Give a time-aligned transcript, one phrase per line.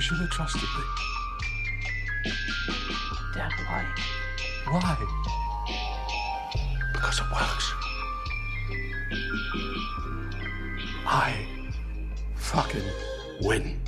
[0.00, 0.82] You should have trusted me.
[3.34, 3.84] Dad, why?
[4.70, 4.96] Why?
[6.94, 7.74] Because it works.
[11.04, 11.46] I
[12.34, 12.88] fucking
[13.42, 13.78] win.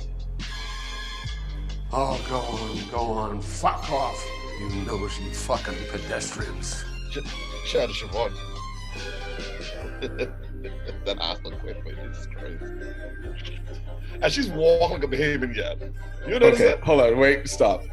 [1.91, 4.23] Oh, go on, go on, fuck off,
[4.59, 6.85] you nosy fucking pedestrians.
[7.65, 8.33] Shout out to Siobhan.
[11.05, 12.63] that look wait, wait, Jesus Christ.
[14.21, 15.77] And she's walking like a behaving yet.
[16.25, 16.79] You notice Okay, that?
[16.81, 17.83] hold on, wait, stop.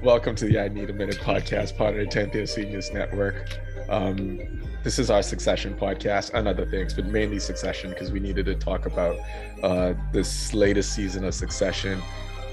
[0.00, 3.58] Welcome to the I Need a Minute podcast, part of the 10th Year Seniors Network.
[3.88, 4.38] Um,
[4.84, 8.54] this is our Succession podcast and other things, but mainly Succession because we needed to
[8.54, 9.18] talk about
[9.64, 12.00] uh, this latest season of Succession.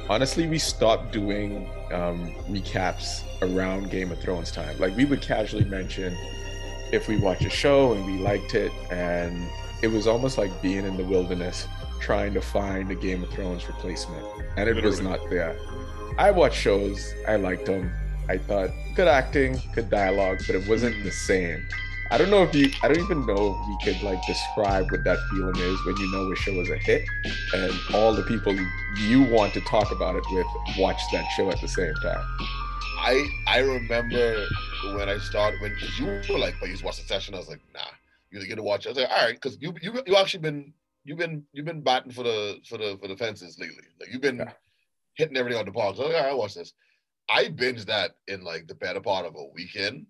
[0.09, 4.79] Honestly, we stopped doing um, recaps around Game of Thrones time.
[4.79, 6.17] Like we would casually mention
[6.91, 9.47] if we watch a show and we liked it, and
[9.81, 11.67] it was almost like being in the wilderness
[11.99, 14.25] trying to find a Game of Thrones replacement,
[14.57, 15.55] and it was not there.
[16.17, 17.91] I watched shows, I liked them.
[18.29, 21.67] I thought good acting, good dialogue, but it wasn't the same.
[22.11, 25.05] I don't know if you, I don't even know if we could like describe what
[25.05, 27.07] that feeling is when you know a show is a hit
[27.53, 28.53] and all the people
[28.97, 30.45] you want to talk about it with
[30.77, 32.25] watch that show at the same time.
[33.03, 34.45] I I remember
[34.95, 37.33] when I started when you were like, but you used to watch Succession.
[37.33, 37.81] I was like, nah,
[38.31, 38.85] you're gonna watch.
[38.85, 38.89] it.
[38.89, 41.81] I was like, all right, because you you you actually been you've been you've been
[41.81, 43.83] batting for the for the for the fences lately.
[43.99, 44.51] Like you've been Yeah.
[45.15, 45.95] hitting everything on the park.
[45.95, 46.73] So I was like, all right, watch this.
[47.29, 50.05] I binged that in like the better part of a weekend.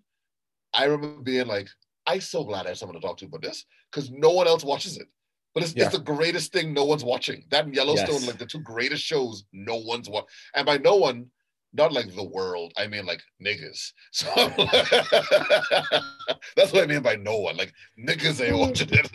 [0.74, 1.68] I remember being like,
[2.06, 4.64] I'm so glad I have someone to talk to about this because no one else
[4.64, 5.06] watches it.
[5.54, 5.84] But it's, Yeah.
[5.84, 7.44] it's the greatest thing no one's watching.
[7.50, 8.26] That and Yellowstone, Yes.
[8.26, 10.28] like the two greatest shows no one's watching.
[10.54, 11.26] And by no one,
[11.72, 13.92] not like the world, I mean like niggas.
[14.12, 14.26] So
[16.56, 17.56] that's what I mean by no one.
[17.56, 19.10] Like niggas ain't watching it.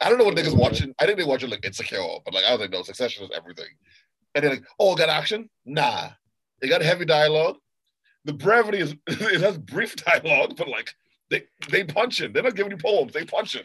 [0.00, 0.94] I don't know what niggas watching.
[0.98, 3.68] I think they watching like Insecure, but like I was like, no, Succession is everything.
[4.34, 5.50] And they're like, oh, got action?
[5.66, 6.10] Nah.
[6.62, 7.56] It got heavy dialogue.
[8.24, 10.94] The brevity is it has brief dialogue, but like
[11.30, 12.32] they they punching.
[12.32, 13.12] They're not giving you poems.
[13.12, 13.64] They punching.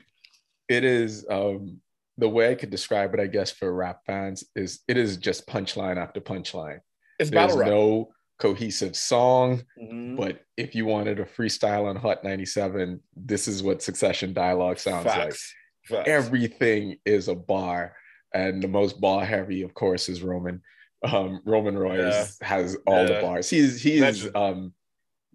[0.70, 1.82] It is um,
[2.18, 5.48] the way I could describe it, I guess, for rap fans is it is just
[5.48, 6.80] punchline after punchline.
[7.20, 7.70] It's There's battle rap.
[7.70, 8.10] no
[8.48, 10.18] cohesive song, Mhm.
[10.18, 15.06] but if you wanted a freestyle on Hot 97, this is what Succession dialogue sounds
[15.06, 15.16] like.
[15.32, 15.54] Facts.
[15.86, 16.10] Facts.
[16.10, 17.96] Everything is a bar,
[18.34, 20.62] and the most bar heavy, of course, is Roman.
[21.04, 23.50] Um, Roman Royce has all the bars.
[23.50, 24.36] He's he's Legend.
[24.36, 24.74] um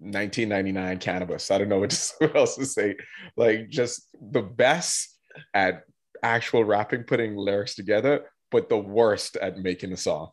[0.00, 1.50] 1999 Canibus.
[1.50, 2.94] I don't know what, to, what else to say.
[3.36, 5.18] Like just the best
[5.54, 5.84] at
[6.22, 10.30] actual rapping, putting lyrics together, but the worst at making a song.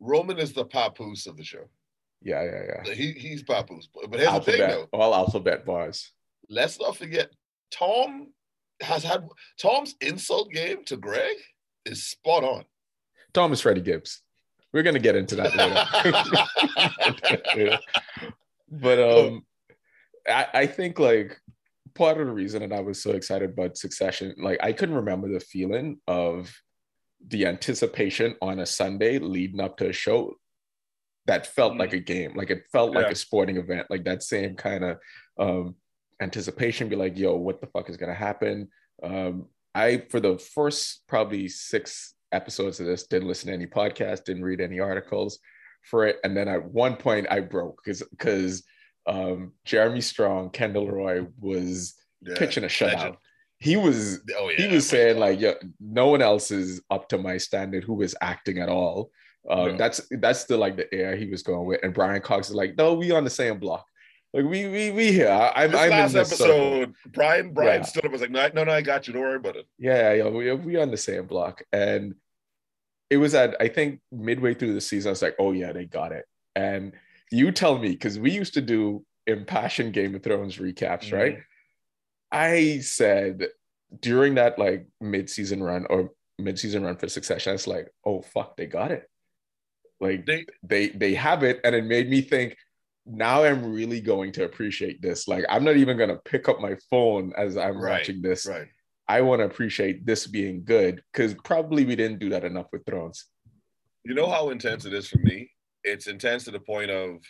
[0.00, 1.64] Roman is the Papoose of the show.
[2.22, 2.94] Yeah, yeah, yeah.
[2.94, 3.88] He he's Papoose.
[3.94, 4.88] But but here's the thing though.
[4.92, 6.12] all alphabet bars.
[6.48, 7.30] Let's not forget
[7.70, 8.32] Tom
[8.80, 9.26] has had
[9.60, 11.36] Tom's insult game to Greg
[11.84, 12.64] is spot on.
[13.32, 14.22] Thomas Freddie Gibbs.
[14.72, 15.54] We're gonna get into that
[17.56, 17.78] later.
[18.70, 19.46] but um
[20.28, 21.40] I, I think like
[21.94, 25.28] part of the reason that I was so excited about Succession, like I couldn't remember
[25.28, 26.54] the feeling of
[27.28, 30.34] the anticipation on a Sunday leading up to a show
[31.26, 31.78] that felt Mm.
[31.80, 34.98] like a game, like it felt like a sporting event, like that same kind of
[35.38, 35.74] um
[36.20, 38.68] anticipation, be like, yo, what the fuck is gonna happen?
[39.02, 44.24] Um, I for the first probably six episodes of this didn't listen to any podcast,
[44.24, 45.38] didn't read any articles
[45.82, 48.64] for it, and then at one point I broke because because
[49.06, 52.34] um, Jeremy Strong, Kendall Roy was Yeah.
[52.38, 52.94] pitching a shutout.
[52.96, 53.16] legend.
[53.58, 54.66] He was Oh yeah.
[54.66, 58.16] he was saying like, yeah, no one else is up to my standard who is
[58.20, 59.10] acting at all.
[59.48, 59.76] Um, No.
[59.76, 62.76] That's that's the like the air he was going with, and Brian Cox is like,
[62.76, 63.86] no, we on the same block.
[64.34, 65.28] Like we we we here.
[65.30, 66.54] I- I'm this I'm in last this circle.
[66.54, 67.86] episode, Brian Brian Yeah.
[67.86, 69.12] stood up and was like, no, no, no, I got you.
[69.14, 69.66] Don't worry about it.
[69.78, 72.14] Yeah, yeah, we we on the same block, and
[73.08, 75.10] it was at I think midway through the season.
[75.10, 76.24] I was like, oh yeah, they got it.
[76.56, 76.92] And
[77.30, 81.14] you tell me because we used to do impassioned Game of Thrones recaps, Mm-hmm.
[81.16, 81.38] right?
[82.32, 83.46] I said
[84.00, 88.56] during that like mid-season run or mid-season run for Succession, I was like, oh fuck,
[88.56, 89.08] they got it.
[90.00, 92.56] Like They they they have it, and it made me think.
[93.08, 95.28] Now I'm really going to appreciate this.
[95.28, 98.46] Like I'm not even gonna pick up my phone as I'm Right, watching this.
[98.46, 98.66] right.
[99.08, 102.84] I want to appreciate this being good because probably we didn't do that enough with
[102.84, 103.26] Thrones.
[104.04, 105.48] You know how intense it is for me?
[105.84, 107.20] It's intense to the point of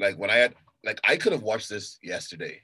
[0.00, 2.60] like when I had like I could have watched this yesterday,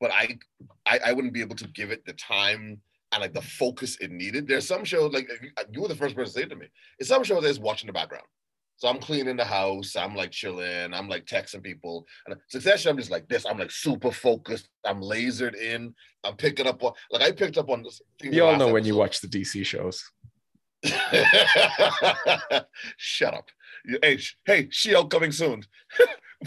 [0.00, 0.38] but I,
[0.84, 2.80] I I wouldn't be able to give it the time
[3.12, 4.46] and like the focus it needed.
[4.48, 6.66] There's some shows like you- you were the first person to say it to me.
[6.98, 8.26] It's some shows that's watching the background.
[8.76, 12.04] So I'm cleaning the house, I'm like chilling, I'm like texting people.
[12.26, 13.46] And succession, I'm just like this.
[13.46, 14.68] I'm like super focused.
[14.84, 15.94] I'm lasered in.
[16.24, 18.00] I'm picking up on like I picked up on this.
[18.20, 20.02] thing You all know when you watch the DC shows.
[22.96, 23.48] Shut up.
[24.02, 25.62] Hey, hey, Shield coming soon.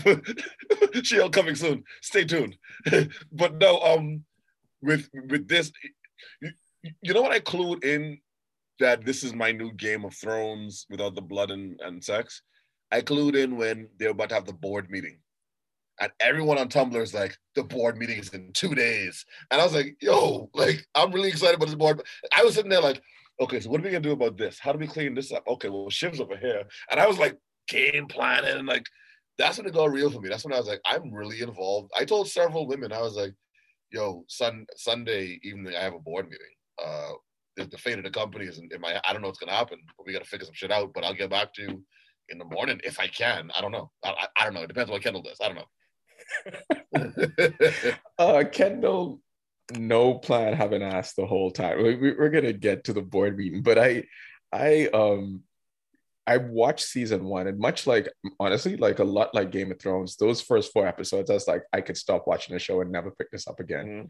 [1.04, 1.84] Shield coming soon.
[2.02, 2.58] Stay tuned.
[3.32, 4.24] but no, um,
[4.82, 5.72] with with this,
[6.42, 6.52] you,
[7.02, 8.20] you know what I clued in
[8.80, 12.42] that this is my new Game of Thrones without the blood and, and sex.
[12.92, 15.20] I clued in when they were about to have the board meeting.
[16.00, 19.26] And everyone on Tumblr is like, the board meeting is in two days.
[19.50, 22.02] And I was like, yo, like, I'm really excited about this board.
[22.36, 23.02] I was sitting there like,
[23.40, 24.60] okay, so what are we gonna do about this?
[24.60, 25.44] How do we clean this up?
[25.48, 26.64] Okay, well, Shiv's over here.
[26.92, 28.86] And I was like game planning and like
[29.38, 30.30] that's when it got real for me.
[30.30, 31.92] That's when I was like, I'm really involved.
[31.98, 33.34] I told several women, I was like,
[33.96, 36.40] yo, sun Sunday evening, I have a board meeting.
[36.84, 37.12] Uh
[37.56, 39.54] the, the fate of the company is in, in my I don't know what's gonna
[39.54, 40.92] happen, but we gotta figure some shit out.
[40.94, 41.82] But I'll get back to you
[42.30, 43.50] in the morning if I can.
[43.56, 43.90] I don't know.
[44.04, 44.64] I, I, I don't know.
[44.64, 45.40] It depends on what Kendall does.
[45.42, 45.70] I don't know.
[48.20, 49.22] uh Kendall
[49.78, 51.82] no plan having asked the whole time.
[51.82, 54.04] We, we, we're gonna get to the board meeting, but I
[54.52, 55.42] I um
[56.28, 60.16] I watched season one, and much like honestly, like a lot like Game of Thrones,
[60.18, 63.12] those first four episodes, I was like, I could stop watching the show and never
[63.12, 63.86] pick this up again.
[63.86, 64.10] Mhm.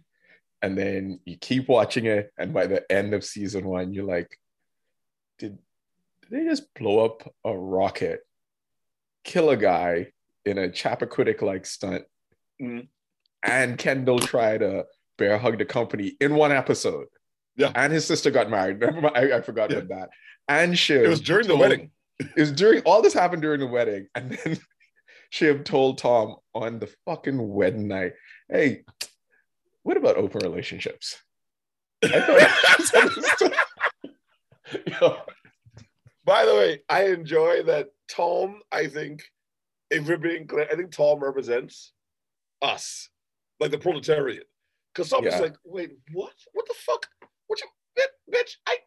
[0.61, 4.39] And then you keep watching it, and by the end of season one, you're like,
[5.37, 5.57] did,
[6.21, 8.21] did they just blow up a rocket,
[9.23, 10.11] kill a guy
[10.45, 12.05] in a Chappaquiddick like stunt,
[12.61, 12.87] Mhm.
[13.43, 14.85] and Kendall try to
[15.17, 17.07] bear hug the company in one episode?
[17.57, 17.71] Yeah.
[17.75, 18.81] And his sister got married.
[18.83, 19.77] I, I forgot Yeah.
[19.79, 20.09] about that.
[20.47, 21.03] And Shiv.
[21.03, 21.91] it was during the wedding.
[22.19, 24.57] It was during all this happened during the wedding, and then
[25.29, 28.13] Shiv told Tom on the fucking wedding night,
[28.49, 28.83] "Hey,
[29.83, 31.21] what about open relationships?"
[32.03, 32.21] I
[32.91, 33.51] thought
[35.01, 35.17] Yo,
[36.25, 39.23] By the way, I enjoy that Tom, I think,
[39.91, 41.93] if we're being clear, I think Tom represents
[42.61, 43.09] us,
[43.59, 44.45] like the proletariat.
[44.93, 45.39] Because Tom's Yeah.
[45.39, 46.33] like, wait, what?
[46.53, 47.07] What the fuck?
[47.47, 47.67] What you,
[48.31, 48.55] bitch?
[48.67, 48.77] I,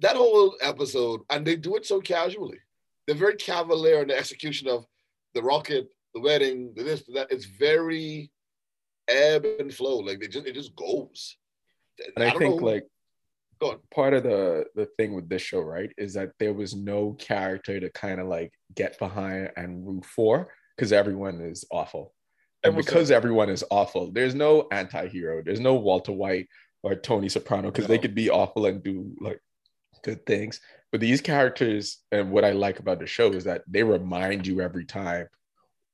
[0.00, 2.58] that whole episode, and they do it so casually.
[3.06, 4.86] They're very cavalier in the execution of
[5.34, 7.32] the rocket, the wedding, the this, the that.
[7.32, 8.30] It's very
[9.08, 9.98] ebb and flow.
[9.98, 11.36] Like, they just, it just goes.
[12.16, 12.86] and I, don't think know like
[13.92, 17.78] part of the the thing with this show, right, is that there was no character
[17.78, 22.14] to kind of like get behind and root for because everyone is awful.
[22.62, 25.42] And because everyone is awful, there's no anti-hero.
[25.42, 26.46] There's no Walter White
[26.82, 29.40] or Tony Soprano because they could be awful and do like
[30.02, 30.60] good things.
[30.92, 34.60] But these characters, and what I like about the show is that they remind you
[34.60, 35.28] every time,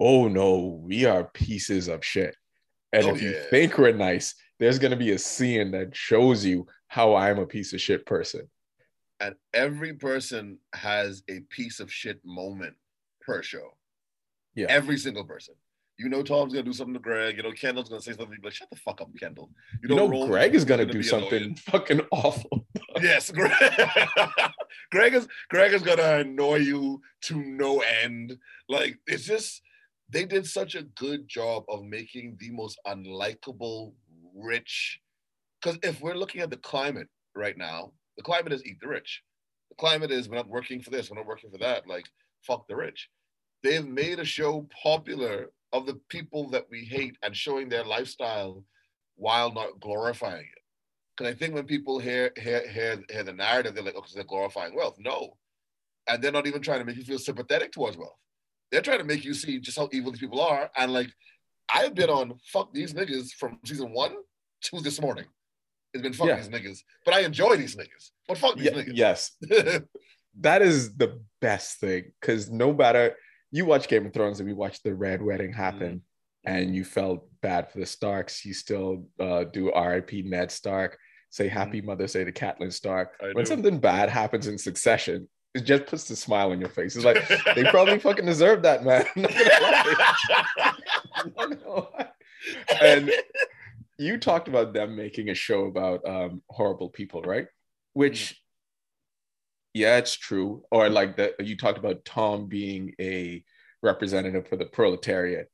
[0.00, 2.34] oh no, we are pieces of shit.
[2.92, 6.66] And Oh, if you think we're nice, there's gonna be a scene that shows you
[6.88, 8.48] how I'm a piece of shit person.
[9.20, 12.74] and every person has a piece of shit moment
[13.22, 13.76] per show.
[14.54, 14.66] Yeah.
[14.68, 15.54] Every single person.
[15.98, 17.38] You know, Tom's gonna do something to Greg.
[17.38, 18.32] You know, Kendall's gonna say something.
[18.32, 19.50] You're like, shut the fuck up, Kendall.
[19.82, 21.54] You know, Roman Greg is gonna gonna do something annoying.
[21.70, 22.65] fucking awful.
[23.00, 23.30] Yes,
[24.90, 25.14] Greg.
[25.14, 28.38] Is Greg is gonna annoy you to no end.
[28.68, 29.62] Like it's just
[30.08, 33.92] they did such a good job of making the most unlikable,
[34.34, 35.00] rich.
[35.60, 39.22] Because if we're looking at the climate right now, the climate is eat the rich.
[39.70, 41.86] The climate is we're not working for this, we're not working for that.
[41.86, 42.06] Like
[42.46, 43.08] fuck the rich.
[43.62, 48.62] They've made a show popular of the people that we hate and showing their lifestyle
[49.16, 50.62] while not glorifying it.
[51.16, 54.24] Because I think when people hear hear hear, hear the narrative, they're like, "Oh, they're
[54.24, 55.36] glorifying wealth." No,
[56.08, 58.18] and they're not even trying to make you feel sympathetic towards wealth.
[58.70, 60.70] They're trying to make you see just how evil these people are.
[60.76, 61.08] And like,
[61.72, 64.14] I've been on fuck these niggas from season one
[64.62, 65.26] to this morning.
[65.94, 66.36] It's been fuck Yeah.
[66.36, 68.10] these niggas, but I enjoy these niggas.
[68.28, 68.92] But fuck these niggas.
[68.96, 69.30] yes,
[70.40, 73.16] that is the best thing because no matter
[73.50, 76.02] you watch Game of Thrones and we watched the Red Wedding happen,
[76.44, 80.22] and you felt bad for the Starks, you still uh, do R.I.P.
[80.22, 80.98] Ned Stark,
[81.30, 83.12] say Happy Mother's Day to Catelyn Stark.
[83.20, 83.48] I when do.
[83.48, 86.96] something bad happens in succession, it just puts the smile on your face.
[86.96, 89.04] It's like they probably fucking deserve that, man.
[89.16, 90.74] I'm not gonna lie.
[91.16, 92.08] I'm not gonna lie.
[92.82, 93.12] And
[93.98, 97.46] you talked about them making a show about um, horrible people, right?
[97.94, 98.40] Which,
[99.72, 100.62] yeah, it's true.
[100.70, 103.42] Or like that you talked about Tom being a
[103.82, 105.50] representative for the proletariat.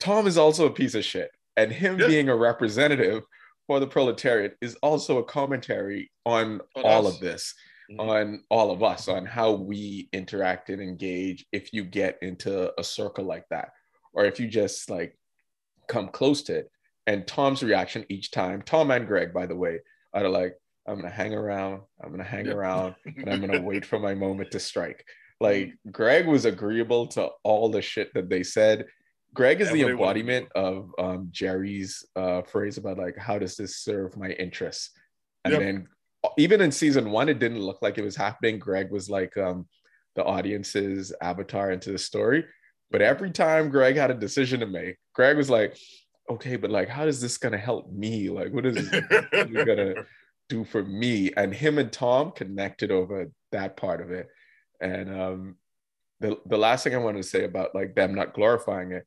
[0.00, 2.06] Tom is also a piece of shit, and him Yeah.
[2.06, 3.22] being a representative
[3.68, 7.14] for the proletariat is also a commentary on, all us.
[7.14, 7.54] of this,
[7.90, 8.00] Mhm.
[8.00, 12.82] on all of us, on how we interact and engage if you get into a
[12.82, 13.72] circle like that,
[14.14, 15.16] or if you just like
[15.86, 16.70] come close to it.
[17.06, 19.80] And Tom's reaction each time, Tom and Greg, by the way,
[20.14, 20.56] are like,
[20.86, 22.52] I'm gonna hang around, I'm gonna hang Yeah.
[22.52, 25.04] around, and I'm gonna wait for my moment to strike.
[25.40, 28.86] Like Greg was agreeable to all the shit that they said.
[29.38, 33.16] Greg is the Everybody wanted to do embodiment of um, Gerri's uh, phrase about like,
[33.16, 34.90] how does this serve my interests?
[35.44, 35.60] And Yep.
[35.62, 35.86] then
[36.36, 38.58] even in season one, it didn't look like it was happening.
[38.58, 39.68] Greg was like um,
[40.16, 42.46] the audience's avatar into the story.
[42.90, 45.78] But every time Greg had a decision to make, Greg was like,
[46.28, 48.30] okay, but like, how is this gonna help me?
[48.30, 49.94] Like, what is it gonna
[50.48, 51.30] do for me?
[51.36, 54.26] And him and Tom connected over that part of it.
[54.80, 55.56] And um,
[56.18, 59.06] the the last thing I want to say about like them not glorifying it,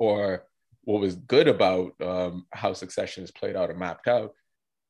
[0.00, 0.46] or
[0.82, 4.32] what was good about um, how Succession is played out and mapped out,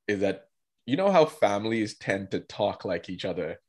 [0.09, 0.45] is that
[0.87, 3.61] you know how families tend to talk like each other.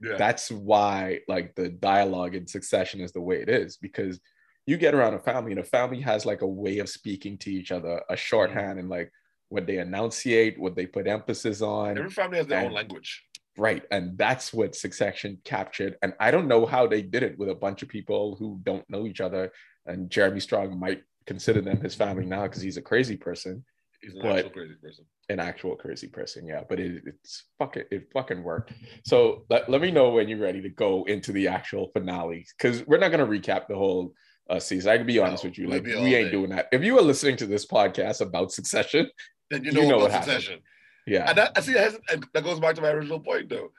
[0.00, 0.16] Yeah.
[0.16, 4.18] That's why like the dialogue in Succession is the way it is because
[4.66, 7.50] you get around a family and a family has like a way of speaking to
[7.52, 9.12] each other, a shorthand and like
[9.48, 11.96] what they enunciate, what they put emphasis on.
[11.96, 13.22] Every family has their And- own language.
[13.58, 13.84] Right.
[13.90, 15.96] And that's what Succession captured.
[16.02, 18.84] And I don't know how they did it with a bunch of people who don't
[18.90, 19.50] know each other.
[19.86, 23.64] And Jeremy Strong might consider them his family now because he's a crazy person,
[24.02, 25.04] He's an actual crazy person.
[25.30, 26.46] an actual crazy person.
[26.46, 26.62] Yeah.
[26.68, 28.72] But it, it's fucking, it fucking worked.
[29.04, 32.86] So let, let me know when you're ready to go into the actual finale because
[32.86, 34.12] we're not going to recap the whole
[34.50, 34.92] uh, season.
[34.92, 35.66] I can be honest No, with you.
[35.68, 36.30] Like, we ain't day.
[36.30, 36.68] doing that.
[36.72, 39.08] If you are listening to this podcast about Succession,
[39.50, 40.60] Then you You know, know about what happened.
[41.06, 41.28] yeah.
[41.28, 43.70] And that, I see that, has, and that goes back to my original point, though.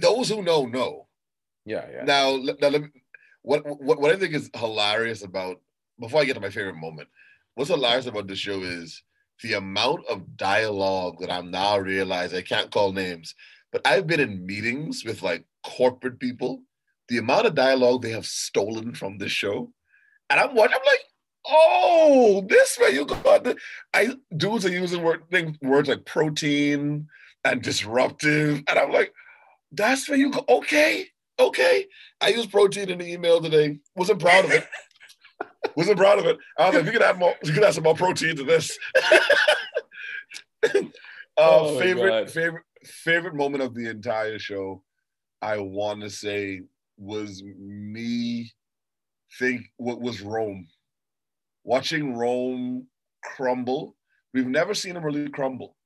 [0.00, 1.06] Those who know know.
[1.64, 1.84] yeah.
[1.92, 2.04] Yeah.
[2.04, 2.88] Now, now let me,
[3.48, 5.62] what, what what I think is hilarious about
[5.98, 7.08] before I get to my favorite moment,
[7.54, 9.02] what's hilarious about this show is
[9.42, 13.34] the amount of dialogue that I'm now realizing I can't call names,
[13.72, 16.62] but I've been in meetings with like corporate people.
[17.08, 19.72] The amount of dialogue they have stolen from this show,
[20.28, 20.76] and I'm watching.
[20.76, 21.04] I'm like,
[21.48, 23.56] oh, this way you got the.
[23.94, 27.08] I dudes are using word things, words like protein
[27.44, 29.14] and disruptive, and I'm like,
[29.72, 30.44] that's where you go.
[30.50, 31.06] Okay,
[31.38, 31.86] okay.
[32.20, 33.78] I used protein in the email today.
[33.96, 34.66] Wasn't proud of it.
[35.76, 36.38] Wasn't proud of it.
[36.58, 37.34] I was like, we could add more.
[37.42, 38.76] We could add some more protein to this.
[40.64, 40.80] uh,
[41.36, 42.30] Oh favorite, God.
[42.30, 44.82] favorite, favorite moment of the entire show.
[45.40, 46.62] I want to say
[46.96, 48.52] was me.
[49.38, 50.66] Think what was Rome.
[51.62, 52.86] Watching Rome
[53.22, 53.94] crumble.
[54.34, 55.76] We've never seen him really crumble.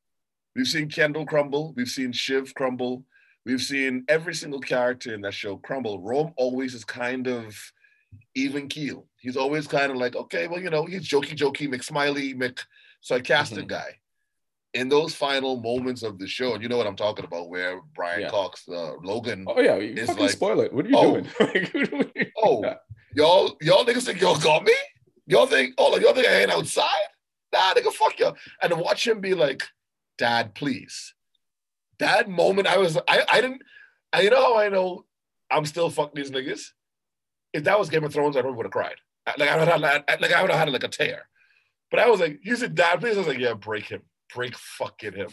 [0.56, 1.74] We've seen Kendall crumble.
[1.76, 3.04] We've seen Shiv crumble.
[3.44, 6.00] We've seen every single character in that show crumble.
[6.00, 7.56] Rome always is kind of
[8.34, 9.06] even keel.
[9.18, 12.60] He's always kind of like, okay, well, you know, he's jokey, jokey, McSmiley, Mc
[13.00, 13.68] sarcastic Mhm.
[13.68, 13.98] guy.
[14.74, 17.80] In those final moments of the show, and you know what I'm talking about, where
[17.94, 18.30] Brian Yeah.
[18.30, 20.72] Cox, uh, Logan, Oh yeah, you fucking like, spoil it.
[20.72, 21.24] What are you oh, doing?
[21.40, 22.74] Like, what do we- Oh, Yeah.
[23.14, 24.72] y'all, y'all niggas think y'all got me?
[25.26, 27.06] Y'all think, oh, like, y'all think I ain't outside?
[27.52, 28.36] Nah, nigga, fuck y'all.
[28.62, 29.62] And to watch him be like,
[30.16, 31.12] Dad, please.
[31.98, 33.62] That moment, I was, I, I didn't,
[34.12, 35.04] I, you know how I know
[35.50, 36.68] I'm still fuck these niggas?
[37.52, 38.96] If that was Game of Thrones, I probably would have cried.
[39.38, 41.28] Like I would have, like, like I would have had like a tear.
[41.90, 43.16] But I was like, he said, Dad, please.
[43.16, 44.02] I was like, yeah, break him,
[44.34, 45.28] break fucking him,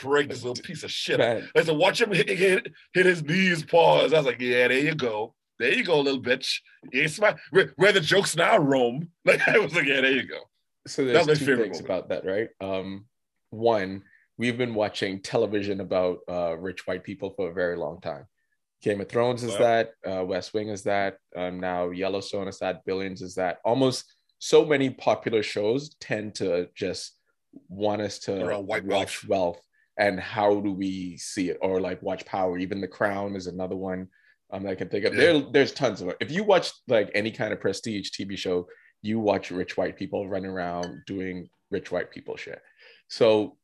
[0.00, 1.18] break this little piece of shit.
[1.18, 4.12] Man, I said, watch him hit, hit, hit his knees, pause.
[4.12, 5.34] I was like, yeah, there you go.
[5.58, 6.60] There you go, little bitch.
[6.92, 7.38] You ain't smart.
[7.50, 9.08] Where, where the jokes now, Rome?
[9.24, 10.40] Like, I was like, yeah, there you go.
[10.86, 11.84] so there's my two things moment.
[11.84, 12.48] about that, right?
[12.60, 13.06] Um,
[13.50, 14.04] one,
[14.40, 18.24] we've been watching television about uh, rich white people for a very long time.
[18.80, 19.58] Game of Thrones is Wow.
[19.58, 19.92] that.
[20.10, 21.18] Uh, West Wing is that.
[21.36, 22.82] Um, now Yellowstone is that.
[22.86, 23.58] Billions is that.
[23.66, 24.04] Almost
[24.38, 27.18] so many popular shows tend to just
[27.68, 28.32] want us to
[28.62, 29.60] watch wealth
[29.98, 33.74] and how do we see it or like watch power even the crown is another
[33.76, 34.06] one
[34.52, 35.20] um, i can think of Yeah.
[35.32, 38.68] there, there's tons of it if you watch like any kind of prestige tv show
[39.02, 42.62] you watch rich white people running around doing rich white people shit
[43.08, 43.58] so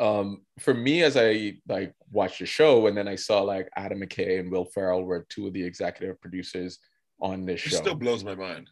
[0.00, 4.00] um for me as i like watched the show and then i saw like adam
[4.00, 6.78] mckay and will ferrell were two of the executive producers
[7.20, 7.66] on this show.
[7.66, 8.70] It show still blows my mind.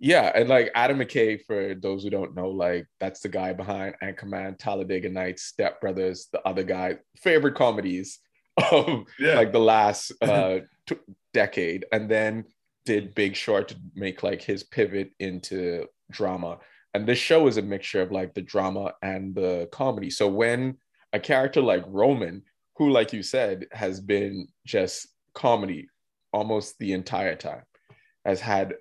[0.00, 3.94] yeah, and like Adam McKay, for those who don't know, like that's the guy behind
[4.02, 8.18] Anchorman, Talladega Nights, Step Brothers, the other guy, favorite comedies
[8.72, 9.34] of Yeah.
[9.36, 10.96] like the last uh t-
[11.32, 12.46] decade, and then
[12.84, 16.58] did Big Short to make like his pivot into drama.
[16.94, 20.10] And this show is a mixture of like the drama and the comedy.
[20.10, 20.78] So when
[21.12, 22.42] a character like Roman,
[22.76, 25.88] who, like you said, has been just comedy
[26.32, 27.62] almost the entire time,
[28.24, 28.74] has had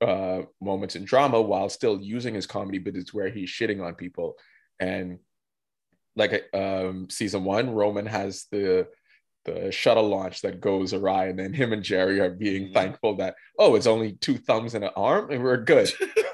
[0.00, 3.94] uh, moments in drama while still using his comedy, but it's where he's shitting on
[3.94, 4.36] people.
[4.80, 5.18] And
[6.16, 8.88] like um, season one, Roman has the
[9.46, 12.74] the shuttle launch that goes awry, and then him and Gerri are being Mhm.
[12.74, 15.90] thankful that oh, it's only two thumbs and an arm, and we're good.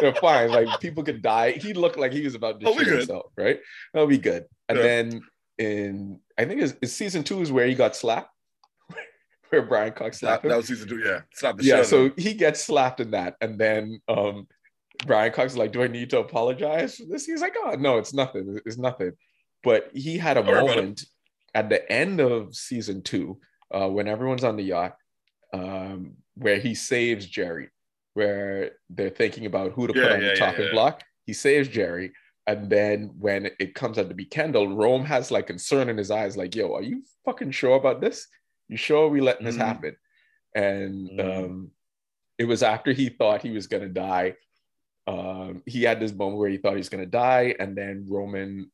[0.00, 0.50] They're fine.
[0.50, 1.52] Like people could die.
[1.52, 3.60] He looked like he was about to Oh, shoot himself, right?
[3.92, 4.46] That'll be good.
[4.70, 4.82] And Yeah.
[4.84, 5.20] then
[5.58, 8.30] in I think it's, it's season two is where he got slapped,
[9.50, 10.98] where Brian Cox That, slapped him that was season two.
[11.04, 11.20] Yeah.
[11.34, 14.46] Stop the yeah, so he gets slapped in that, and then um
[15.06, 17.98] Brian Cox is like, "Do I need to apologize for this?" He's like, "Oh no,
[17.98, 18.58] it's nothing.
[18.64, 19.12] It's nothing."
[19.62, 20.76] But he had a Don't worry about it.
[20.76, 21.04] moment
[21.54, 24.96] at the end of season two, uh, when everyone's on the yacht,
[25.52, 27.68] um, where he saves Gerri,
[28.14, 30.70] where they're thinking about who to put on yeah, the yeah, chopping yeah.
[30.70, 31.02] block.
[31.26, 32.12] He saves Gerri.
[32.46, 36.10] And then when it comes out to be Kendall, Rome has like concern in his
[36.10, 38.26] eyes, like, yo, are you fucking sure about this?
[38.68, 39.66] You sure we letting this Mhm.
[39.66, 39.96] happen?
[40.54, 41.44] And Mhm.
[41.44, 41.70] um,
[42.38, 44.34] it was after he thought he was gonna die.
[45.06, 48.70] Um, he had this moment where he thought he was gonna die, and then Roman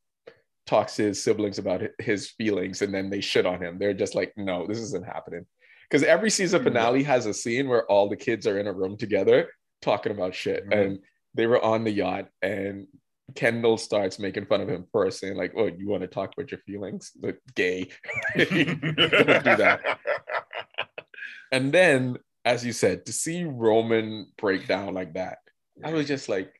[0.70, 3.76] talks to his siblings about his feelings, and then they shit on him.
[3.78, 5.44] They're just like, no, this isn't happening.
[5.88, 6.64] Because every season Mhm.
[6.64, 9.38] finale has a scene where all the kids are in a room together
[9.82, 10.64] talking about shit.
[10.68, 10.72] Mhm.
[10.76, 10.98] And
[11.34, 12.86] they were on the yacht, and
[13.34, 16.50] Kendall starts making fun of him first, saying, like, oh, you want to talk about
[16.52, 17.12] your feelings?
[17.20, 17.88] Like, gay.
[18.36, 19.80] Don't do that.
[21.52, 25.38] And then, as you said, to see Roman break down like that,
[25.82, 26.52] I was just like,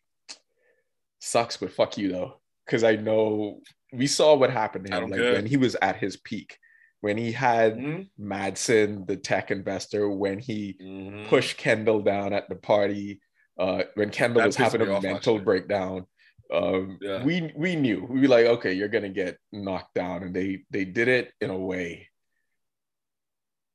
[1.20, 2.40] sucks, but fuck you though.
[2.66, 3.60] Because I know
[3.92, 5.32] we saw what happened to him like care.
[5.34, 6.58] when he was at his peak,
[7.00, 8.08] when he had Mhm.
[8.18, 11.26] Matsson, the tech investor, when he Mhm.
[11.28, 13.20] pushed Kendall down at the party,
[13.58, 16.06] uh, when Kendall That was having a mental breakdown.
[16.52, 17.22] Um, Yeah.
[17.24, 20.84] we we knew we were like, okay, you're gonna get knocked down, and they they
[20.84, 22.08] did it in a way.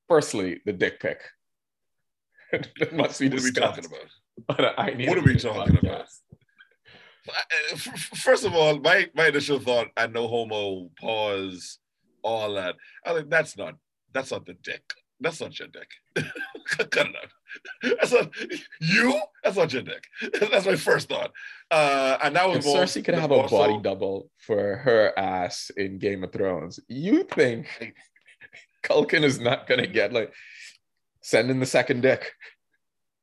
[0.07, 1.21] Firstly, the dick pic.
[2.51, 4.73] that must be What are we talking about?
[4.77, 5.83] I need What are we talking about?
[5.83, 6.19] podcast.
[6.31, 6.34] F-
[8.15, 11.79] First of all, my, my initial thought, I no homo, pause,
[12.21, 12.75] all that.
[13.05, 13.75] I like, that's not
[14.13, 14.83] that's not the dick.
[15.19, 15.89] That's not your dick.
[16.69, 17.95] Cut it out.
[17.99, 18.29] That's not
[18.81, 19.19] you.
[19.43, 20.03] That's not your dick.
[20.51, 21.31] That's my first thought.
[21.71, 25.17] Uh, and that was If more- Cersei could have a more body double for her
[25.17, 27.67] ass in Game of Thrones, you think
[28.83, 30.33] Culkin is not gonna get like
[31.21, 32.31] send in the second dick?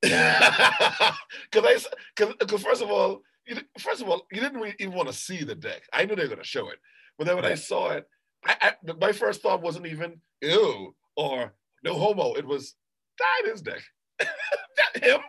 [1.51, 1.87] Because
[2.19, 5.45] I, because first of all, you, first of all, you didn't even want to see
[5.45, 5.83] the dick.
[5.93, 6.79] I knew they were going to show it,
[7.19, 8.07] but then when I saw it,
[8.45, 12.35] I, I, my first thought wasn't even ew or no homo.
[12.35, 12.75] It was
[13.19, 13.83] that is dick.
[14.19, 15.21] that him.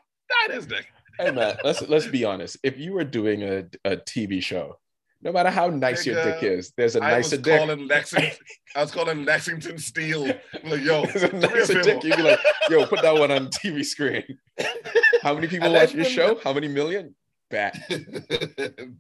[0.48, 0.88] That is dick.
[1.20, 2.58] Hey man, let's let's be honest.
[2.64, 4.80] If you were doing a, a TV show,
[5.22, 7.60] no matter how nice your dick is, there's a I was nicer dick.
[7.60, 8.32] calling Lexington.
[8.76, 10.26] I was calling Lexington Steele.
[10.64, 12.04] Like, yo, There's a do me a nicer dick.
[12.04, 14.24] You'd be like, yo, put that one on TV screen.
[15.22, 16.40] How many people watch your show?
[16.44, 17.16] How many million?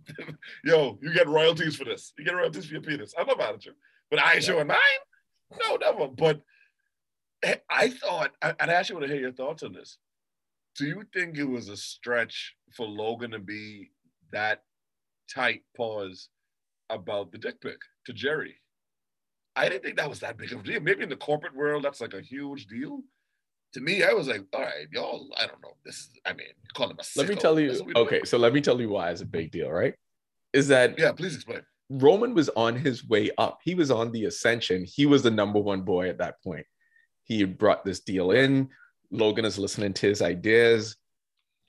[0.63, 2.13] Yo, you get royalties for this.
[2.17, 3.13] You get royalties for your penis.
[3.17, 3.73] I'm not mad at you.
[4.09, 4.53] But I ain't Yeah.
[4.53, 4.77] showing mine.
[5.59, 6.07] No, never.
[6.07, 6.41] But
[7.69, 9.97] I- thought, and I actually want to hear your thoughts on this.
[10.75, 13.91] Do you think it was a stretch for Logan to be
[14.31, 14.63] that
[15.33, 16.29] tight pause
[16.89, 18.55] about the dick pic to Gerri?
[19.55, 20.79] I didn't think that was that big of a deal.
[20.81, 23.01] Maybe in the corporate world, that's like a huge deal.
[23.73, 25.73] To me, I was like, all right, y'all, I don't know.
[25.83, 27.91] This is, I mean, call him a Let me tell you.
[27.95, 29.95] Okay, so let me tell you why it's a big deal, right?
[30.53, 31.61] Is that Yeah, please explain.
[31.89, 33.59] Roman was on his way up.
[33.63, 34.85] He was on the ascension.
[34.85, 36.65] He was the number one boy at that point.
[37.23, 38.69] He brought this deal in.
[39.11, 40.95] Logan is listening to his ideas.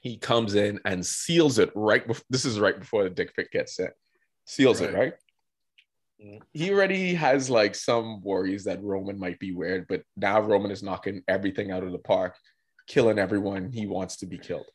[0.00, 3.50] He comes in and seals it right before this is right before the dick pic
[3.50, 3.92] gets sent.
[4.44, 5.14] Seals it, Right.
[6.52, 10.82] He already has like some worries that Roman might be weird, but now Roman is
[10.82, 12.36] knocking everything out of the park,
[12.86, 14.66] killing everyone he wants to be killed.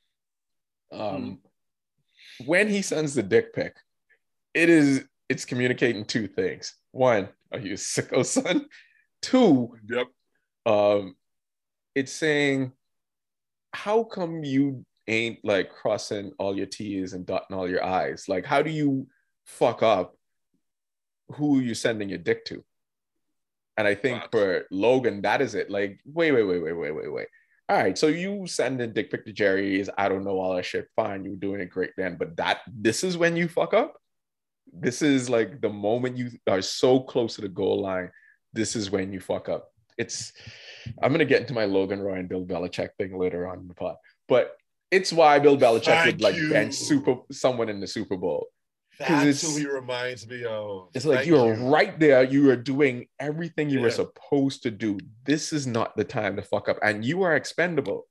[0.91, 1.39] Um,
[2.45, 3.75] when he sends the dick pic,
[4.54, 6.75] it is it's communicating two things.
[6.91, 8.65] One, are you a sicko son?
[9.21, 10.08] Two, Yep.
[10.65, 11.15] um,
[11.95, 12.71] it's saying,
[13.73, 18.28] how come you ain't like crossing all your T's and dotting all your I's?
[18.28, 19.08] Like, how do you
[19.45, 20.15] fuck up
[21.34, 22.63] who you're sending your dick to?
[23.78, 24.30] And I think Facts.
[24.32, 25.70] for Logan, that is it.
[25.70, 27.28] Like, wait, wait, wait, wait, wait, wait, wait.
[27.70, 30.56] All right, so you send a dick pic to Gerri is I don't know all
[30.56, 30.88] that shit.
[30.96, 32.18] Fine, you're doing it great then.
[32.18, 33.96] But that this is when you fuck up.
[34.74, 38.10] This is like the moment you are so close to the goal line.
[38.54, 39.72] This is when you fuck up.
[40.00, 40.34] It's
[41.02, 43.76] I'm gonna get into my Logan Roy and Bill Belichick thing later on in the
[43.76, 44.58] pod, but
[44.89, 46.50] it's why Bill Belichick Thank would like you.
[46.50, 48.48] bench super someone in the Super Bowl.
[49.00, 50.90] 'Cause That's it's- who he reminds me of.
[50.94, 51.68] It's like you are you.
[51.68, 52.22] right there.
[52.24, 54.98] You are doing everything you were supposed to do.
[55.24, 58.08] This is not the time to fuck up, and you are expendable.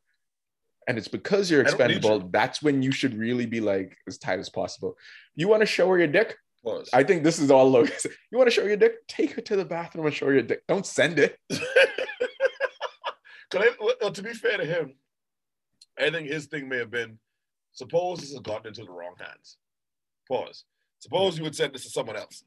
[0.86, 2.20] And it's because you're expendable.
[2.30, 4.96] That's when you should really be like as tight as possible.
[5.34, 6.34] You want to show her your dick?
[6.64, 6.88] Pause.
[6.94, 7.92] I think this is all Logan.
[8.32, 9.06] You want to show your dick?
[9.06, 10.62] Take her to the bathroom and show her your dick.
[10.66, 11.38] Don't send it.
[13.54, 14.94] I- well, to be fair to him,
[15.98, 17.18] I think his thing may have been
[17.72, 19.56] suppose this has gotten into the wrong hands.
[20.28, 20.64] Pause.
[21.00, 22.44] Suppose you would send this to someone else.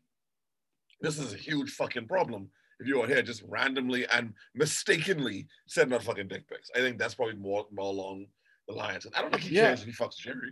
[1.01, 5.95] This is a huge fucking problem if you are here just randomly and mistakenly sending
[5.95, 6.69] out fucking dick pics.
[6.75, 8.27] I think that's probably more, more along
[8.67, 9.05] the lines.
[9.05, 9.67] And I don't think he Yeah.
[9.67, 10.51] cares if he fucks Gerri.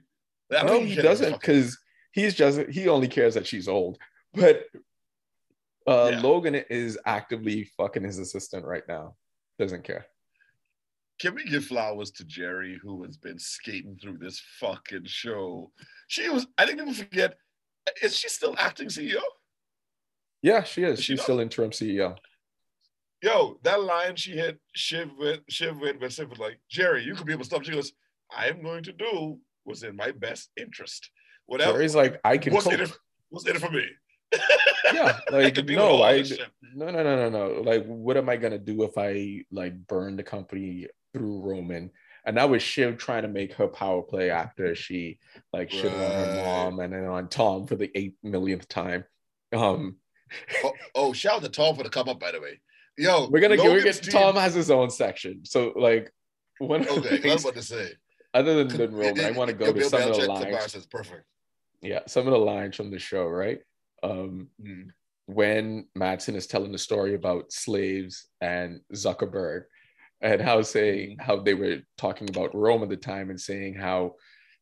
[0.52, 1.78] I No, he cares doesn't because
[2.12, 3.98] he's just he only cares that she's old.
[4.34, 4.68] But
[5.88, 6.20] Uh, Yeah.
[6.22, 9.16] Logan is actively fucking his assistant right now.
[9.58, 10.06] Doesn't care.
[11.20, 15.72] Can we give flowers to Gerri, who has been skating through this fucking show?
[16.08, 17.40] She was, I think people forget,
[18.02, 19.22] is she still acting CEO?
[20.42, 21.04] Yeah, she is.
[21.04, 22.16] She's still interim CEO.
[23.22, 27.16] Yo, that line she hit Shiv with, Shiv with, when Shiv was like, Gerri, you
[27.16, 27.64] could be able to stop.
[27.64, 27.92] She goes,
[28.36, 31.10] I am going to do what's in my best interest.
[31.46, 31.74] Whatever.
[31.74, 32.76] Gerri's like, I can what's cope.
[32.76, 32.98] in it,
[33.30, 33.86] what's in it for me?
[34.94, 36.24] yeah, like with no, I
[36.76, 37.62] no no no no no.
[37.62, 41.90] Like, what am I gonna do if I like burn the company through Roman?
[42.30, 45.18] And that was Shiv trying to make her power play after she
[45.52, 49.04] like shit on her mom and then on Tom for the eight millionth time.
[49.52, 49.96] Um,
[50.64, 52.60] Oh, oh, shout out to Tom for the come up, by the way.
[53.00, 55.44] Yo, we're gonna get, Logan's gonna, team- Tom has his own section.
[55.44, 56.14] So like
[56.60, 57.94] one of the Okay, I was about to say.
[58.36, 60.76] other than, than Roman, I want to go to some of the lines.
[60.76, 61.24] is perfect.
[61.82, 63.58] Yeah, some of the lines from the show, right?
[64.04, 64.90] Um, Mm.
[65.26, 69.64] when Matsson is telling the story about slaves and Zuckerberg
[70.22, 74.16] and how saying how they were talking about Rome at the time and saying how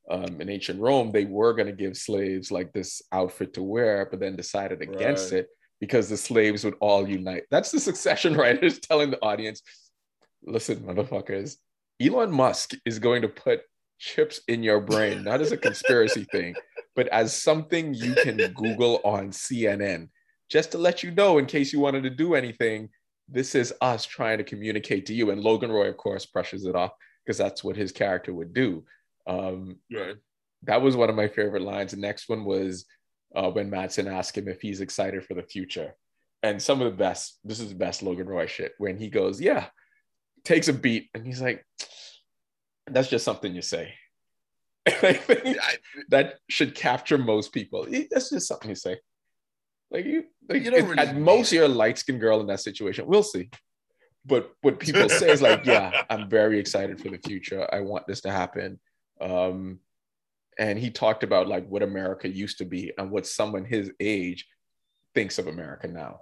[0.10, 4.08] um, in ancient Rome they were going to give slaves like this outfit to wear,
[4.10, 5.39] but then decided against Right.
[5.39, 7.43] it because the slaves would all unite.
[7.52, 9.62] That's the succession writers telling the audience,
[10.43, 11.58] listen, motherfuckers,
[12.02, 13.62] Elon Musk is going to put
[14.00, 16.56] chips in your brain, not as a conspiracy thing,
[16.96, 20.10] but as something you can Google on CNN
[20.50, 22.89] just to let you know in case you wanted to do anything.
[23.30, 25.32] This is us trying to communicate to you.
[25.32, 26.92] And Logan Roy, of course, brushes it off
[27.26, 28.86] because that's what his character would do.
[29.28, 30.16] Um, Right.
[30.63, 31.92] that was one of my favorite lines.
[31.92, 32.86] The next one was
[33.36, 35.94] uh, when Matsson asked him if he's excited for the future.
[36.44, 39.42] And some of the best, this is the best Logan Roy shit, when he goes,
[39.42, 39.66] Yeah,
[40.46, 41.10] takes a beat.
[41.13, 41.66] And he's like,
[42.90, 43.94] That's just something you say.
[44.88, 45.58] I think
[46.10, 47.86] that should capture most people.
[48.10, 48.98] That's just something you say.
[49.91, 52.47] Like you, like You don't it- really at most, you're a light skinned girl in
[52.47, 53.06] that situation.
[53.08, 53.50] We'll see.
[54.26, 57.65] But what people say is like, yeah, I'm very excited for the future.
[57.73, 58.80] I want this to happen.
[59.21, 59.80] Um,
[60.60, 64.45] and he talked about like what America used to be and what someone his age
[65.15, 66.19] thinks of America now.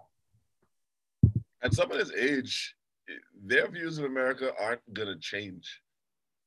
[1.64, 2.76] at someone his age,
[3.44, 5.82] their views of America aren't gonna change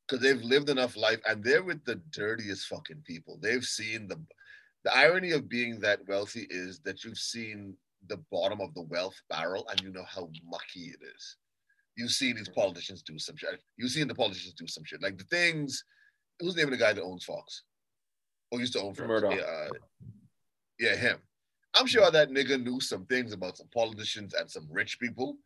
[0.07, 3.39] because they've lived enough life and they're with the dirtiest fucking people.
[3.43, 4.21] They've seen the
[4.89, 7.75] the irony of being that wealthy is that you've seen
[8.09, 11.37] the bottom of the wealth barrel and you know how mucky it is.
[11.97, 13.61] You've seen these politicians do some shit.
[13.77, 15.03] You've seen the politicians do some shit.
[15.03, 15.85] Like the things,
[16.41, 17.65] who's the name of the guy that owns Fox?
[18.51, 19.07] Or used to own Fox?
[19.07, 19.35] Murdoch.
[19.35, 19.69] Yeah, uh,
[20.79, 21.19] yeah, him.
[21.75, 25.37] I'm sure that nigga knew some things about some politicians and some rich people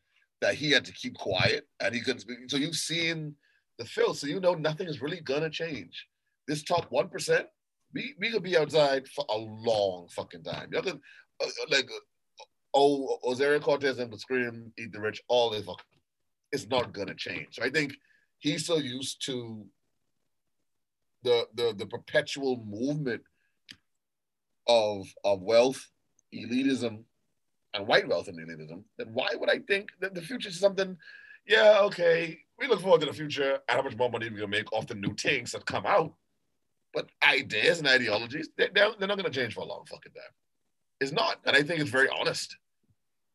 [0.40, 2.38] that he had to keep quiet and he couldn't speak.
[2.46, 3.34] So you've seen
[3.78, 6.06] the filth, so you know nothing is really gonna change.
[6.46, 7.48] This top one percent,
[7.94, 10.68] we we could be outside for a long fucking time.
[10.72, 11.00] Y'all could
[11.42, 15.84] uh, like uh, oh Ocasio-Cortez and the scream eat the rich all this fucking.
[16.52, 17.48] It's not gonna change.
[17.52, 17.94] So I think
[18.38, 19.64] he's so used to
[21.22, 23.22] the the the perpetual movement
[24.68, 25.88] of of wealth,
[26.34, 27.04] elitism,
[27.74, 30.96] and white wealth and elitism, then why would I think that the future is something?
[31.46, 34.48] Yeah, okay, we look forward to the future and how much more money we're gonna
[34.48, 36.14] make off the new things that come out.
[36.94, 40.22] But ideas and ideologies, they're, they're they're not gonna change for a long fucking time.
[41.00, 42.56] It's not, and I think it's very honest.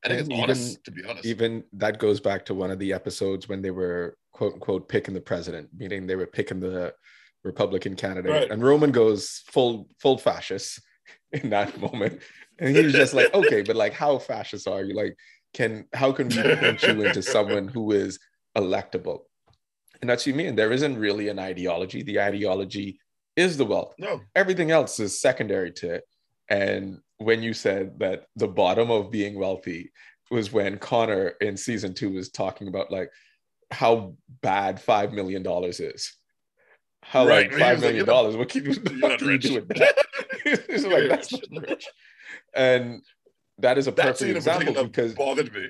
[0.06, 1.26] I think And it's even- honest, to be honest.
[1.26, 5.13] Even that goes back to one of the episodes when they were quote unquote picking
[5.13, 6.93] the president, meaning they were picking the
[7.43, 8.32] Republican candidate.
[8.32, 8.52] Right.
[8.52, 10.82] And Roman goes full full fascist
[11.32, 12.22] in that moment.
[12.60, 14.93] And he was just like, okay, but like how fascist are you?
[14.96, 15.15] Like,
[15.54, 18.20] can how can we paint you into someone who is
[18.56, 19.22] electable?
[20.02, 20.56] And that's what you mean.
[20.56, 22.04] There isn't really an ideology.
[22.04, 23.00] The ideology
[23.38, 23.93] is the wealth.
[23.97, 26.04] no, everything else is secondary to it.
[26.50, 29.91] And when you said that the bottom of being wealthy
[30.30, 33.10] was when Connor in season two was talking about like
[33.71, 36.13] how bad five million dollars is.
[37.04, 37.50] How Right.
[37.52, 38.36] like five million was like, million "You're dollars?
[38.38, 38.71] What can you,
[39.02, 39.95] what not can you do rich." with that?
[40.45, 41.45] it's You're like that's rich.
[41.52, 41.88] not rich.
[42.56, 43.02] And
[43.60, 45.69] that is a perfect example because bothered me.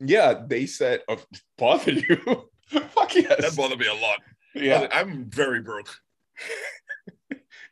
[0.00, 1.18] yeah, they said oh,
[1.58, 2.48] bother you.
[2.68, 3.40] Fuck yes.
[3.40, 4.18] That bothered me a lot.
[4.54, 4.88] yeah.
[4.92, 5.94] I'm very broke.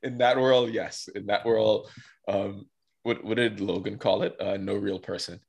[0.04, 1.08] In that world, yes.
[1.14, 1.90] In that world,
[2.28, 2.66] um,
[3.02, 4.36] what what did Logan call it?
[4.40, 5.40] Uh, no real person.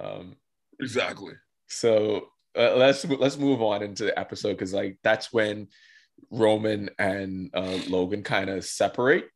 [0.00, 0.36] Um,
[0.80, 1.34] Exactly.
[1.68, 5.68] so uh, let's let's move on into the episode because like that's when
[6.30, 9.26] Roman and uh, Logan kind of separate,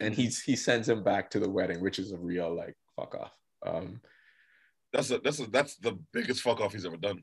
[0.00, 3.14] and he's he sends him back to the wedding, which is a real like fuck
[3.14, 3.32] off.
[3.66, 4.00] Um,
[4.92, 7.22] That's a, that's a, that's the biggest fuck off he's ever done.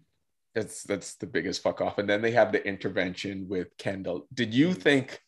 [0.54, 1.98] that's that's the biggest fuck off.
[1.98, 4.28] And then they have the intervention with Kendall.
[4.34, 5.20] Did you think?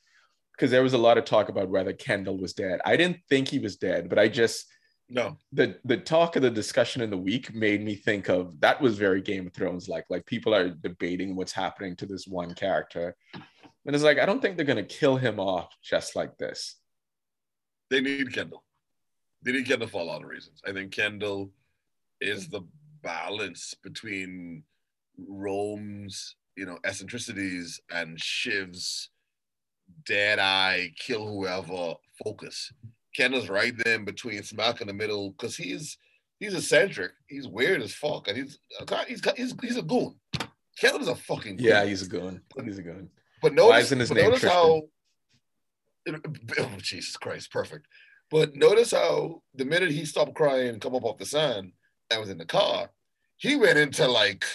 [0.58, 2.80] Because there was a lot of talk about whether Kendall was dead.
[2.84, 4.66] I didn't think he was dead, but I just
[5.10, 5.38] No.
[5.52, 8.98] the the talk of the discussion in the week made me think of that was
[8.98, 13.16] very Game of Thrones like like people are debating what's happening to this one character
[13.34, 16.76] and it's like I don't think they're gonna kill him off just like this
[17.90, 18.64] They need Kendall.
[19.44, 20.60] They need Kendall for a lot of reasons.
[20.68, 21.52] I think Kendall
[22.20, 22.62] is the
[23.04, 24.64] balance between
[25.28, 29.10] Rome's, you know, eccentricities and Shiv's
[30.06, 32.72] dead eye, kill whoever focus.
[33.16, 35.98] Kendall's right there in between, smack in the middle, because he's
[36.40, 37.12] he's eccentric.
[37.28, 38.60] He's weird as fuck, and he's
[39.08, 40.16] he's he's, he's a goon.
[40.80, 41.66] Kendall is a fucking goon.
[41.66, 43.10] yeah he's a goon he's a goon
[43.42, 44.82] But notice, Why isn't his but name notice how.
[46.60, 47.52] Oh Jesus Christ!
[47.52, 47.86] Perfect.
[48.30, 51.72] But notice how the minute he stopped crying and come up off the sand
[52.12, 52.90] and was in the car,
[53.38, 54.46] he went into like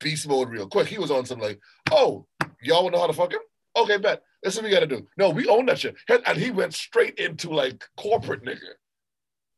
[0.00, 0.88] beast mode real quick.
[0.88, 2.26] He was on some like, oh,
[2.62, 3.40] y'all wanna know how to fuck him?
[3.76, 4.22] Okay, bet.
[4.42, 5.06] That's what we gotta do.
[5.16, 5.96] No, we own that shit.
[6.08, 8.74] And he went straight into like corporate nigga.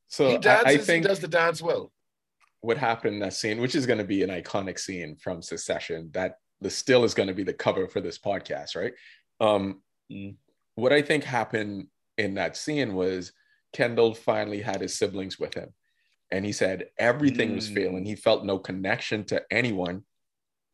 [0.08, 0.66] so he dances.
[0.66, 1.92] I think he does the dance well.
[2.62, 6.10] what happened in that scene which is going to be an iconic scene from Succession
[6.12, 8.92] that the still is going to be the cover for this podcast right
[9.40, 10.34] um Mm.
[10.74, 11.86] what I think happened
[12.18, 13.32] in that scene was
[13.72, 15.72] Kendall finally had his siblings with him.
[16.32, 17.74] And he said everything was Mm.
[17.76, 18.04] failing.
[18.04, 20.02] He felt no connection to anyone,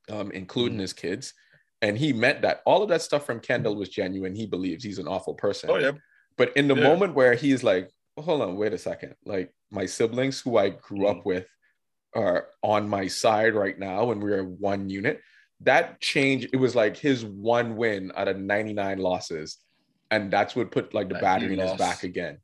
[0.09, 0.87] um, including Mm.
[0.87, 1.35] his kids.
[1.83, 4.35] And he meant that all of that stuff from Kendall was genuine.
[4.35, 5.71] He believes he's an awful person.
[5.71, 5.93] Oh yeah.
[6.37, 6.83] But in the Yeah.
[6.85, 9.15] moment where he's like, well, hold on, wait a second.
[9.25, 11.11] Like my siblings who I grew Mm.
[11.19, 11.47] up with
[12.15, 15.21] are on my side right now and we're one unit.
[15.61, 19.59] That change, it was like his one win out of 99 losses.
[20.11, 22.39] And that's what put like the That battery in his back again.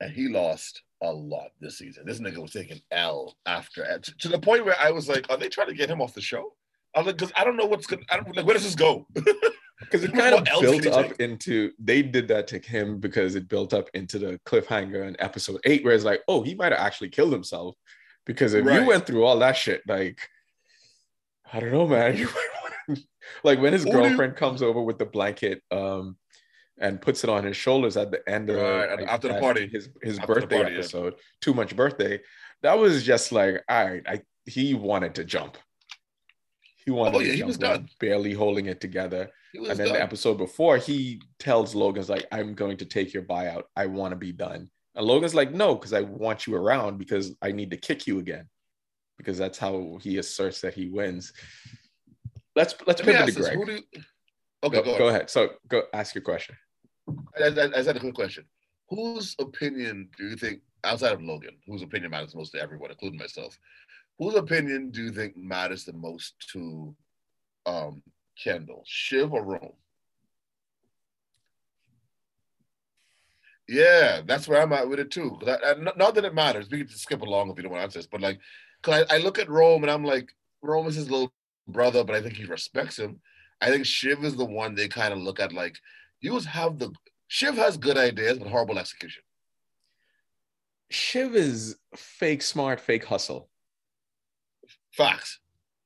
[0.00, 2.04] and he lost a lot this season.
[2.06, 5.36] This nigga was taking L after to, to the point where I was like, are
[5.36, 6.54] they trying to get him off the show?
[6.96, 8.02] I was like, because I don't know what's gonna.
[8.10, 8.44] I don't like.
[8.46, 9.06] Where does this go?
[9.78, 11.20] Because it kind of built up take?
[11.20, 15.60] into they did that to him because it built up into the cliffhanger in episode
[15.66, 17.74] eight, where it's like, oh, he might have actually killed himself.
[18.24, 18.80] Because if Right.
[18.80, 20.18] you went through all that shit, like,
[21.52, 22.26] I don't know, man.
[23.44, 26.16] Like when his Who do you- girlfriend comes over with the blanket um
[26.78, 29.66] and puts it on his shoulders at the end of Right, like, after the party.
[29.66, 30.78] his his After birthday party, yeah.
[30.78, 32.20] episode, too much birthday.
[32.62, 35.58] That was just like, all right, I he wanted to jump.
[36.86, 37.88] He wanted Oh, to yeah, he was done.
[37.98, 39.28] barely holding it together.
[39.54, 43.64] And then the episode before, he tells Logan's like, I'm going to take your buyout.
[43.76, 44.70] I want to be done.
[44.94, 48.20] And Logan's like, no, because I want you around because I need to kick you
[48.20, 48.48] again.
[49.18, 51.32] Because that's how he asserts that he wins.
[52.54, 53.66] Let's let's Let pivot to this, Greg.
[53.66, 54.02] do you-
[54.64, 55.16] Okay, go, go, go ahead.
[55.22, 55.30] ahead.
[55.30, 56.56] So go ask your question.
[57.38, 58.44] I, I, I said a quick question.
[58.88, 63.18] Whose opinion do you think, outside of Logan, whose opinion matters most to everyone, including
[63.18, 63.58] myself,
[64.18, 66.94] whose opinion do you think matters the most to
[67.66, 68.02] um,
[68.42, 69.72] Kendall, Shiv or Rome?
[73.68, 75.38] Yeah, that's where I'm at with it too.
[75.46, 76.68] I, I- not, that it matters.
[76.70, 78.38] We can skip along if you don't want to answer this, but like,
[78.82, 81.32] cause I, I look at Rome and I'm like, Rome is his little
[81.66, 83.20] brother, but I think he respects him.
[83.60, 85.78] I think Shiv is the one they kind of look at like,
[86.20, 86.92] you have the
[87.28, 89.22] Shiv has good ideas but horrible execution.
[90.90, 93.48] Shiv is fake smart, fake hustle.
[94.96, 95.38] Facts.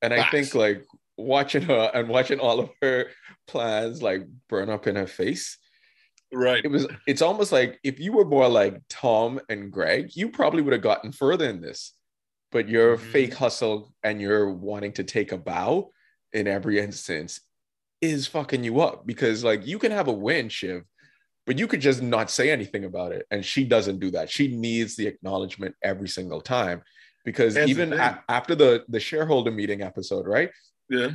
[0.02, 0.84] And I think like
[1.16, 3.06] watching her and watching all of her
[3.46, 5.58] plans like burn up in her face.
[6.32, 6.64] Right.
[6.64, 10.62] it was it's almost like if you were more like Tom and Greg, you probably
[10.62, 11.92] would have gotten further in this.
[12.52, 13.00] But your Mhm.
[13.00, 15.90] fake hustle and your wanting to take a bow
[16.32, 17.40] in every instance
[18.00, 20.84] is fucking you up because like you can have a win, Shiv,
[21.46, 23.26] but you could just not say anything about it.
[23.32, 24.30] And she doesn't do that.
[24.30, 26.82] She needs the acknowledgement every single time.
[27.24, 30.50] Because Here's the even a- after the the shareholder meeting episode, right?
[30.88, 31.10] Yeah.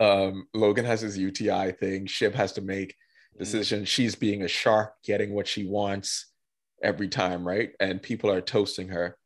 [0.00, 2.06] um, Logan has his UTI thing.
[2.06, 2.96] Shiv has to make
[3.38, 3.88] decisions.
[3.88, 6.26] She's being a shark, getting what she wants
[6.82, 7.72] every time, right?
[7.78, 9.16] And people are toasting her.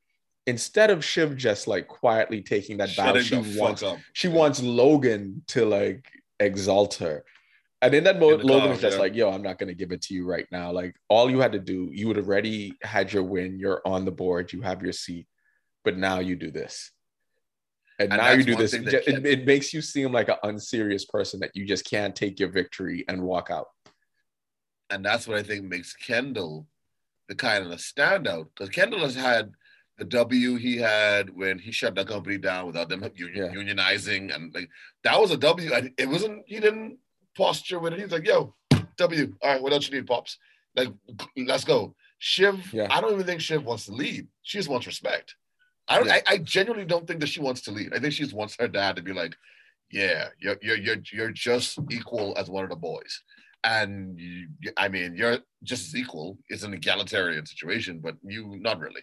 [0.47, 3.99] Instead of Shiv just like quietly taking that bow, she wants up.
[4.13, 6.05] she wants Logan to like
[6.39, 7.25] exalt her.
[7.83, 9.03] And in that moment, In Logan car, is just yeah.
[9.03, 10.71] like, yo, I'm not gonna give it to you right now.
[10.71, 14.13] Like all you had to do, you would already had your win, you're on the
[14.13, 15.27] board, you have your seat,
[15.87, 16.91] but now you do this.
[18.01, 18.75] And, And now you do this.
[18.75, 22.15] It, kept- it, it makes you seem like an unserious person that you just can't
[22.15, 23.69] take your victory and walk out.
[24.91, 26.67] And that's what I think makes Kendall
[27.29, 28.49] the kind of a standout.
[28.55, 29.53] Because Kendall has had
[29.99, 33.61] the W he had when he shut the company down without them union, Yeah.
[33.63, 34.35] unionizing.
[34.35, 34.69] And like
[35.05, 35.71] that was a W.
[35.97, 36.99] It wasn't, he didn't
[37.37, 38.01] posture with it.
[38.01, 38.55] He's like, yo,
[38.99, 39.35] W.
[39.41, 40.37] All right, what else you need, Pops?
[40.75, 40.89] Like,
[41.37, 41.95] let's go.
[42.19, 42.89] Shiv, Yeah.
[42.91, 44.27] I don't even think Shiv wants to lead.
[44.43, 45.37] She just wants respect.
[45.89, 46.21] I don't Yeah.
[46.29, 47.93] I, I genuinely don't think that she wants to leave.
[47.93, 49.35] I think she just wants her dad to be like,
[49.91, 53.23] yeah, you're you're you're you're just equal as one of the boys.
[53.65, 56.39] and you, I mean, you're just as equal.
[56.49, 59.03] It's an egalitarian situation, but you not really,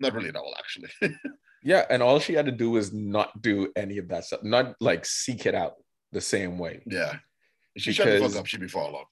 [0.00, 0.90] not really at all, actually.
[1.62, 4.76] Yeah, and all she had to do was not do any of that stuff, not
[4.80, 5.74] like seek it out
[6.12, 6.82] the same way.
[6.86, 7.14] yeah,
[7.74, 9.06] if she shut the Because- fuck up, she'd be far along.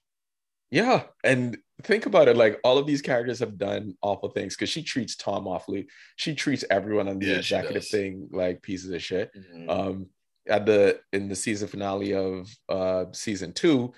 [0.71, 4.69] Yeah, and think about it, like all of these characters have done awful things because
[4.69, 5.87] she treats Tom awfully.
[6.15, 9.31] She treats everyone on the Yeah, executive thing like pieces of shit.
[9.35, 9.69] Mhm.
[9.69, 10.05] um
[10.47, 13.91] at the in the season finale of uh season two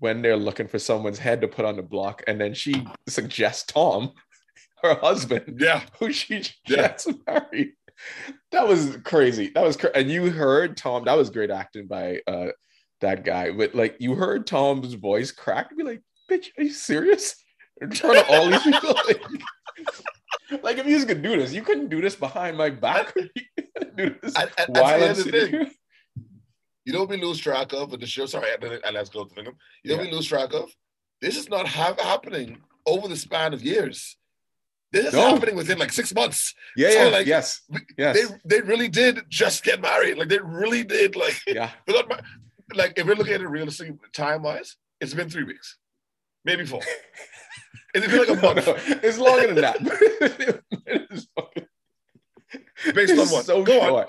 [0.00, 3.72] when they're looking for someone's head to put on the block and then she suggests
[3.72, 4.10] tom
[4.82, 6.76] her husband yeah, who she Yeah.
[6.88, 7.74] gets married
[8.50, 12.20] that was crazy that was cra- and you heard tom that was great acting by
[12.26, 12.48] uh
[13.00, 17.36] that guy but like you heard tom's voice crack be like bitch are you serious
[17.80, 19.22] in front of all these people like,
[20.62, 23.30] like if you could do this you couldn't do this behind my back You
[23.76, 25.70] couldn't do this and, and, and while I'm sitting here.
[26.84, 28.26] You know we lose track of with the show?
[28.26, 29.54] Sorry, I, and let's go through them.
[29.84, 30.68] You know what we lose track of?
[31.20, 34.16] This is not ha- happening over the span of years.
[34.90, 35.30] This is No.
[35.30, 36.54] happening within like six months.
[36.76, 37.60] Yeah, So, yeah, like, yes,
[37.96, 38.24] yes, They
[38.56, 40.18] they really did just get married.
[40.18, 41.14] Like they really did.
[41.14, 41.70] Like yeah.
[41.86, 42.20] they got mar-
[42.74, 45.78] like if we're looking at it realistically time wise, it's been three weeks,
[46.44, 46.80] maybe four.
[47.94, 48.66] It's been like a month.
[48.66, 49.76] no, it's longer than that.
[50.86, 51.66] it fucking,
[52.94, 53.44] Based on it's what?
[53.44, 54.06] so Go on.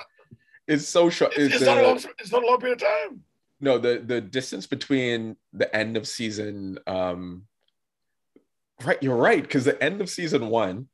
[0.69, 1.34] It's so short.
[1.34, 2.00] It's, It's, it's not a long.
[2.17, 3.22] It's not a long period of time.
[3.60, 6.80] no, the the distance between the end of season.
[6.88, 7.43] Um,
[8.86, 10.88] right, you're right, because the end of season one,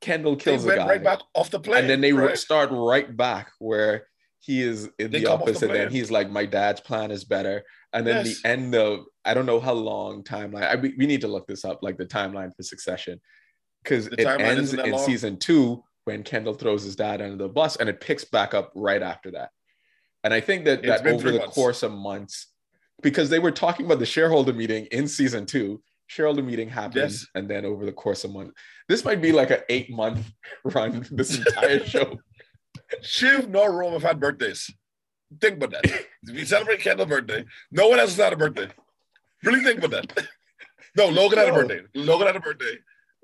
[0.00, 2.38] Kendall They kills the went guy, right back off the plane, and then they right?
[2.38, 4.06] start right back where
[4.38, 6.80] he is in They the come off the office, and then he's like, "My dad's
[6.80, 8.40] plan is better." And then Yes.
[8.42, 10.62] the end of I don't know how long timeline.
[10.62, 13.20] I, we, we need to look this up, like the timeline for Succession,
[13.82, 15.04] because it ends in long.
[15.04, 18.72] season two when Kendall throws his dad under the bus, and it picks back up
[18.74, 19.50] right after that.
[20.24, 21.54] And I think that It's that over the months.
[21.54, 22.46] course of months,
[23.02, 25.82] because they were talking about the shareholder meeting in season two.
[26.06, 27.26] Shareholder meeting happens, Yes.
[27.34, 28.52] and then over the course of month,
[28.88, 30.32] this might be like an eight month
[30.64, 31.06] run.
[31.10, 32.18] This entire show.
[33.02, 34.70] Shiv nor Rome have had birthdays.
[35.40, 36.06] Think about that.
[36.26, 37.44] we celebrate Kendall's birthday.
[37.70, 38.68] No one else has had a birthday.
[39.44, 40.26] Really think about that.
[40.96, 41.82] No, Logan had a birthday.
[41.94, 42.76] Logan had a birthday.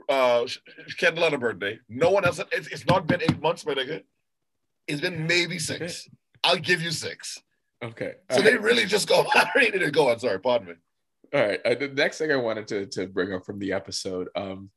[0.09, 0.47] Uh,
[0.99, 1.81] Kendall had a birthday.
[1.89, 2.41] No one else.
[2.53, 4.05] It's, it's not been eight months, my nigga.
[4.87, 6.09] It's been maybe six.
[6.45, 7.43] I'll give you six.
[7.83, 8.13] Okay.
[8.31, 8.63] So all they right.
[8.63, 10.19] really just go married and go on.
[10.21, 10.75] Sorry, pardon me.
[11.35, 11.61] All right.
[11.65, 14.71] Uh, the next thing I wanted to, to bring up from the episode, um,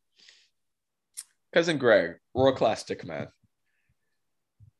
[1.54, 3.28] cousin Greg, world class stick man.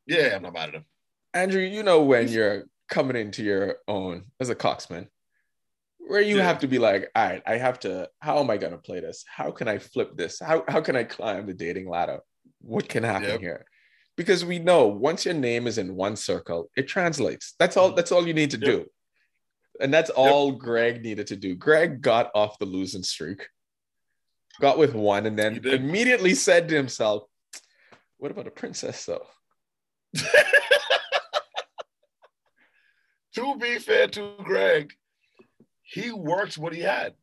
[0.08, 0.86] Yeah, I'm not mad at him.
[1.34, 5.08] Andrew, you know when you're coming into your own as a coxman,
[6.00, 6.44] where you Yeah.
[6.44, 8.10] have to be like, all right, I have to.
[8.20, 9.24] How am I going to play this?
[9.28, 10.40] How can I flip this?
[10.40, 12.22] How how can I climb the dating ladder?
[12.62, 13.40] What can happen Yep.
[13.42, 13.66] here?
[14.18, 17.54] Because we know once your name is in one circle, it translates.
[17.60, 17.94] That's all.
[17.94, 18.66] That's all you need to Mm-hmm.
[18.80, 18.86] Yep.
[18.86, 18.90] do.
[19.82, 21.56] And that's all Greg needed to do.
[21.56, 23.48] Greg got off the losing streak,
[24.60, 27.24] got with one, and then immediately said to himself,
[28.18, 29.26] "What about a princess, though?"
[33.36, 34.94] to be fair to Greg,
[35.84, 37.14] he worked what he had.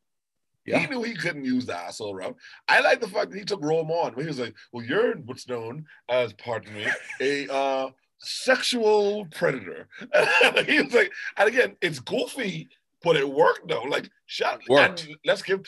[0.65, 0.81] Yeah.
[0.81, 2.37] He knew he couldn't use the asshole route.
[2.67, 4.15] I like the fact that he took Rome on.
[4.15, 6.87] He was like, "Well, you're what's known as, pardon me,
[7.21, 9.87] a uh, sexual predator."
[10.67, 12.69] he was like, and again, it's goofy,
[13.05, 13.83] but it worked though.
[13.83, 15.09] Like, shout, Worked.
[15.25, 15.65] let's give.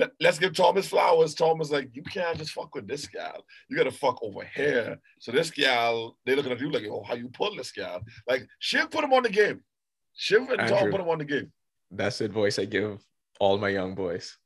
[0.00, 1.34] Let, let's give Thomas flowers.
[1.34, 3.44] Thomas like, you can't just fuck with this gal.
[3.68, 4.98] You gotta fuck over here.
[5.18, 8.00] So this gal, they looking at you like, oh, how you pull this gal?
[8.26, 9.60] Like, Shiv put him on the game.
[10.14, 11.52] Shiv and Tom put him on the game.
[11.90, 13.04] That's the advice I give
[13.38, 14.38] all my young boys.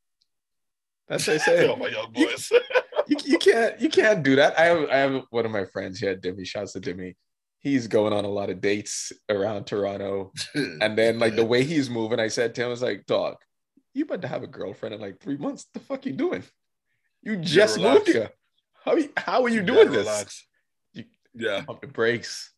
[1.09, 1.69] That's what I say.
[1.69, 2.51] all my young boys.
[3.07, 4.59] you, you can't you can't do that.
[4.59, 6.47] I have I have one of my friends here, Dimmy.
[6.47, 7.15] Shouts to Dimmy.
[7.61, 11.89] He's going on a lot of dates around Toronto, and then like the way he's
[11.89, 13.37] moving, I said to him, "I was like, dog,
[13.95, 15.67] you about to have a girlfriend in like three months?
[15.73, 16.43] The fuck you doing?
[17.23, 17.95] You just relax.
[17.99, 18.31] moved here.
[18.85, 20.47] How how are you Yeah, doing this?
[20.93, 21.05] You-
[21.35, 21.63] yeah.
[21.65, 22.53] Pump the brakes,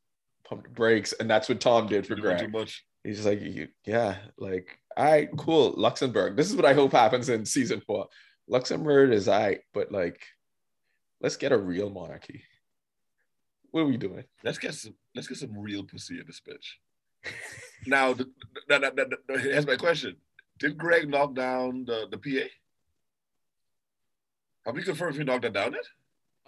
[0.45, 2.39] pump the brakes, and that's what Tom did for Greg.
[2.41, 2.85] too much.
[3.05, 3.41] He's just like,
[3.85, 5.75] yeah, like, all right, cool.
[5.77, 6.37] Luxembourg.
[6.37, 8.09] This is what I hope happens in season four.
[8.49, 10.21] Luxembourg is all right, but like,
[11.21, 12.43] let's get a real monarchy.
[13.71, 14.25] What are we doing?
[14.43, 14.95] Let's get some.
[15.15, 17.31] Let's get some real pussy in this bitch.
[17.87, 18.25] now, the,
[18.69, 20.17] the, the- here's my question:
[20.59, 22.47] Did Greg knock down the the PA?
[24.65, 25.85] Have we confirmed if he knocked that down yet?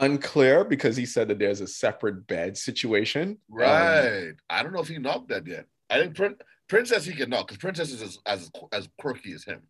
[0.00, 3.30] Unclear because he said that there's a separate bed situation.
[3.30, 4.32] Um, Right.
[4.48, 5.66] I don't know if he knocked that yet.
[5.90, 6.36] I think Prin-
[6.68, 9.62] Princess he can knock because Princess is as, as as quirky as him.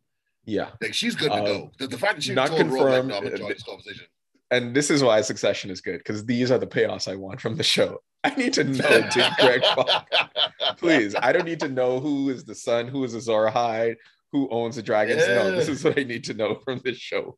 [0.45, 0.71] yeah.
[0.81, 1.71] Like she's good to Um, go.
[1.79, 3.17] The, the fact that she not told Ron, like, confirmed, no,
[3.47, 4.07] uh, this conversation.
[4.51, 7.57] And this is why Succession is good because these are the payoffs I want from
[7.57, 8.03] the show.
[8.25, 10.09] I need to know did Greg fuck?
[10.79, 13.95] Please, I don't need to know who is the son, who is Azor Ahai,
[14.33, 15.27] who owns the dragons?
[15.27, 17.37] No, this is what I need to know from this show.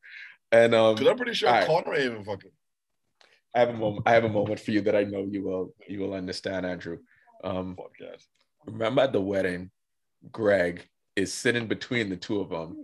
[0.53, 1.67] And um, Because I'm pretty sure Alright.
[1.67, 2.51] Connor even fucking.
[3.55, 4.03] I have a moment.
[4.07, 6.99] I have a moment for you that I know you will you will understand, Andrew.
[7.43, 8.25] Um, podcast.
[8.67, 9.71] remember at the wedding,
[10.31, 10.87] Greg
[11.17, 12.77] is sitting between the two of them,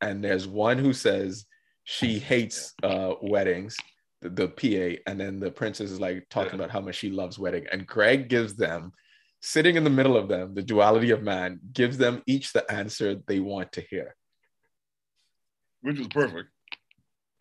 [0.00, 1.46] and there's one who says
[1.84, 3.76] she hates uh, weddings,
[4.20, 6.56] the, the PA, and then the princess is like talking Yeah.
[6.56, 8.92] about how much she loves wedding, and Greg gives them,
[9.40, 13.16] sitting in the middle of them, the duality of man, gives them each the answer
[13.26, 14.14] they want to hear.
[15.82, 16.48] Which was perfect.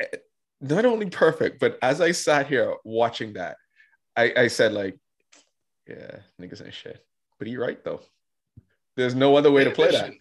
[0.02, 0.18] Eh,
[0.62, 3.58] not only perfect, but as I sat here watching that,
[4.16, 4.98] I, I said like,
[5.88, 7.04] yeah, niggas ain't shit.
[7.40, 8.02] But you're right though.
[8.96, 10.12] There's no other way to play that.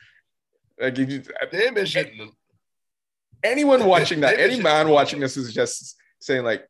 [0.79, 2.31] Like you just, They been
[3.43, 6.67] anyone watching that, any man watching this is just saying like,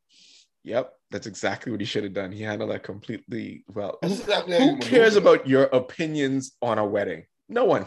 [0.63, 2.33] "Yep, that's exactly what he should have done.
[2.33, 7.27] He handled that completely well." Who, exactly who cares about your opinions on a wedding?
[7.49, 7.87] No one.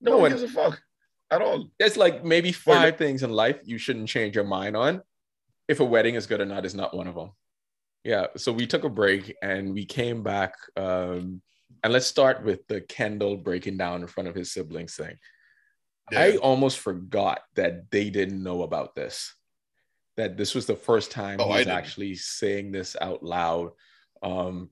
[0.00, 0.82] No, no one one- gives a fuck
[1.30, 1.70] at all.
[1.78, 5.02] There's like maybe five things in life you shouldn't change your mind on.
[5.66, 7.30] If a wedding is good or not is not one of them.
[8.04, 8.26] Yeah.
[8.36, 10.54] So we took a break and we came back.
[10.76, 11.40] Um,
[11.82, 15.16] and let's start with the Kendall breaking down in front of his siblings thing.
[16.12, 19.34] I almost forgot that they didn't know about this.
[20.16, 23.70] That this was the first time Oh, he was actually saying this out loud.
[24.22, 24.70] Um,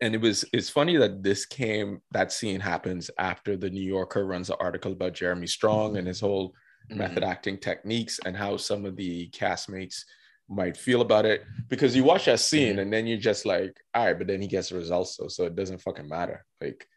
[0.00, 4.24] and it was it's funny that this came that scene happens after the New Yorker
[4.26, 6.54] runs an article about Jeremy Strong and his whole
[6.90, 6.98] Mm-hmm.
[7.00, 10.04] method acting techniques and how some of the castmates
[10.48, 11.42] might feel about it.
[11.68, 12.80] Because you watch that scene Mhm.
[12.80, 15.44] and then you're just like, all right, but then he gets the results though, so
[15.44, 16.46] it doesn't fucking matter.
[16.62, 16.88] Like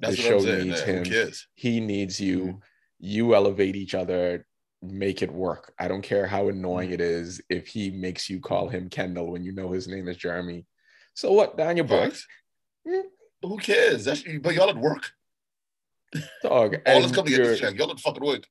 [0.00, 1.04] That's the what show needs him
[1.54, 2.58] he needs you Mm-hmm.
[2.98, 4.44] you elevate each other
[4.82, 6.94] make it work i don't care how annoying Mm-hmm.
[6.94, 10.16] it is if he makes you call him kendall when you know his name is
[10.16, 10.64] jeremy
[11.14, 12.26] so what daniel brooks
[12.86, 13.06] Facts.
[13.42, 14.04] Who cares?
[14.04, 15.12] That's, but y'all at work.
[16.42, 17.74] dog All this coming to get you're- this check.
[17.78, 18.44] Y'all at fucking work.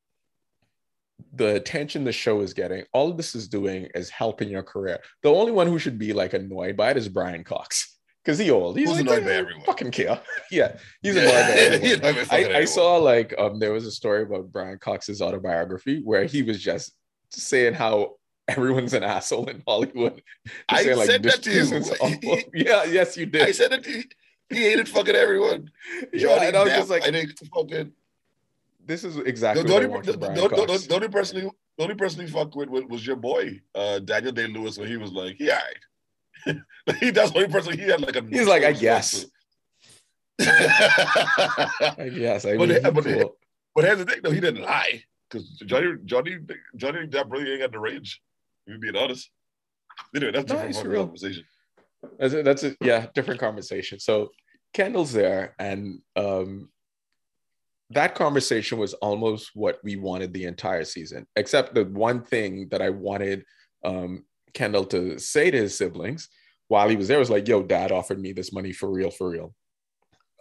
[1.34, 5.30] the attention the show is getting all this is doing is helping your career the
[5.30, 7.99] only one who should be like annoyed by it is brian cox
[8.30, 10.22] because he old he's Who's like, annoyed by "Eh, everyone." fucking care
[10.52, 11.22] yeah he's Yeah.
[11.24, 11.82] annoyed by everyone.
[11.82, 14.78] He's annoyed by fucking I, I saw like um there was a story about Brian
[14.78, 16.94] Cox's autobiography where he was just
[17.32, 18.16] saying how
[18.48, 20.22] everyone's an asshole in Hollywood.
[20.68, 22.44] I Saying, said this that to you.
[22.68, 23.44] yeah, yes, you did.
[23.44, 24.04] I said it to you.
[24.50, 25.70] He hated fucking everyone.
[26.14, 27.92] yeah, and I was Depp, just like, I think fucking
[28.84, 31.48] this is exactly the what I only, the, the, the, the, the only person he,
[31.78, 34.88] the only person he fucked with, was- was your boy, uh, Daniel Day Lewis, when
[34.88, 35.62] he was like, yeah,
[37.00, 38.24] he that's the only person he had like a.
[38.24, 39.26] He's like, I guess.
[40.38, 40.48] but
[42.00, 42.46] I guess.
[42.46, 43.38] I But mean, but it- cool.
[43.84, 46.38] here's the thing, though, he didn't lie because Johnny Johnny
[46.76, 48.22] Johnny Depp really ain't got the range.
[48.66, 49.30] If you're being honest.
[50.16, 51.04] Anyway, that's No, different real.
[51.06, 51.44] conversation.
[52.18, 54.00] That's a, that's a yeah, different conversation.
[54.00, 54.30] So
[54.74, 56.70] Kendall's there, and um,
[57.90, 62.82] that conversation was almost what we wanted the entire season, except the one thing that
[62.82, 63.44] I wanted
[63.84, 64.24] um,
[64.54, 66.30] Kendall to say to his siblings
[66.68, 69.30] while he was there was like, "Yo, Dad offered me this money for real, for
[69.30, 69.54] real,"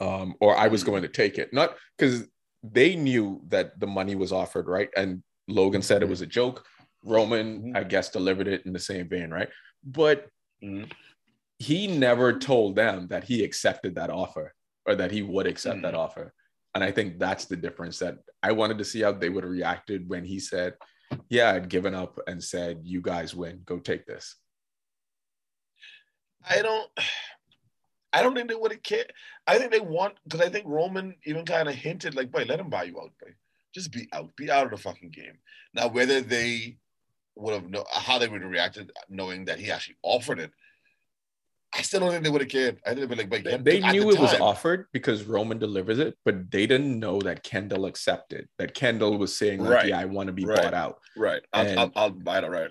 [0.01, 2.27] um, or I was going to take it, not because
[2.63, 4.89] they knew that the money was offered, right?
[4.97, 6.67] And Logan said it was a joke.
[7.05, 7.77] Roman, Mhm.
[7.77, 9.49] I guess, delivered it in the same vein, right?
[9.85, 10.29] But
[10.63, 10.91] Mhm.
[11.59, 14.55] he never told them that he accepted that offer
[14.87, 15.83] or that he would accept Mm.
[15.83, 16.35] that offer.
[16.75, 19.53] And I think that's the difference that I wanted to see how they would have
[19.53, 20.75] reacted when he said,
[21.29, 24.37] Yeah, I'd given up and said, You guys win, go take this.
[26.49, 26.91] I don't.
[28.13, 29.13] I don't think they would have cared.
[29.47, 32.61] I think they want because I think Roman even kind of hinted like, "Boy, let
[32.61, 33.35] him buy you out, boy.
[33.75, 35.39] Just be out, be out of the fucking game."
[35.75, 36.79] Now, whether they
[37.37, 40.53] would have know how they would have reacted knowing that he actually offered it,
[41.75, 42.81] I still don't think they would have cared.
[42.87, 45.59] I think they'd be like, "But yeah, They knew the it was offered because Roman
[45.59, 49.89] delivers it, but they didn't know that Kendall accepted, that Kendall was saying, like, Right.
[49.89, 50.63] Yeah, I want to be Right.
[50.63, 50.99] bought out.
[51.17, 52.49] right." I'll, I'll, I'll buy it.
[52.49, 52.71] Right.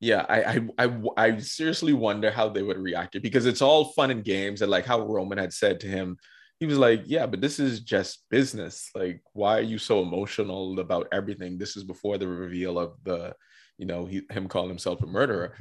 [0.00, 3.86] Yeah, I, I I I seriously wonder how they would react it because it's all
[3.86, 6.16] fun and games and like how Roman had said to him,
[6.60, 8.90] he was like, "Yeah, but this is just business.
[8.94, 11.58] Like, why are you so emotional about everything?
[11.58, 13.34] This is before the reveal of the,
[13.76, 15.54] you know, he, him calling himself a murderer."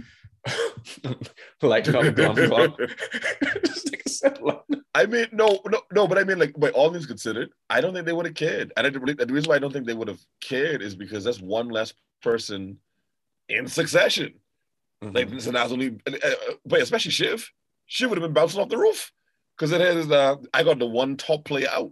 [1.62, 2.36] like, glum, glum.
[2.36, 2.74] Like
[4.24, 4.60] I like,
[4.96, 7.94] I mean, no, no, no, but I mean, like, by all things considered, I don't
[7.94, 8.74] think they would have cared.
[8.76, 11.24] And I don't the reason why I don't think they would have cared is because
[11.24, 12.80] that's one less person
[13.50, 14.34] in succession.
[15.02, 15.34] Like, mhm.
[15.36, 17.52] listen, that's only, uh, uh, but especially Shiv,
[17.86, 19.12] Shiv would have been bouncing off the roof
[19.56, 21.92] because it has, uh, I got the one top play out.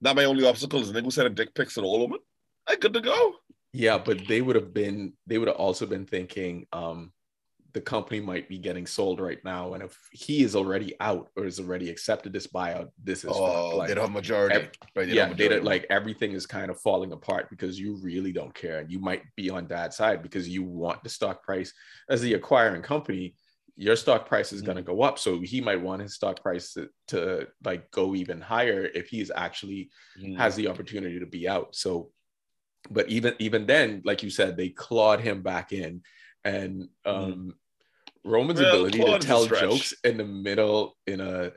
[0.00, 2.20] Not my only obstacle is a nigga who sending dick pics to all old woman.
[2.66, 3.34] I good to go.
[3.72, 7.12] Yeah, but they would have been they would have also been thinking um
[7.74, 11.44] the company might be getting sold right now, and if he is already out or
[11.44, 14.54] has already accepted this buyout, this is Oh, like, they don't have majority.
[14.56, 17.50] ev- right, they yeah, don't have they don't, like everything is kind of falling apart
[17.50, 21.02] because you really don't care, and you might be on dad's side because you want
[21.04, 21.72] the stock price
[22.08, 23.34] as the acquiring company.
[23.76, 26.72] Your stock price is going to go up, so he might want his stock price
[26.72, 30.36] to, to like go even higher if he's actually Mhm.
[30.36, 31.76] has the opportunity to be out.
[31.76, 32.10] So,
[32.90, 36.02] but even even then, like you said, they clawed him back in,
[36.44, 37.54] and um,
[38.24, 39.60] Roman's ability to clawed is a tell stretch.
[39.60, 41.52] jokes in the middle in a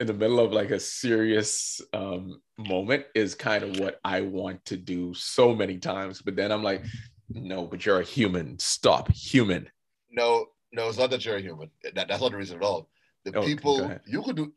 [0.00, 4.64] in the middle of like a serious um, moment is kind of what I want
[4.66, 6.20] to do so many times.
[6.22, 6.84] But then I'm like,
[7.30, 8.58] no, but you're a human.
[8.58, 9.68] Stop, human.
[10.10, 11.70] no, no, it's not that you're a human.
[11.94, 12.88] That, that's not the reason at all.
[13.24, 14.52] The Oh, people you could do,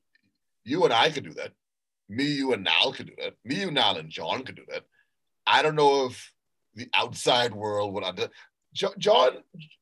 [0.64, 1.52] you and I could do that.
[2.10, 3.34] Me, you, and Nal could do that.
[3.44, 4.84] Me, you, Nal, and John could do that.
[5.48, 6.32] I don't know if
[6.76, 8.30] the outside world would under.
[8.76, 9.38] Jo- John,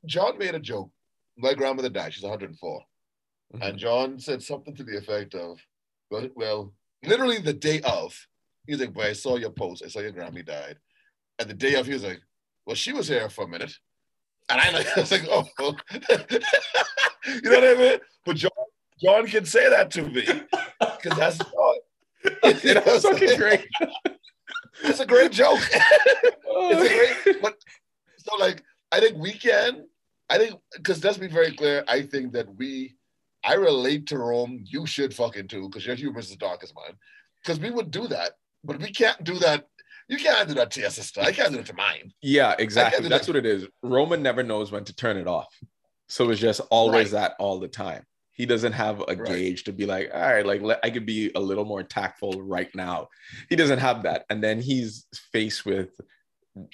[0.06, 0.90] John made a joke.
[1.36, 2.14] My grandmother died.
[2.14, 2.80] She's 104.
[3.54, 3.64] Mm-hmm.
[3.64, 5.60] And John said something to the effect of,
[6.10, 6.74] well, well,
[7.04, 8.16] literally the day of,
[8.68, 9.84] he's like, boy, I saw your post.
[9.84, 10.78] I saw your Grammy died.
[11.40, 12.22] And the day of, he was like,
[12.66, 13.74] well, she was here for a minute.
[14.50, 15.46] And I, like, I was like, oh,
[15.92, 18.00] you know what I mean?
[18.26, 18.52] But John,
[19.02, 21.76] John can say that to me because that's John.
[22.64, 23.68] You know It's fucking great.
[24.84, 25.60] It's a great joke.
[25.62, 27.58] It's a great, but
[28.18, 28.64] so like
[28.94, 29.88] I think we can.
[30.30, 31.84] I think because let's be very clear.
[31.88, 32.96] I think that we,
[33.44, 34.64] I relate to Rome.
[34.66, 36.96] You should fucking too, because your humor is as dark as mine.
[37.42, 38.32] Because we would do that,
[38.64, 39.68] but we can't do that.
[40.08, 41.22] You can't do that to your sister.
[41.22, 42.14] I can't do it to mine.
[42.22, 43.10] Yeah, exactly.
[43.10, 43.34] That's that.
[43.34, 43.68] what it is.
[43.82, 45.54] Roman never knows when to turn it off.
[46.08, 48.04] So it's just always that all the time.
[48.32, 49.26] He doesn't have a Right.
[49.26, 52.42] gauge to be like, all right, like let, I could be a little more tactful
[52.42, 53.08] right now.
[53.50, 54.26] He doesn't have that.
[54.30, 55.90] And then he's faced with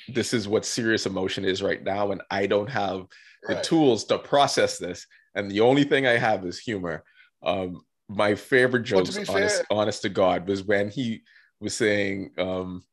[0.09, 2.11] this is what serious emotion is right now.
[2.11, 3.05] And I don't have
[3.47, 3.63] the Right.
[3.63, 5.07] tools to process this.
[5.36, 7.03] And the only thing I have is humor.
[7.43, 11.23] Um, my favorite Well, to jokes, honest, fair- honest to God, was when he
[11.59, 12.84] was saying, um,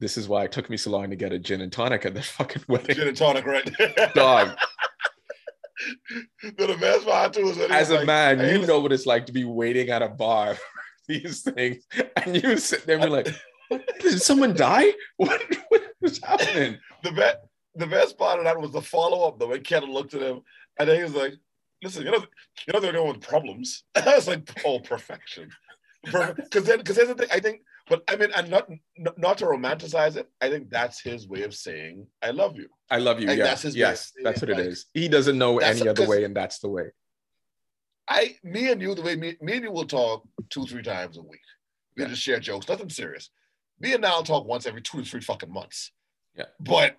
[0.00, 2.14] this is why it took me so long to get a gin and tonic at
[2.14, 2.94] that fucking wedding.
[2.96, 3.64] Gin and tonic, right?
[4.14, 4.56] Dog,
[6.42, 9.26] the best part too is as a like, man, "Hey, you know what it's like
[9.26, 10.62] to be waiting at a bar for
[11.08, 11.84] these things,
[12.16, 13.28] and you sit there and be like,
[13.68, 13.98] "What?
[14.00, 14.92] "Did someone die?
[15.16, 17.38] What, what was happening?" the best
[17.74, 20.40] the best part of that was the follow up though when Ken looked at him
[20.78, 21.34] and then he was like,
[21.82, 22.24] listen, you know,
[22.66, 23.84] you know they're going with problems.
[23.94, 25.50] I was like, oh perfection.
[26.04, 28.68] Because then because here's the thing, I think, but I mean, and not
[29.16, 32.68] not to romanticize it, I think that's his way of saying I love you.
[32.90, 33.26] I love you.
[33.26, 34.86] Like, yeah, that's his yes, that's what it it, is.
[34.94, 36.90] He doesn't know any other way, and that's the way.
[38.08, 41.18] I me and you, the way me, me and you will talk two, three times
[41.18, 41.40] a week.
[41.96, 42.08] We Yeah.
[42.10, 43.30] just share jokes, nothing serious.
[43.80, 45.92] Me and Niall talk once every two to three fucking months.
[46.36, 46.46] Yeah.
[46.60, 46.98] But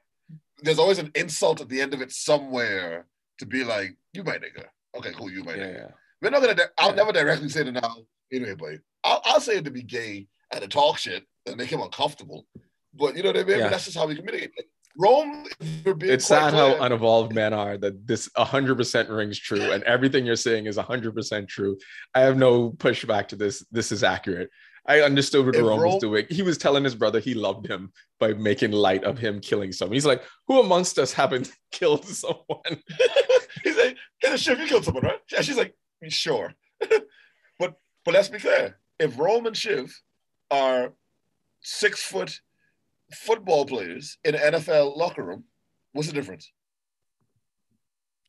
[0.61, 3.05] there's always an insult at the end of it somewhere
[3.39, 4.65] to be like, you my nigga.
[4.97, 5.73] Okay, cool, you my Yeah, nigga.
[5.75, 5.87] yeah.
[6.21, 6.55] We're not gonna.
[6.55, 6.95] di- I'll Yeah.
[6.95, 7.95] never directly say to now.
[8.31, 8.69] Anyway, but
[9.03, 12.45] I'll, I'll say it to be gay and to talk shit and make him uncomfortable.
[12.93, 13.59] But you know what I mean.
[13.59, 13.69] Yeah.
[13.69, 14.51] That's just how we communicate.
[14.57, 14.67] Like,
[14.97, 15.45] Rome,
[15.97, 20.35] being It's sad how unevolved men are that this 100% rings true and everything you're
[20.35, 21.77] saying is 100% true.
[22.13, 23.65] I have no pushback to this.
[23.71, 24.49] This is accurate.
[24.89, 26.25] I understood what Rome was doing.
[26.31, 29.93] He was telling his brother he loved him by making light of him killing someone.
[29.93, 32.81] He's like, who amongst us happened to kill someone?
[33.63, 35.19] He's like, hey, the chef, you killed someone, right?
[35.35, 35.75] And she's like,
[36.07, 36.53] sure.
[37.59, 38.79] but but let's be clear.
[38.99, 39.95] If Rome and Shiv
[40.49, 40.93] are
[41.61, 42.39] six foot
[43.13, 45.43] football players in an NFL locker room,
[45.93, 46.51] what's the difference?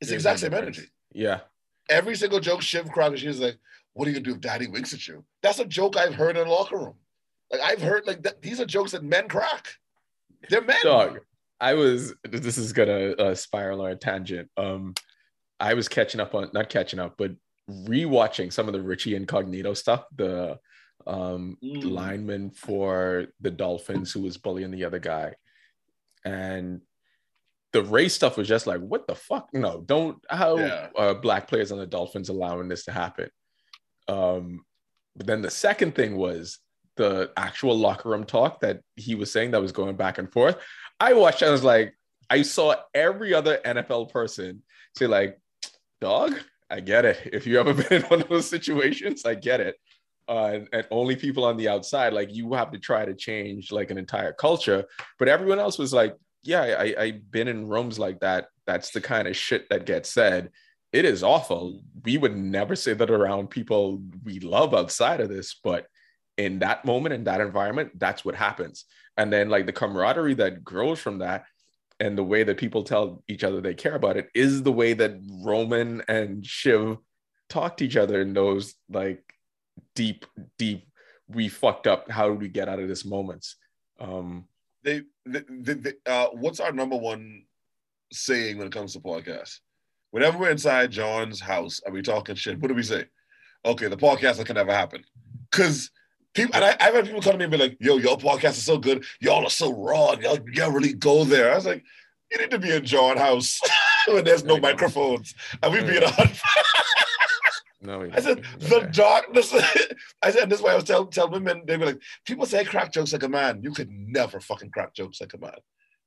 [0.01, 0.79] It's the exact same difference.
[0.79, 0.91] energy.
[1.13, 1.41] Yeah.
[1.89, 3.57] Every single joke Shiv cracked, and she's like,
[4.01, 6.39] "What are you gonna do if Daddy winks at you?" That's a joke I've heard
[6.39, 6.95] in a locker room.
[7.53, 9.75] Like I've heard like that, these are jokes that men crack.
[10.49, 10.79] They're men.
[10.83, 11.21] Dog.
[11.61, 14.49] I was this is gonna uh, spiral or a tangent.
[14.57, 14.95] Um
[15.61, 17.33] I was catching up on not catching up, but
[17.69, 20.59] rewatching some of the Richie Incognito stuff, the
[21.07, 21.85] um Mm.
[21.85, 25.35] lineman for the Dolphins who was bullying the other guy.
[26.25, 26.81] And
[27.73, 29.51] the race stuff was just like, what the fuck?
[29.53, 31.13] No, don't how Yeah.
[31.13, 33.29] black players on the Dolphins allowing this to happen.
[34.11, 34.65] Um,
[35.17, 36.59] but then the second thing was
[36.97, 40.57] the actual locker room talk that he was saying that was going back and forth.
[40.99, 41.95] I watched, I was like,
[42.29, 44.63] I saw every other NFL person
[44.97, 45.39] say, like,
[46.01, 46.35] dog,
[46.69, 47.31] I get it.
[47.33, 49.77] If you ever been in one of those situations, I get it.
[50.29, 53.73] Uh, and, and only people on the outside, like you have to try to change
[53.73, 54.85] like an entire culture.
[55.19, 58.47] But everyone else was like, yeah, I, I've been in rooms like that.
[58.67, 60.51] That's the kind of shit that gets said.
[60.93, 61.83] It is awful.
[62.05, 65.87] We would never say that around people we love outside of this, but
[66.37, 68.87] in that moment, in that environment, that's what happens.
[69.17, 71.45] And then like the camaraderie that grows from that,
[72.01, 74.95] and the way that people tell each other they care about it is the way
[74.95, 76.97] that Roman and Shiv
[77.51, 79.23] talk to each other in those like
[79.95, 80.25] deep,
[80.57, 80.89] deep,
[81.29, 82.11] we fucked up.
[82.11, 83.57] How do we get out of this moments?
[84.01, 84.47] Um,
[84.83, 87.45] they, they, they, they uh, what's our number one
[88.13, 89.59] saying when it comes to podcasts?
[90.11, 93.07] Whenever we're inside John's house and we talking shit, what do we say?
[93.65, 95.05] Okay, the podcast can never happen.
[95.51, 95.91] Because
[96.35, 98.51] people, and I, I've had people come to me and be like, yo, your podcast
[98.51, 99.05] is so good.
[99.21, 100.15] Y'all are so raw.
[100.21, 101.53] Y'all, y'all really go there.
[101.53, 101.85] I was like,
[102.31, 103.61] you need to be in John house
[104.09, 105.35] when there's no microphones.
[105.63, 106.31] And we be in a
[107.83, 109.55] no, I said the darkness.
[110.23, 112.65] I said this is why I was telling tell women they were like, people say
[112.65, 113.63] crack jokes like a man.
[113.63, 115.59] You could never fucking crack jokes like a man.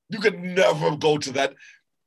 [0.10, 1.56] You could never go to that.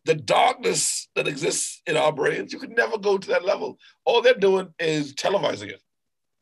[0.07, 3.79] The darkness that exists in our brains, you could never go to that level.
[4.05, 5.83] All they're doing is televising it.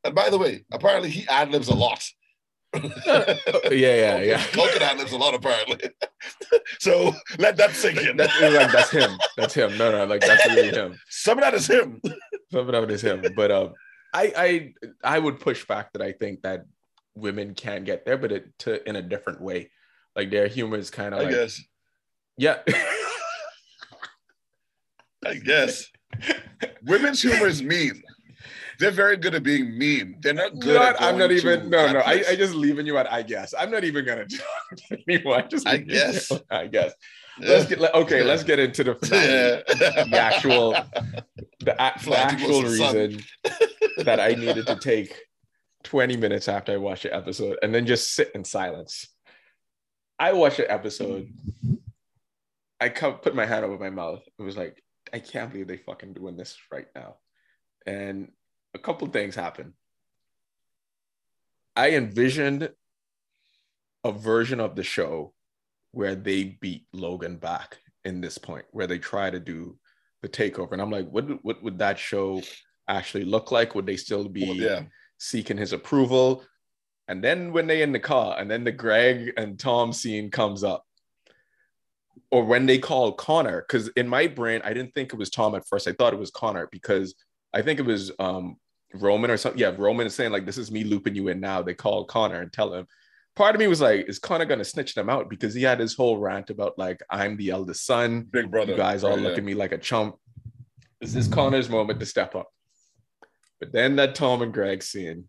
[0.05, 2.07] And by the way, apparently he ad libs a lot.
[2.75, 3.39] yeah,
[3.71, 4.39] yeah, yeah.
[4.53, 5.79] Culkin ad libs a lot apparently.
[6.79, 8.17] so let that sink in.
[8.17, 9.19] That's like that's him.
[9.37, 9.79] That's him.
[9.79, 10.99] No, no, like that's really him.
[11.09, 12.03] Some of that is him.
[12.51, 13.25] Some of that is him.
[13.35, 13.73] But um,
[14.12, 16.67] I I I would push back that I think that
[17.15, 19.71] women can get there, but it to in a different way.
[20.15, 21.62] Like their humor is kind of I like guess.
[22.37, 22.59] yeah.
[25.27, 25.87] I guess.
[26.85, 28.03] Women's humor is mean.
[28.79, 30.16] They're very good at being mean.
[30.20, 32.01] They're not good Not- at I'm not even no no.
[32.01, 32.25] I.
[32.31, 33.55] I just leaving you at I guess.
[33.57, 35.37] I'm not even gonna talk anymore.
[35.37, 36.33] I just I you guess.
[36.51, 36.93] I guess.
[37.39, 38.22] Let's get okay.
[38.22, 38.99] Let's get into the.
[39.03, 40.05] Yeah.
[40.05, 41.25] The actual the,
[41.64, 42.97] the actual close to the sun.
[42.97, 43.25] reason
[44.05, 45.16] that I needed to take
[45.85, 49.07] 20 minutes after I watched the episode and then just sit in silence.
[50.18, 51.29] I watched the episode.
[52.81, 54.22] I put my hand over my mouth.
[54.39, 54.83] It was like,
[55.15, 57.19] I can't believe they fucking doing this right now.
[57.87, 58.33] And
[58.75, 59.75] a couple things happened.
[61.77, 62.71] I envisioned
[64.03, 65.33] a version of the show
[65.93, 69.79] where they beat Logan back in this point, where they try to do
[70.21, 70.73] the takeover.
[70.73, 72.43] And I'm like, what, what would that show
[72.89, 73.77] actually look like?
[73.77, 74.83] Would they still be yeah.
[75.19, 76.45] seeking his approval?
[77.07, 80.65] And then when they in the car, and then the Greg and Tom scene comes
[80.65, 80.85] up,
[82.31, 85.55] or when they call Connor, because in my brain, I didn't think it was Tom
[85.55, 85.89] at first.
[85.89, 87.15] I thought it was Connor because
[87.53, 88.57] I think it was um,
[88.95, 89.61] Roman or something.
[89.61, 92.41] Yeah, Roman is saying like, "This is me looping you in now." They call Connor
[92.41, 92.87] and tell him.
[93.37, 95.95] Part of me was like, "Is Connor gonna snitch them out?" Because he had his
[95.95, 98.23] whole rant about like, "I'm the eldest son.
[98.23, 98.73] Big brother.
[98.73, 99.39] You guys all Right, look yeah.
[99.39, 100.17] at me like a chump."
[101.01, 102.49] Is this is Connor's moment to step up.
[103.61, 105.25] But then that Tom and Greg scene.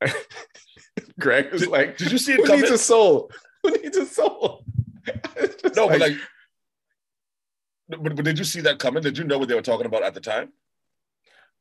[1.20, 3.30] Greg was like, Did you see it who needs a soul?
[3.64, 4.64] Who needs a soul?
[5.36, 6.16] It's just No, but like,
[7.88, 9.02] but, but did you see that coming?
[9.02, 10.52] Did you know what they were talking about at the time?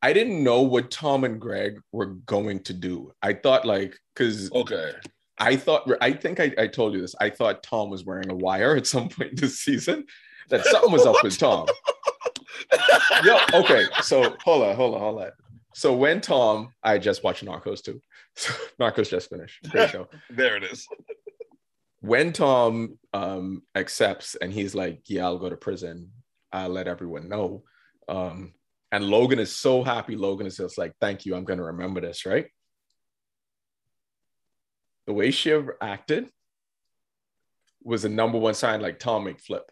[0.01, 3.13] I didn't know what Tom and Greg were going to do.
[3.21, 4.91] I thought like because Okay.
[5.39, 7.15] I thought I think I, I told you this.
[7.19, 10.05] I thought Tom was wearing a wire at some point this season.
[10.49, 11.67] That something was up with Tom.
[13.23, 13.85] Yo, okay.
[14.01, 15.31] So hold on, hold on, hold on.
[15.73, 18.01] So when Tom, I just watched Narcos too.
[18.35, 19.59] So Narcos just finished.
[19.69, 20.07] Great show.
[20.29, 20.87] There it is.
[22.01, 26.11] When Tom um, accepts and he's like, "Yeah, I'll go to prison.
[26.51, 27.63] I'll let everyone know."
[28.07, 28.53] Um,
[28.91, 30.15] and Logan is so happy.
[30.15, 31.35] Logan is just like, "Thank you.
[31.35, 32.47] I'm going to remember this." Right?
[35.05, 36.29] The way she acted
[37.83, 38.81] was the number one sign.
[38.81, 39.71] Like Tom might flip.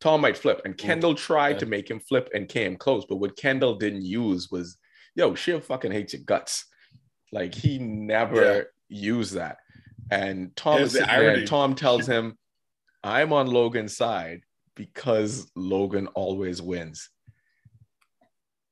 [0.00, 1.58] Tom might flip, and Kendall tried Yeah.
[1.60, 3.06] to make him flip and came close.
[3.08, 4.76] But what Kendall didn't use was,
[5.14, 6.66] "Yo, Shiv fucking hates your guts."
[7.32, 9.58] Like he never used that.
[10.10, 11.46] And Tom is and.
[11.46, 12.36] Tom tells him,
[13.02, 14.42] I'm on Logan's side
[14.74, 17.08] because Logan always wins.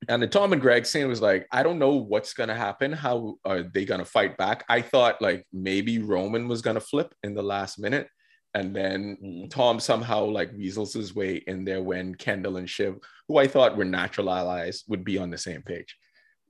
[0.09, 2.93] And the Tom and Greg scene was like, I don't know what's gonna happen.
[2.93, 4.64] How are they gonna fight back?
[4.68, 8.09] I thought like maybe Roman was gonna flip in the last minute,
[8.53, 9.51] and then Mhm.
[9.51, 13.76] Tom somehow like weasels his way in there when Kendall and Shiv, who I thought
[13.78, 15.97] were natural allies, would be on the same page.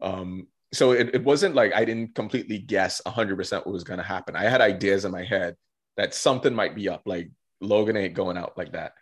[0.03, 4.05] Um, so it, it wasn't like I didn't completely guess 100% what was going to
[4.05, 4.37] happen.
[4.37, 5.57] I had ideas in my head
[5.97, 8.95] that something might be up, like Logan ain't going out like that.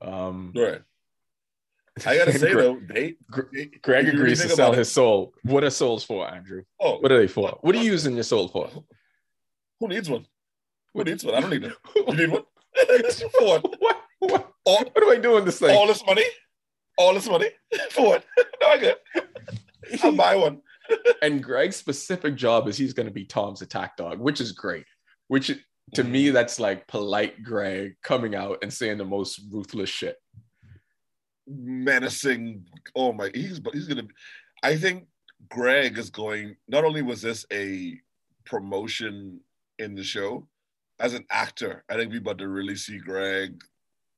[0.00, 0.82] Um, Right.
[2.04, 3.14] I gotta say Gre- though, they,
[3.52, 5.32] they- Greg if you really agrees to sell his soul.
[5.44, 6.62] What are souls for, Andrew?
[6.80, 7.56] Oh, What are they for?
[7.62, 8.68] What are you using your soul for?
[9.80, 10.26] who needs one?
[10.92, 11.34] Who needs one?
[11.34, 11.72] I don't need it.
[11.96, 12.42] You need one?
[13.38, 13.80] For what?
[13.80, 15.70] what, what, All, what do I do in this thing?
[15.76, 16.24] all this money?
[16.98, 17.48] All this money?
[17.90, 18.24] For what?
[18.60, 19.02] No, I it.
[20.02, 20.60] I'll buy one.
[21.22, 24.84] And Greg's specific job is he's going to be Tom's attack dog, which is great.
[25.28, 25.52] Which
[25.94, 30.16] to me, that's like polite Greg coming out and saying the most ruthless shit.
[31.46, 32.66] menacing.
[32.94, 34.06] Oh my, he's he's gonna.
[34.62, 35.06] I think
[35.48, 36.56] Greg is going.
[36.68, 37.98] Not only was this a
[38.44, 39.40] promotion
[39.78, 40.46] in the show,
[41.00, 43.62] as an actor, I think we're about to really see Greg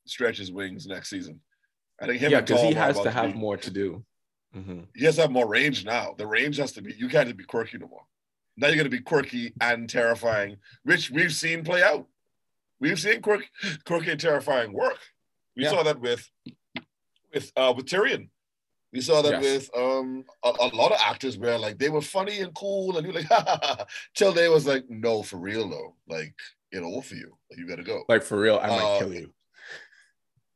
[0.07, 1.41] stretch his wings next season.
[2.01, 4.05] I think him yeah, because he has to have more to do.
[4.57, 4.87] Mhm.
[4.95, 6.15] He has to have more range now.
[6.17, 6.95] The range has to be.
[6.95, 8.07] You can't be quirky no more.
[8.57, 12.09] Now you're going to be quirky and terrifying, which we've seen play out.
[12.81, 13.49] We've seen quirky,
[13.85, 14.99] quirky and terrifying work.
[15.55, 15.71] We Yeah.
[15.71, 16.31] saw that with
[17.35, 18.31] with uh, with Tyrion.
[18.93, 19.43] We saw that Yes.
[19.43, 23.05] with um a, a lot of actors where like they were funny and cool and
[23.07, 26.35] you're like ha, ha, ha, till they was like no for real though like
[26.73, 28.99] you know for you like, you got to go Like for real, I might Uh,
[29.01, 29.35] kill you.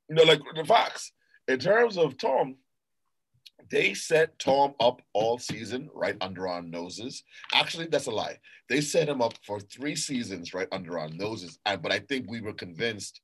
[0.08, 1.12] you know, like the Fox.
[1.48, 2.56] In terms of Tom,
[3.70, 7.22] they set Tom up all season right under our noses.
[7.54, 8.38] Actually, that's a lie.
[8.68, 11.58] They set him up for three seasons right under our noses.
[11.66, 13.20] And but I think we were convinced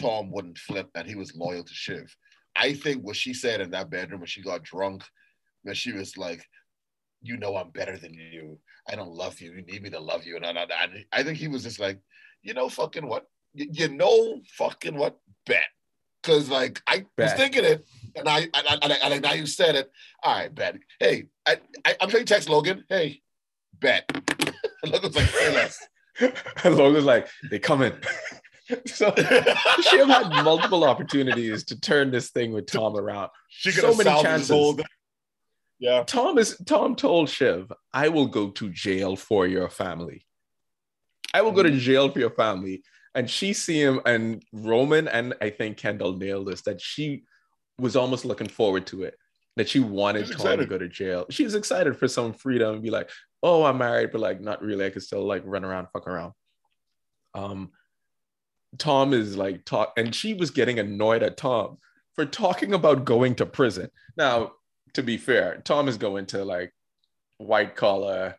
[0.00, 2.14] Tom wouldn't flip and he was loyal to Shiv.
[2.56, 5.02] I think what she said in that bedroom when she got drunk,
[5.62, 6.44] when she was like,
[7.22, 8.58] "You know I'm better than you.
[8.88, 9.52] I don't love you.
[9.52, 11.98] You need me to love you." And I, I, I think he was just like,
[12.42, 13.26] "You know, fucking what?
[13.54, 15.18] You, you know, fucking what?
[15.46, 15.64] Bet."
[16.22, 17.86] Because like I was thinking it,
[18.16, 19.90] and I, and, I, and, I, and now you said it.
[20.22, 20.76] All right, bet.
[21.00, 22.84] Hey, I, I, I'm sure you text Logan.
[22.88, 23.22] Hey,
[23.80, 24.04] bet.
[24.84, 25.78] Logan's like, say less.
[26.64, 27.92] And Logan's like, they coming.
[28.86, 33.30] so Shiv had multiple opportunities to turn this thing with Tom around.
[33.48, 34.48] She So could have many chances.
[34.50, 34.84] thing.
[35.78, 36.04] Yeah.
[36.06, 40.26] Tom is Tom told Shiv, I will go to jail for your family.
[41.34, 41.78] I will go to Mhm.
[41.78, 42.82] jail for your family.
[43.14, 47.24] And she see him and Roman and I think Kendall nailed this that she
[47.78, 49.14] was almost looking forward to it.
[49.56, 51.26] That she wanted Tom to go to jail.
[51.28, 53.10] She was excited for some freedom and be like,
[53.42, 54.86] oh, I'm married, but like not really.
[54.86, 56.32] I could still like run around, fuck around.
[57.34, 57.70] Um
[58.78, 61.76] Tom is like talk and she was getting annoyed at Tom
[62.14, 63.90] for talking about going to prison.
[64.16, 64.52] Now,
[64.94, 66.72] to be fair, Tom is going to like
[67.38, 68.36] white collar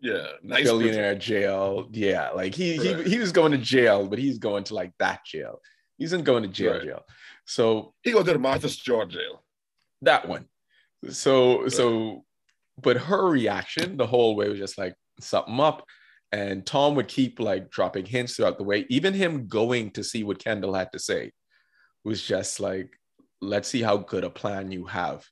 [0.00, 0.26] Yeah.
[0.44, 0.64] Nice.
[0.64, 1.88] billionaire jail.
[1.92, 3.04] Yeah, like he Right.
[3.04, 5.60] he he was going to jail, but he's going to like that jail.
[5.98, 6.82] He's isn't going to jail Right.
[6.84, 7.04] jail.
[7.46, 9.42] So He goes to the Martha Stewart jail.
[10.02, 10.46] that one.
[11.08, 12.24] So so
[12.82, 15.86] but her reaction the whole way was just like something up.
[16.32, 18.84] And Tom would keep like dropping hints throughout the way.
[18.90, 21.32] Even him going to see what Kendall had to say
[22.04, 22.90] was just like,
[23.40, 25.24] let's see how good a plan you have.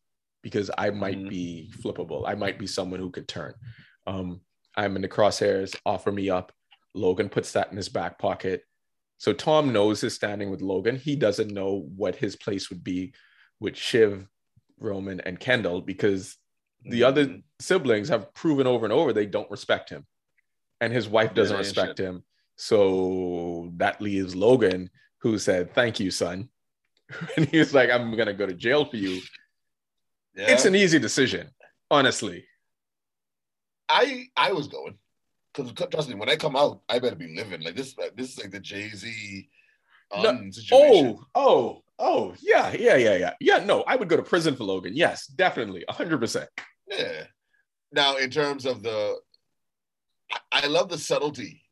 [0.42, 1.28] Because I might Mhm.
[1.28, 2.22] be flippable.
[2.26, 3.54] I might be someone who could turn.
[4.06, 4.40] Um,
[4.76, 6.52] I'm in the crosshairs, offer me up.
[6.94, 8.62] Logan puts that in his back pocket.
[9.18, 10.96] So Tom knows his standing with Logan.
[10.96, 13.14] He doesn't know what his place would be
[13.60, 14.26] with Shiv,
[14.78, 16.36] Roman, and Kendall because
[16.84, 17.42] the other Mhm.
[17.60, 20.06] siblings have proven over and over they don't respect him.
[20.80, 22.24] And his wife doesn't Yeah, yeah, respect him.
[22.56, 26.50] So that leaves Logan, who said, Thank you, son.
[27.36, 29.20] And he's like, I'm going to go to jail for you.
[30.34, 30.50] Yeah.
[30.52, 31.50] It's an easy decision,
[31.90, 32.46] honestly.
[33.88, 34.98] I I was going
[35.54, 37.94] because trust me, when I come out, I better be living like this.
[38.16, 39.48] This is like the Jay Z
[40.12, 41.18] um, situation.
[41.34, 43.34] Oh, oh, oh, yeah, yeah, yeah, yeah.
[43.40, 44.96] Yeah, no, I would go to prison for Logan.
[44.96, 45.84] Yes, definitely.
[45.88, 46.46] 100%.
[46.88, 47.24] Yeah.
[47.92, 49.16] Now, in terms of the,
[50.32, 51.62] I, I love the subtlety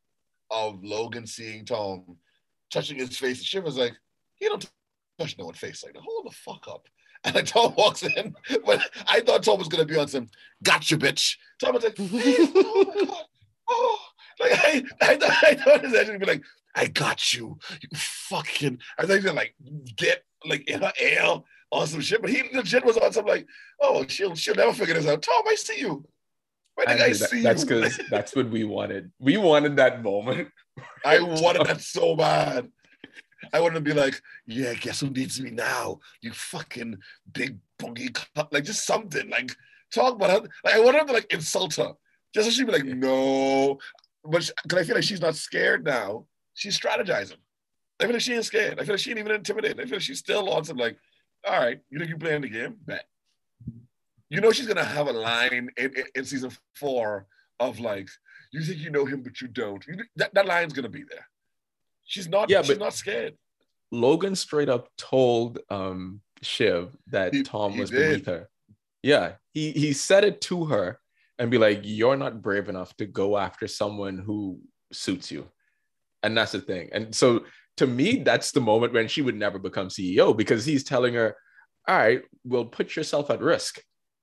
[0.51, 2.17] of Logan seeing Tom
[2.71, 3.39] touching his face.
[3.39, 3.95] And Shiv was like,
[4.37, 4.65] he don't
[5.19, 6.03] touch no one's face like that.
[6.03, 6.87] Hold the fuck up.
[7.25, 8.35] And like Tom walks in,
[8.67, 10.27] but I thought Tom was gonna be on some
[10.61, 11.37] gotcha bitch.
[11.61, 13.25] Tom was like, oh my god,
[13.73, 13.99] oh,
[14.41, 16.43] like I, I thought, I thought he was actually be like,
[16.75, 18.79] I got you, you fucking.
[18.99, 19.55] I think they're like
[19.97, 23.47] get like in her ale on some shit, but he legit was on some like,
[23.81, 25.23] oh, she'll she'll never figure this out.
[25.23, 26.05] Tom, I see you.
[26.79, 29.11] I think I, that- see that's because that's what we wanted.
[29.19, 30.49] We wanted that moment.
[31.05, 32.71] I wanted that so bad.
[33.53, 35.99] I wanted to be like, yeah, guess who needs me now?
[36.23, 36.97] You fucking
[37.33, 38.17] big boogie.
[38.51, 39.29] Like just something.
[39.29, 39.53] Like
[39.93, 40.49] talk about her.
[40.65, 41.93] Like I wanted to like insult her.
[42.35, 43.79] Just so she'd be like, no.
[44.25, 46.27] But because I feel like she's not scared now.
[46.55, 47.37] She's strategizing.
[48.01, 48.81] I feel like she ain't scared.
[48.81, 49.81] I feel like she ain't even intimidated.
[49.81, 50.97] I feel like she's still on some like,
[51.47, 52.77] all right, you think you're playing the game?
[52.87, 53.05] Bet.
[54.29, 57.27] You know she's gonna have a line in, in, in season four
[57.61, 58.09] of like,
[58.53, 59.85] you think you know him, but you don't.
[59.87, 61.27] You, that, that line's gonna be there.
[62.05, 62.49] She's not.
[62.49, 63.35] Yeah, she's but- not scared.
[63.91, 68.09] Logan straight up told um Shiv that He- Tom he was did.
[68.09, 68.49] beneath her.
[69.03, 70.99] Yeah, he he said it to her
[71.43, 74.61] and be like, "You're not brave enough to go after someone who
[74.93, 75.49] suits you,"
[76.23, 76.89] and that's the thing.
[76.93, 77.45] And so
[77.79, 81.37] to me, that's the moment when she would never become CEO because he's telling her,
[81.89, 83.83] "All right, well, put yourself at risk.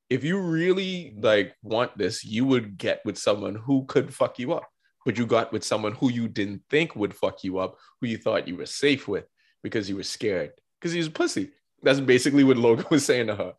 [0.09, 4.53] If you really like want this, you would get with someone who could fuck you
[4.53, 4.69] up."
[5.05, 8.17] But you got with someone who you didn't think would fuck you up, who you
[8.17, 9.25] thought you were safe with
[9.61, 11.51] because you were scared because he was a pussy.
[11.83, 13.53] That's basically what Logan was saying to her.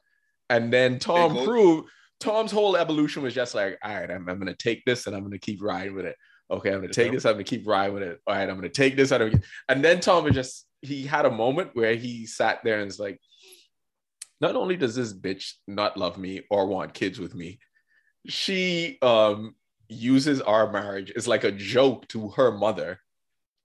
[0.48, 1.90] And then Tom proved
[2.20, 5.22] Tom's whole evolution was just like, all right, I'm, I'm gonna take this and I'm
[5.22, 6.16] gonna keep riding with it.
[6.50, 8.20] Okay, I'm gonna take this, I'm gonna keep riding with it.
[8.26, 9.12] All right, I'm gonna take this.
[9.12, 9.42] I'm gonna...
[9.68, 12.98] And then Tom was just he had a moment where he sat there and was
[12.98, 13.20] like,
[14.40, 17.58] not only does this bitch not love me or want kids with me,
[18.26, 19.54] she um
[19.88, 23.00] uses our marriage as like a joke to her mother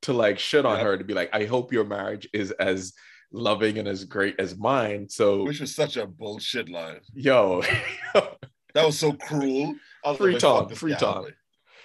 [0.01, 0.85] to like shit on Yep.
[0.85, 2.93] her to be like, I hope your marriage is as
[3.31, 5.07] loving and as great as mine.
[5.09, 6.99] So Which was such a bullshit line.
[7.13, 7.61] yo,
[8.13, 9.75] That was so cruel.
[10.17, 10.95] Free Tom, free.
[10.95, 11.27] Tom.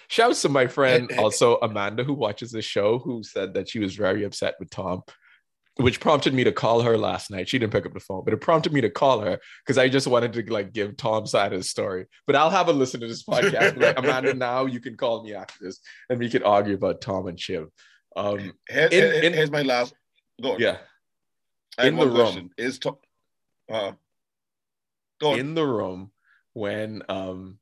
[0.09, 3.95] Shouts to my friend, also Amanda, who watches the show, who said that she was
[3.95, 5.03] very upset with Tom,
[5.77, 7.49] which prompted me to call her last night.
[7.49, 9.89] She didn't pick up the phone, but it prompted me to call her because I
[9.89, 12.07] just wanted to like give Tom's side of the story.
[12.27, 13.81] But I'll have a listen to this podcast.
[13.81, 15.79] Like, Amanda, now you can call me after this,
[16.09, 17.69] and we can argue about Tom and Shiv.
[18.17, 18.39] Um,
[18.69, 19.95] Here- In- here- in- here's my last.
[20.43, 20.61] Go on.
[20.61, 20.79] yeah,
[21.79, 22.15] in the room.
[22.15, 22.51] question.
[22.59, 22.97] Is Tom?
[23.71, 23.93] Uh,
[25.23, 26.11] in the room
[26.55, 27.59] when um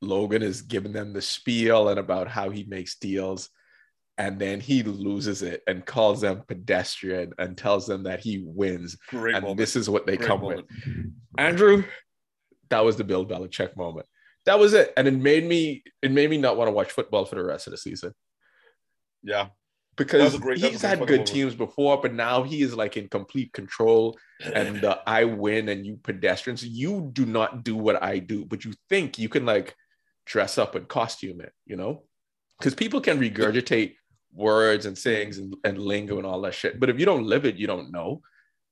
[0.00, 3.48] Logan is giving them the spiel and about how he makes deals
[4.18, 8.98] and then he loses it and calls them pedestrian and tells them that he wins
[9.08, 9.58] Great and moment.
[9.58, 10.66] this is what they Great come moment.
[10.68, 11.06] with
[11.38, 11.84] andrew
[12.68, 14.06] that was the bill belichick moment
[14.44, 17.24] that was it and it made me it made me not want to watch football
[17.24, 18.12] for the rest of the season
[19.22, 19.48] Yeah.
[19.96, 24.16] Because great- he's had good teams before but now he is like in complete control
[24.54, 28.64] and the I win and you pedestrians, you do not do what I do, but
[28.64, 29.74] you think you can like
[30.26, 32.02] dress up and costume it, you know?
[32.58, 33.94] Because people can regurgitate
[34.32, 36.80] words and sayings and, and lingo and all that shit.
[36.80, 38.22] But if you don't live it, you don't know.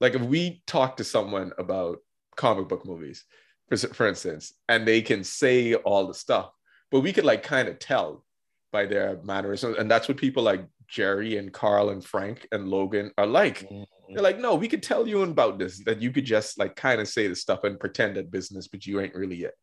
[0.01, 1.99] Like if we talk to someone about
[2.37, 3.25] comic book movies,
[3.69, 6.51] for, for instance, and they can say all the stuff,
[6.91, 8.25] but we could like kind of tell
[8.73, 9.77] by their mannerisms.
[9.79, 13.69] And that's what people like Gerri and Carl and Frank and Logan are like.
[14.13, 17.01] They're like, no, we could tell you about this, that you could just like kind
[17.01, 19.55] of say the stuff and pretend that business, but you ain't really it.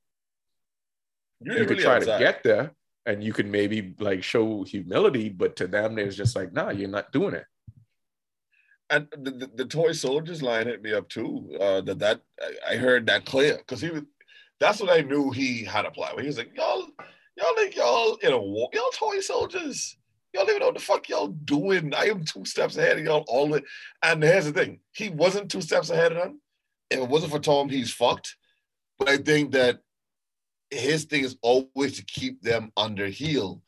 [1.42, 2.18] You could really try outside.
[2.18, 2.72] to get there
[3.06, 6.90] and you could maybe like show humility, but to them, there's just like, nah, you're
[6.90, 7.46] not doing it.
[8.90, 11.58] And the, the, the toy soldiers line hit me up too.
[11.60, 12.22] Uh, that that
[12.70, 14.04] I, heard that clear because he was.
[14.60, 16.18] That's what I knew he had a plan.
[16.20, 16.88] He was like, y'all,
[17.36, 19.98] y'all think y'all in a war, y'all toy soldiers.
[20.38, 21.96] Y'all don't even know what the fuck y'all doing.
[21.96, 23.64] I am two steps ahead of y'all all the.
[24.04, 26.40] And here's the thing: he wasn't two steps ahead of them.
[26.92, 28.36] If it wasn't for Tom, he's fucked.
[29.00, 29.80] But I think that
[30.70, 33.64] his thing is always to keep them under heel.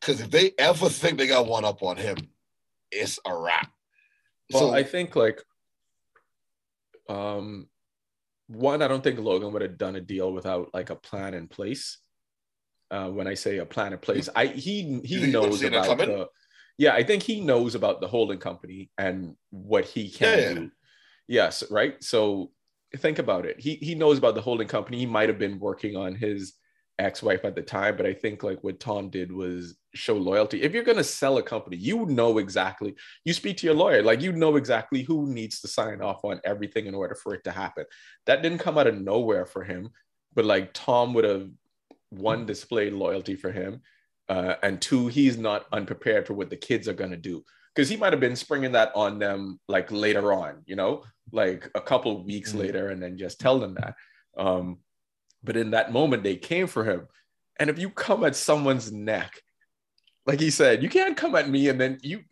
[0.00, 2.18] Because if they ever think they got one up on him,
[2.92, 3.72] it's a wrap.
[4.52, 5.42] Well, I think like,
[7.08, 7.66] um,
[8.46, 11.48] one, I don't think Logan would have done a deal without like a plan in
[11.48, 11.98] place.
[12.90, 15.62] Uh, when I say a plan in place, I he he think he would've knows
[15.62, 16.28] about the.
[16.78, 20.54] Yeah, I think he knows about the holding company and what he can Yeah, yeah.
[20.54, 20.70] do.
[21.26, 22.02] Yes, right.
[22.04, 22.52] So
[22.96, 23.58] think about it.
[23.58, 24.98] He he knows about the holding company.
[24.98, 26.54] He might have been working on his
[26.98, 30.62] ex-wife at the time, but I think like what Tom did was show loyalty.
[30.62, 32.94] If you're gonna sell a company, you know exactly.
[33.24, 36.40] You speak to your lawyer, like you know exactly who needs to sign off on
[36.44, 37.84] everything in order for it to happen.
[38.26, 39.90] That didn't come out of nowhere for him,
[40.34, 41.48] but like Tom would have
[42.18, 43.82] one displayed loyalty for him,
[44.28, 47.44] uh, and two, he's not unprepared for what the kids are gonna do
[47.74, 51.70] because he might have been springing that on them like later on, you know, like
[51.74, 52.58] a couple of weeks Mhm.
[52.58, 53.94] later, and then just tell them that.
[54.36, 54.78] Um,
[55.44, 57.06] but in that moment, they came for him.
[57.58, 59.42] And if you come at someone's neck,
[60.26, 62.22] like he said, you can't come at me and then you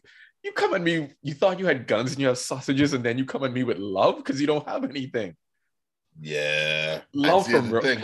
[0.42, 1.08] you come at me.
[1.22, 3.64] You thought you had guns and you have sausages, and then you come at me
[3.64, 5.34] with love because you don't have anything.
[6.20, 7.00] Yeah.
[7.14, 8.02] Love from the Ro- thing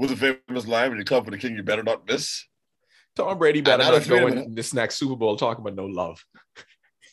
[0.00, 2.46] was, was a famous line when you come for the king, you better not miss.
[3.16, 5.74] Tom Brady better And out of not go in this next Super Bowl talking about
[5.74, 6.24] no love.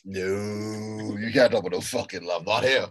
[0.04, 2.46] No, you can't talk about no fucking love.
[2.46, 2.86] Not here.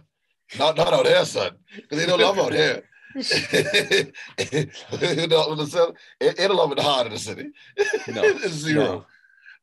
[0.58, 1.52] Not not out here, son.
[1.74, 2.82] Because ain't no love out here.
[3.14, 3.22] You
[5.26, 7.50] know, listen, ain't ain't no love in the heart of the city.
[8.08, 8.84] No, it's zero.
[8.84, 9.06] no.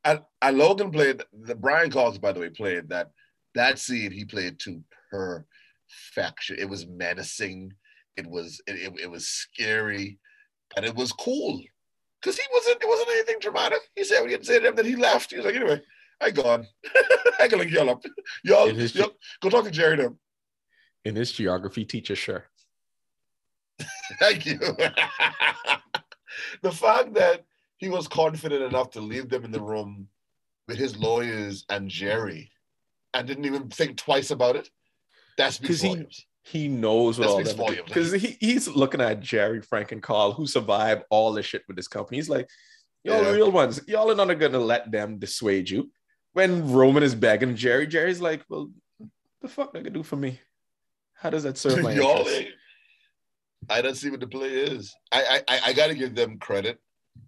[0.03, 3.11] And, and Logan played the Brian Cox, by the way, played that
[3.55, 6.57] that scene he played to perfection.
[6.59, 7.73] It was menacing.
[8.17, 10.19] It was it, it, it was scary,
[10.75, 11.61] and it was cool
[12.21, 12.81] because he wasn't.
[12.81, 13.79] It wasn't anything dramatic.
[13.95, 14.75] He said what he had to say to them.
[14.75, 15.31] Then he left.
[15.31, 15.81] He was like, anyway,
[16.21, 16.67] I gone.
[17.39, 18.03] I can link y'all up.
[18.43, 19.11] Y'all, It is y'all
[19.41, 19.97] go talk to Gerri.
[19.97, 20.17] Them.
[21.03, 22.45] In his geography teacher, sure.
[24.19, 24.57] Thank you.
[26.61, 27.45] the fact that
[27.77, 30.07] he was confident enough to leave them in the room
[30.67, 32.49] with his lawyers and Gerri
[33.13, 34.69] and didn't even think twice about it.
[35.37, 36.25] That's speaks 'Cause he-.
[36.45, 37.87] He knows what That all volumes.
[37.87, 41.75] because he, he's looking at Gerri, Frank, and Carl who survived all the shit with
[41.75, 42.17] this company.
[42.17, 42.47] He's like,
[43.03, 43.31] y'all Yeah.
[43.31, 43.81] real ones.
[43.87, 45.91] Y'all are not gonna let them dissuade you.
[46.33, 48.69] When Roman is begging Gerri, Gerri's like, well,
[49.41, 50.39] the fuck they gonna do for me?
[51.15, 52.47] How does that serve my Y'all interest?
[53.67, 54.93] I don't see what the play is.
[55.11, 56.79] I I, I, I got to give them credit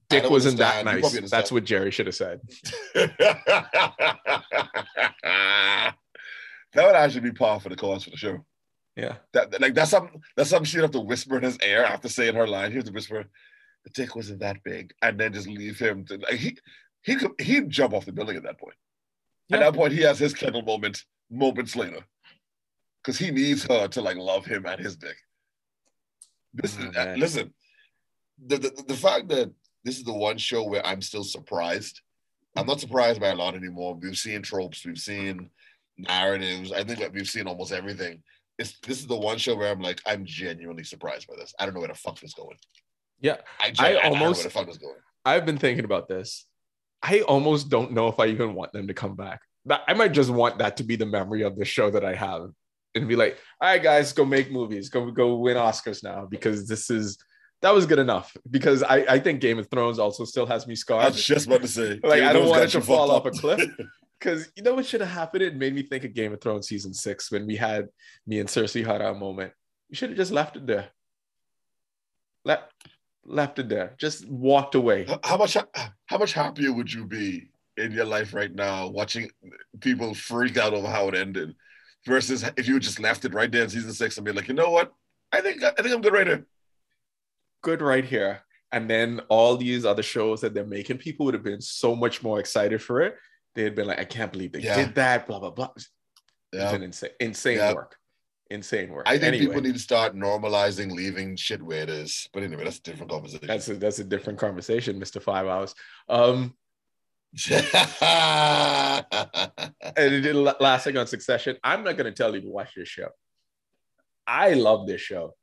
[0.10, 1.30] Dick wasn't that nice.
[1.30, 2.40] That's what Gerri should have said.
[2.96, 3.14] that
[6.76, 8.46] would actually be par for the cause for the show.
[8.98, 9.16] Yeah.
[9.34, 12.34] That like that's something that's something she'd have to whisper in his ear after saying
[12.36, 12.72] her line.
[12.72, 13.26] Here's the whisper,
[13.84, 16.58] the dick wasn't that big, and then just leave him to like he
[17.04, 18.76] he could he'd jump off the building at that point.
[19.52, 22.00] At that point, he has his Kendall moment moments later.
[23.04, 25.16] Cause he needs her to like love him and his dick.
[26.54, 27.20] This Oh, is man.
[27.20, 27.54] listen,
[28.46, 29.52] the, the the fact that
[29.86, 32.02] this is the one show where I'm still surprised.
[32.56, 33.94] I'm not surprised by a lot anymore.
[33.96, 35.52] We've seen tropes, we've seen
[35.98, 36.72] narratives.
[36.72, 38.24] I think that we've seen almost everything.
[38.60, 41.54] It's this is the one show where I'm like, I'm genuinely surprised by this.
[41.60, 42.58] I don't know where the fuck this is going.
[43.20, 43.38] Yeah.
[43.60, 44.96] I, I, I I don't know almost- where the fuck this going.
[45.26, 46.46] I've been thinking about this.
[47.04, 49.42] I almost don't know if I even want them to come back.
[49.70, 52.50] I might just want that to be the memory of the show that I have
[52.96, 56.68] and be like, all right, guys, go make movies, go go win Oscars now because
[56.68, 57.18] this is
[57.62, 58.36] that was good enough.
[58.50, 61.04] Because I, I think Game of Thrones also still has me scarred.
[61.04, 63.26] I was just about to say, Like, Game I don't want it to fall off
[63.26, 63.62] a cliff.
[64.20, 65.44] Because you know what should have happened?
[65.44, 67.88] It made me think of Game of Thrones season six when we had
[68.26, 69.54] me and Cersei had our moment.
[69.90, 70.88] You should have just left it there.
[72.44, 72.72] Left
[73.26, 73.94] left it there.
[73.98, 75.06] Just walked away.
[75.24, 75.58] How- much
[76.06, 79.30] how much happier would you be in your life right now watching
[79.82, 81.54] people freak out over how it ended
[82.06, 84.54] versus if you just left it right there in season six and be like, you
[84.56, 84.94] know what?
[85.32, 86.46] I think I think I'm good right here.
[87.62, 88.42] good right here.
[88.72, 92.22] And then all these other shows that they're making, people would have been so much
[92.24, 93.16] more excited for it.
[93.58, 94.86] They'd been like, I can't believe they Yeah.
[94.86, 95.72] did that, blah, blah, blah.
[95.76, 95.90] It's
[96.72, 97.74] been insane, insane Yeah.
[97.74, 97.98] work.
[98.52, 99.08] Insane work.
[99.08, 102.30] I think anyway, people need to start normalizing leaving shit where it is.
[102.34, 103.48] But anyway, that's a different conversation.
[103.48, 105.20] that's a that's a different conversation, Mr.
[105.20, 105.74] Five Hours.
[106.08, 106.56] Um,
[107.50, 107.66] and
[110.14, 111.58] it did last thing on Succession.
[111.64, 113.10] I'm not gonna tell you to watch this show.
[114.28, 115.36] I love this show.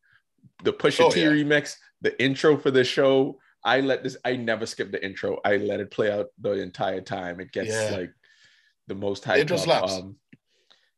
[0.63, 1.27] The Pusha Oh, T yeah.
[1.31, 3.41] remix, the intro for this show.
[3.65, 4.17] I let this.
[4.25, 5.41] I never skip the intro.
[5.45, 7.41] I let it play out the entire time.
[7.41, 7.97] It gets Yeah.
[7.97, 8.13] like
[8.87, 9.41] the most hype.
[9.41, 9.95] intro slaps.
[9.95, 10.17] Um,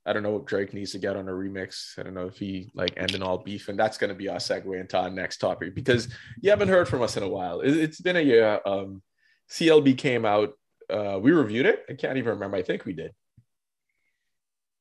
[0.04, 1.98] I don't know what Drake needs to get on a remix.
[1.98, 4.36] I don't know if he like ending all beef, and that's going to be our
[4.38, 6.08] segue into our next topic because
[6.40, 7.60] you haven't heard from us in a while.
[7.60, 8.60] It, has been a year.
[8.66, 9.02] Um,
[9.50, 10.52] CLB came out.
[10.88, 11.84] Uh, we reviewed it.
[11.88, 12.56] I can't even remember.
[12.56, 13.12] I think we did.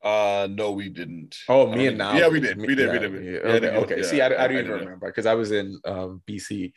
[0.04, 1.38] uh no, we didn't.
[1.50, 2.16] Oh, me and now.
[2.16, 2.58] Yeah, we did.
[2.60, 2.88] We did.
[2.88, 3.24] Yeah, we did.
[3.44, 3.98] yeah, Yeah, okay.
[3.98, 6.74] Yeah, See, I, I don't even remember because I was in um, BC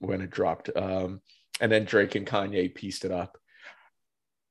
[0.00, 0.70] when it dropped.
[0.74, 1.20] Um,
[1.60, 3.38] and then Drake and Kanye pieced it up.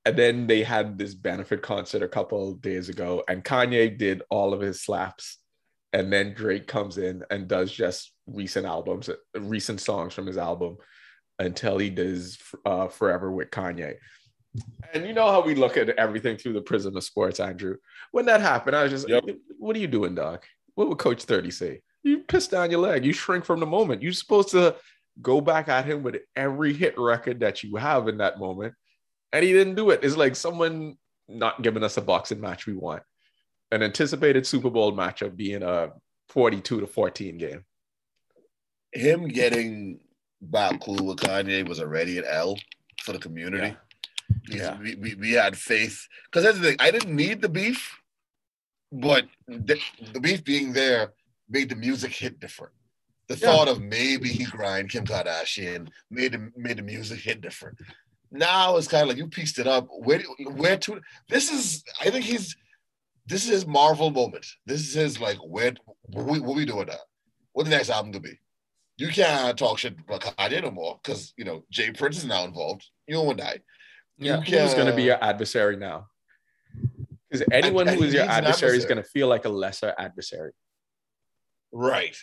[0.06, 4.24] And then they had this benefit concert a couple of days ago, and Kanye did
[4.30, 5.38] all of his slaps.
[5.92, 10.78] And then Drake comes in and does just recent albums, recent songs from his album
[11.40, 13.96] until he does uh, Forever with Kanye.
[14.94, 17.78] And you know how we look at everything through the prism of sports, Andrew.
[18.12, 19.26] When that happened, I was just, Yep.
[19.58, 20.46] what are you doing, Doc?
[20.76, 21.82] What would Coach 30 say?
[22.04, 23.04] You piss down your leg.
[23.04, 24.02] You shrink from the moment.
[24.02, 24.76] You're supposed to
[25.22, 28.74] go back at him with every hit record that you have in that moment.
[29.34, 30.04] And he didn't do it.
[30.04, 30.98] It's like someone
[31.28, 33.04] not giving us a boxing match we want.
[33.72, 35.92] An anticipated Super Bowl matchup being a
[36.30, 37.64] 42 to 14 game.
[38.94, 40.00] Him getting
[40.42, 42.58] back cool with Kanye was already an L
[43.04, 43.76] for the community.
[44.48, 44.80] He's- Yeah.
[44.80, 46.08] We, we, we had faith.
[46.26, 46.78] Because that's the thing.
[46.80, 48.00] I didn't need the beef,
[48.92, 49.80] but the,
[50.14, 51.14] the beef being there
[51.50, 52.74] made the music hit different.
[53.30, 53.48] The Yeah.
[53.48, 57.78] thought of maybe he grind Kim Kardashian made the, made the music hit different.
[58.32, 59.88] Now it's kind of like you pieced it up.
[59.90, 60.20] Where
[60.52, 61.00] where to?
[61.30, 62.56] This is I think he's
[63.28, 64.46] this is his Marvel moment.
[64.66, 65.74] This is his like where
[66.08, 67.00] what we what we doing now?
[67.54, 68.40] What the next album gonna be?
[68.98, 71.92] You can't talk shit about Kanye no more because you know J.
[71.92, 72.86] Prince is now involved.
[73.08, 73.60] You don't want to die.
[74.18, 76.08] Yeah, You who's going to be your adversary now?
[77.30, 79.94] Because anyone and who is your an adversary is going to feel like a lesser
[79.98, 80.52] adversary.
[81.72, 82.18] Right.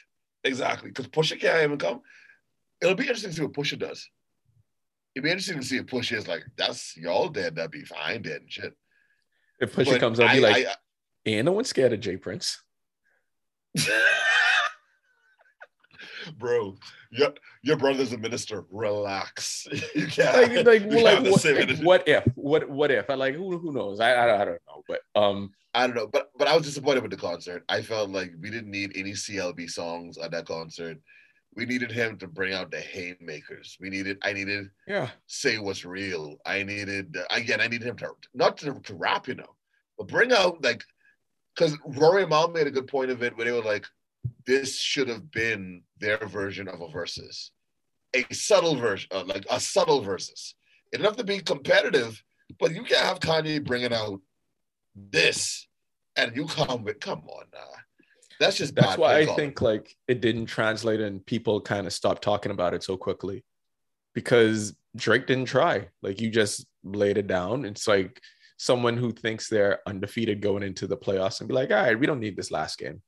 [0.47, 0.90] Exactly.
[0.90, 2.01] Because Pusha can't even come.
[2.80, 4.09] It'll be interesting to see what Pusha does.
[5.14, 8.22] It'd be interesting to see if Pusha is like, that's y'all dead, that'd be fine
[8.22, 8.74] dead and shit.
[9.61, 10.74] If Pusha But comes up, be like, I-
[11.24, 12.16] ain't no one's scared of J.
[12.16, 12.62] Prince.
[16.38, 16.76] Bro,
[17.17, 18.64] your your brother's a minister.
[18.71, 19.67] Relax.
[19.95, 20.55] You can't.
[20.55, 22.25] Like, like, you like, have the what, same like, what if?
[22.35, 23.09] What what if?
[23.09, 24.01] I like who who knows?
[24.01, 27.03] I, I I don't know, but um, I don't know, but but I was disappointed
[27.03, 27.64] with the concert.
[27.69, 30.99] I felt like we didn't need any CLB songs at that concert.
[31.55, 33.79] We needed him to bring out the haymakers.
[33.81, 34.19] We needed.
[34.23, 36.37] I needed yeah, say what's real.
[36.45, 37.61] I needed again.
[37.61, 39.55] I needed him to not to, to rap, you know,
[39.97, 40.85] but bring out like
[41.55, 43.87] because Rory Mal made a good point of it where they were like,
[44.47, 47.53] this should have been their version of a versus,
[48.14, 50.55] a subtle version, uh, like a subtle versus.
[50.99, 52.22] Have to be competitive,
[52.59, 54.18] but you can't have Kanye bringing out
[54.95, 55.68] this
[56.16, 57.68] and you come with come on now.
[58.41, 62.22] That's just that's why I think like it didn't translate and people kind of stopped
[62.22, 63.45] talking about it so quickly
[64.14, 65.89] because Drake didn't try.
[66.03, 67.64] Like you just laid it down.
[67.64, 68.20] It's like
[68.59, 72.07] someone who thinks they're undefeated going into the playoffs and be like, all right, we
[72.07, 73.03] don't need this last game.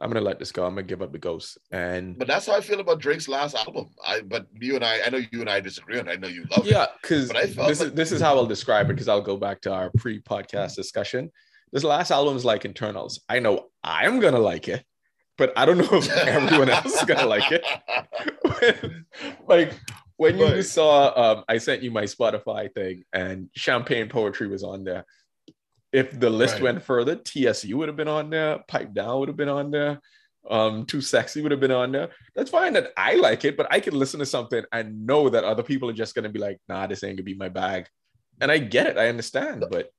[0.00, 0.64] I'm gonna let this go.
[0.64, 1.58] I'm gonna give up the ghost.
[1.70, 3.90] And But that's how I feel about Drake's last album.
[4.06, 6.44] I but you and I, I know you and I disagree, and I know you
[6.50, 6.70] love it.
[6.70, 8.94] yeah, because But I felt this is this is how I'll describe it.
[8.94, 11.30] Because I'll go back to our pre-podcast discussion.
[11.72, 13.20] This last album is like Eternals.
[13.28, 14.84] I know I'm gonna like it,
[15.36, 17.64] but I don't know if everyone else is gonna like it.
[19.48, 19.72] like
[20.16, 20.64] when you Right.
[20.64, 25.04] saw um, I sent you my Spotify thing and Champagne Poetry was on there.
[25.92, 26.62] If the list Right.
[26.64, 30.00] went further, TSU would have been on there, Pipe Down would have been on there,
[30.50, 32.10] um, Too Sexy would have been on there.
[32.34, 35.44] That's fine that I like it, but I can listen to something and know that
[35.44, 37.88] other people are just gonna be like, nah, this ain't gonna be my bag.
[38.40, 39.90] And I get it, I understand, but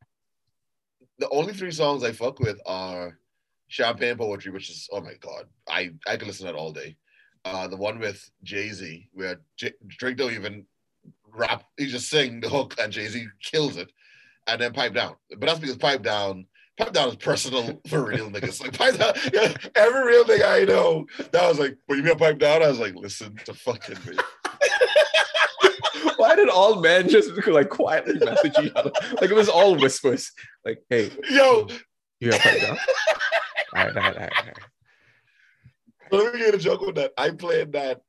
[1.18, 3.20] the only three songs I fuck with are
[3.68, 6.98] Champagne Poetry, which is oh my god, I I could listen to that all day.
[7.46, 10.66] Uh, the one with Jay Z, where J- Drake don't even
[11.32, 13.92] rap, he just sing the hook, and Jay Z kills it,
[14.50, 15.16] and then Pipe Down.
[15.30, 16.46] But that's because Pipe Down,
[16.78, 18.62] Pipe Down is personal for real niggas.
[18.62, 22.18] Like Pipe Down, yeah, every real nigga I know, that was like, when you mean
[22.18, 24.18] Pipe Down, I was like, listen to fucking me.
[26.18, 28.92] why did all men just like quietly message each other?
[29.22, 30.32] Like it was all whispers.
[30.66, 31.68] Like, hey, Yo,
[32.20, 32.78] you have Pipe Down?
[33.76, 34.58] all right, all right, all right, all right.
[36.12, 37.14] Let me get a joke with that.
[37.18, 38.02] I played that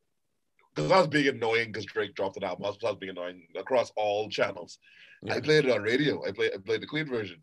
[0.74, 2.64] because I was being annoying because Drake dropped an album.
[2.64, 4.78] I was, I was being annoying across all channels.
[5.22, 5.34] Yeah.
[5.34, 6.24] I played it on radio.
[6.26, 7.40] I played I played the clean version.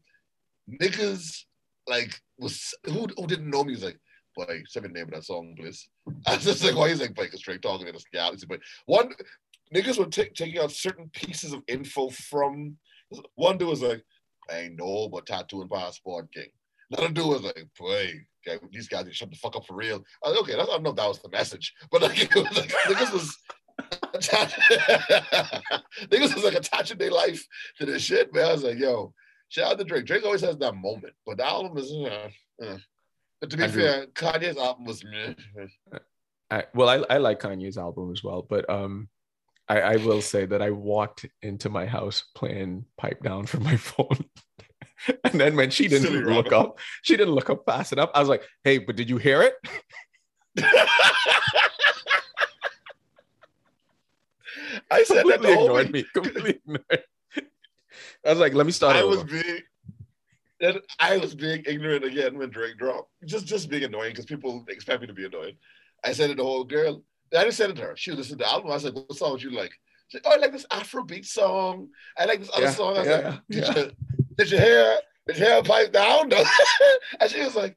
[0.81, 1.43] Niggas
[1.87, 3.99] like was who, who didn't know me was like,
[4.37, 5.89] me the name of that song, please.
[6.27, 8.45] I was just like, why he's like, boy, because Drake talking to this galaxy.
[8.47, 9.13] But one
[9.73, 12.77] niggas were ta- taking out certain pieces of info from
[13.35, 14.03] one dude was like,
[14.49, 16.49] I know but tattoo and passport king.
[16.91, 18.13] Another dude was like, boy,
[18.71, 20.03] these guys shut the fuck up for real.
[20.23, 22.57] I was okay, I don't know if that was the message, but like, it was
[22.57, 23.37] like niggas was
[26.09, 27.45] niggas was like attaching their life
[27.77, 28.45] to this shit, man.
[28.45, 29.13] I was like, yo,
[29.49, 30.05] shout out to Drake.
[30.05, 32.29] Drake always has that moment, but the album is, uh,
[32.63, 32.77] uh.
[33.39, 33.81] but to be Andrew.
[33.81, 35.33] fair, Kanye's album was meh.
[36.49, 39.09] I, well, I, I like Kanye's album as well, but um,
[39.67, 43.75] I, I will say that I walked into my house playing Pipe Down from my
[43.77, 44.25] phone.
[45.23, 48.09] and then when she didn't Silly look up, she didn't look up fast enough.
[48.13, 49.53] I was like, hey, but did you hear it?
[54.89, 55.93] I said that completely the whole ignored week.
[55.93, 56.05] me.
[56.13, 57.03] Completely ignored.
[58.25, 59.61] I was like, let me start I was being
[60.59, 63.11] that I was being ignorant again when Drake dropped.
[63.25, 65.55] Just just being annoying because people expect me to be annoying.
[66.03, 67.03] I said it to the whole girl.
[67.37, 67.95] I just said it to her.
[67.95, 68.71] She listened to the album.
[68.71, 69.71] I like, what song would you like?
[70.13, 71.89] Like, oh, I like this Afrobeat song.
[72.17, 72.95] I like this other Yeah, song.
[72.95, 73.85] I was yeah, like, did, yeah.
[74.37, 76.31] Did you hear did you hear pipe down?
[77.19, 77.75] and she was like,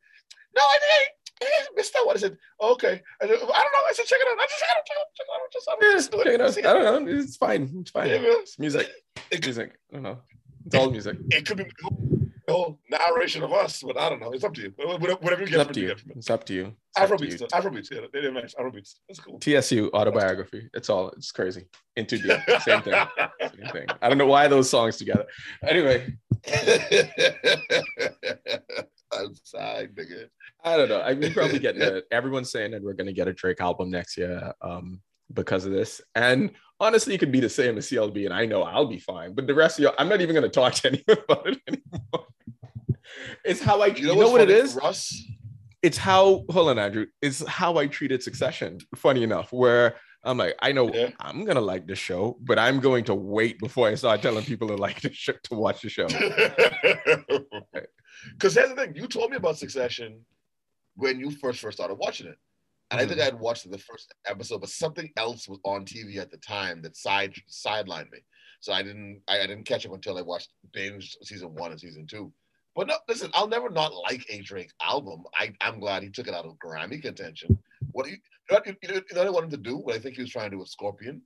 [0.57, 1.15] no, I didn't.
[1.43, 2.17] I missed that one.
[2.17, 3.01] I said, okay.
[3.21, 3.49] I, I don't know.
[3.49, 4.39] I said, check it out.
[4.39, 4.87] I just it out.
[5.17, 5.41] Check it out.
[5.41, 5.53] Out.
[5.53, 6.67] Just, I Yeah, it.
[6.67, 7.13] I don't know.
[7.19, 7.71] It's fine.
[7.81, 8.09] It's fine.
[8.09, 8.19] Yeah.
[8.21, 8.91] It's music.
[9.31, 9.73] It, Music.
[9.91, 10.19] I don't know.
[10.67, 11.17] It's all music.
[11.31, 11.65] it could be
[12.51, 14.33] whole, narration of us, but I don't know.
[14.33, 14.73] It's up to you.
[14.77, 15.89] Whatever, you It's get up from to it, you.
[15.89, 16.13] get from.
[16.17, 16.77] It's up to you.
[16.97, 17.39] It's up to you.
[17.39, 17.47] though.
[17.47, 18.55] Afrobeats, yeah, they didn't match.
[18.59, 19.39] Afrobeats, that's cool.
[19.39, 20.69] TSU autobiography.
[20.75, 21.09] It's all.
[21.11, 21.67] It's crazy.
[21.97, 22.39] Into deep.
[22.63, 22.95] Same thing.
[23.41, 23.87] Same thing.
[24.03, 25.27] I don't know why those songs together.
[25.67, 26.15] Anyway,
[29.13, 30.27] Outside, nigga.
[30.65, 31.01] I don't know.
[31.03, 32.05] I mean, probably getting it.
[32.13, 35.01] Everyone's saying that we're gonna get a Drake album next year um,
[35.33, 36.01] because of this.
[36.15, 39.35] And honestly, it could be the same as CLB, and I know I'll be fine.
[39.35, 42.27] But the rest of you, I'm not even gonna talk to anyone about it anymore.
[43.45, 43.87] It's how I.
[43.87, 44.75] You know, what's what it is?
[44.75, 45.23] Russ.
[45.83, 46.45] It's how.
[46.51, 47.07] Hold on, Andrew.
[47.23, 48.79] It's how I treated Succession.
[48.97, 51.11] Funny enough, where I'm like, I know Yeah.
[51.21, 54.69] I'm gonna like the show, but I'm going to wait before I start telling people
[54.69, 56.07] to like the show to watch the show.
[58.33, 60.21] Because here's the thing, you told me about Succession
[60.95, 62.37] when you first first started watching it,
[62.91, 63.23] and I think mm.
[63.23, 66.83] I had watched the first episode, but something else was on TV at the time
[66.83, 68.19] that side sidelined me,
[68.61, 71.81] so I didn't I, I didn't catch up until I watched binge season one and
[71.81, 72.33] season two.
[72.77, 75.25] But no, listen, I'll never not like a Drake album.
[75.35, 77.59] I I'm glad he took it out of Grammy contention.
[77.93, 78.17] What do you
[78.51, 79.77] you know, what- you know, you know what I wanted to do?
[79.77, 81.23] What I think he was trying to do with Scorpion,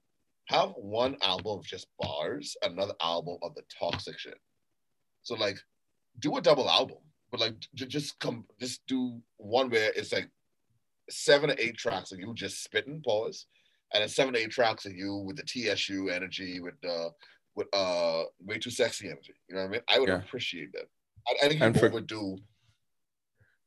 [0.47, 4.39] have one album of just bars, another album of the toxic shit.
[5.23, 5.59] So like,
[6.19, 6.99] do a double album,
[7.31, 10.29] but like j- just come, just do one where it's like
[11.11, 13.47] seven or eight tracks of you just spitting, pause,
[13.93, 17.11] and then seven to eight tracks of you with the TSU energy, with uh,
[17.57, 19.35] with uh, way too sexy energy.
[19.49, 19.81] You know what I mean?
[19.89, 20.17] I would Yeah.
[20.19, 20.87] appreciate that.
[21.29, 22.39] I, I think And you for- overdo.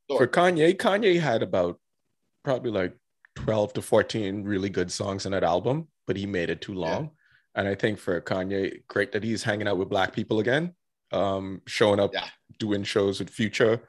[0.09, 1.80] For Kanye, Kanye had about
[2.43, 2.95] probably like
[3.35, 7.11] 12 to 14 really good songs in that album, but he made it too long.
[7.55, 10.73] And I think for Kanye, great that he's hanging out with black people again,
[11.11, 12.27] um, showing up, Yeah.
[12.57, 13.81] doing shows with Future.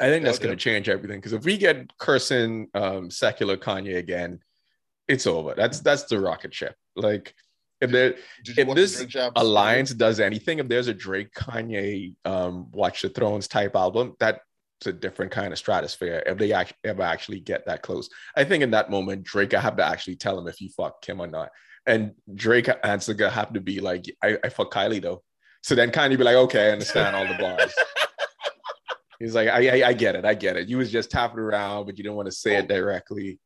[0.00, 3.96] I think that's going to change everything because if we get cursing um, secular Kanye
[3.96, 4.40] again,
[5.06, 5.54] it's over.
[5.54, 6.74] That's that's the rocket ship.
[6.96, 7.34] Like
[7.80, 9.40] if there Did if this the Drink Champs?
[9.40, 14.40] alliance does anything, if there's a Drake Kanye um Watch the Thrones type album, that's
[14.86, 16.22] a different kind of stratosphere.
[16.26, 19.60] If they act- ever actually get that close, I think in that moment Drake I
[19.60, 21.50] have to actually tell him if he fuck Kim or not,
[21.86, 25.22] and Drake answer gonna have to be like, I, I fuck Kylie though.
[25.62, 27.72] So then Kanye be like, okay, I understand all the bars.
[29.24, 30.68] He's like, I, I I get it, I get it.
[30.68, 33.40] You was just tapping around, but you didn't want to say it directly.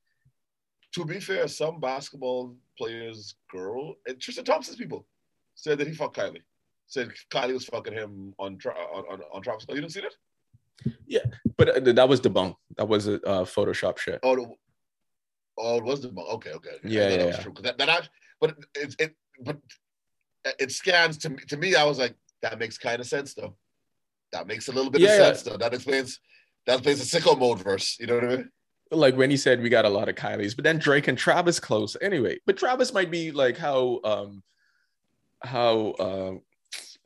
[0.95, 5.07] To be fair, some basketball players' girl, and Tristan Thompson's people,
[5.55, 6.43] said that he fucked Kylie.
[6.89, 9.67] Said Kylie was fucking him on on on, on Travis.
[9.69, 10.15] Oh, you didn't see that?
[11.07, 11.21] Yeah,
[11.57, 12.57] but uh, that was debunked.
[12.77, 14.19] That was a uh, Photoshop shit.
[14.25, 14.47] Oh, the,
[15.59, 16.71] oh, it was the okay, okay.
[16.85, 17.43] I Yeah, thought that yeah, was yeah.
[17.43, 17.55] true.
[17.63, 18.11] That, that act-
[18.41, 19.15] but it, it
[19.45, 19.59] but
[20.59, 21.39] it scans to me.
[21.49, 23.55] To me, I was like, that makes kind of sense though.
[24.33, 25.25] That makes a little bit Yeah, of yeah.
[25.27, 25.57] sense though.
[25.57, 26.21] That explains
[26.67, 27.97] that explains the sicko mode verse.
[27.99, 28.51] You know what I mean?
[28.91, 31.61] like when he said we got a lot of Kylie's, but then Drake and Travis
[31.61, 32.39] close anyway.
[32.47, 34.43] But Travis might be like how um
[35.43, 36.41] how um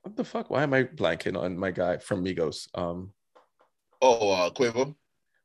[0.02, 0.50] what the fuck?
[0.50, 2.68] Why am I blanking on my guy from Migos?
[2.74, 3.12] Um
[4.00, 4.94] Oh, uh, Quavo.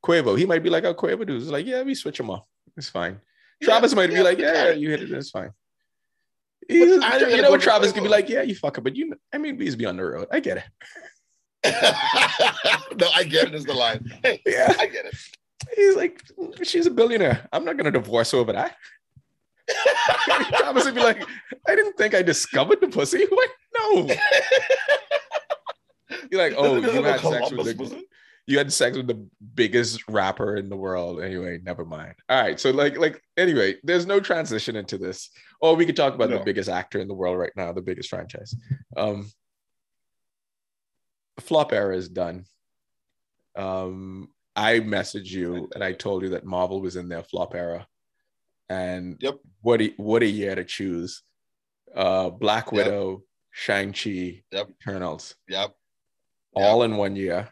[0.04, 0.36] Quavo.
[0.38, 1.44] He might be like how Quavo dudes.
[1.44, 2.48] It's like, yeah, we switch him off.
[2.76, 3.20] It's fine.
[3.62, 4.72] Yeah, Travis might be like, yeah.
[4.72, 5.52] you hit it, it's fine.
[6.68, 6.88] He's-
[7.22, 9.58] you know what Travis could be like, yeah, you fuck it, but you I mean,
[9.58, 10.28] please be on the road.
[10.32, 10.64] I get it.
[12.98, 13.56] no, I get it.
[13.56, 14.11] Is the line.
[14.23, 14.73] Hey, Yeah.
[14.80, 15.15] I get it.
[15.76, 16.22] He's like,
[16.64, 17.48] she's a billionaire.
[17.52, 18.76] I'm not gonna divorce her over that.
[20.57, 21.22] Travis would be like,
[21.68, 23.26] I didn't think I discovered the pussy.
[23.30, 23.49] What?
[23.77, 24.07] No.
[26.31, 28.03] You're like, oh, you had sex with the
[28.48, 31.22] you had sex with the biggest rapper in the world.
[31.22, 32.15] Anyway, never mind.
[32.30, 32.57] All right.
[32.60, 35.30] So like, like anyway, there's no transition into this.
[35.60, 38.10] Or we could talk about the biggest actor in the world right now, the biggest
[38.10, 38.56] franchise.
[38.95, 39.30] Um
[41.39, 42.45] flop era is done.
[43.55, 47.88] Um I messaged you and I told you that Marvel was in their flop era.
[48.69, 49.35] And Yep.
[49.61, 51.23] what a what a year to choose.
[51.95, 52.73] Uh Black Yep.
[52.73, 54.69] Widow, Shang-Chi, Yep.
[54.81, 55.73] Eternals Yep.
[56.55, 57.49] all in one year.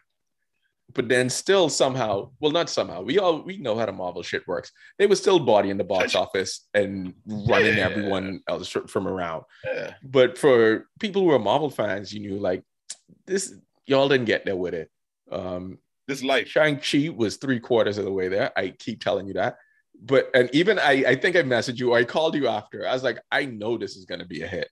[0.93, 4.47] But then still somehow, well, not somehow, we all we know how the Marvel shit
[4.47, 4.71] works.
[4.97, 7.85] They were still body in the box office and running Yeah.
[7.89, 9.43] everyone else from around.
[9.65, 9.95] Yeah.
[10.03, 12.63] But for people who are Marvel fans, you knew like
[13.25, 13.53] this,
[13.87, 14.89] y'all didn't get there with it.
[15.31, 16.47] Um, This life.
[16.47, 18.51] Shang-Chi was three quarters of the way there.
[18.57, 19.57] I keep telling you that.
[20.01, 22.87] But and even I, I think I messaged you or I called you after.
[22.87, 24.69] I was like, I know this is gonna be a hit,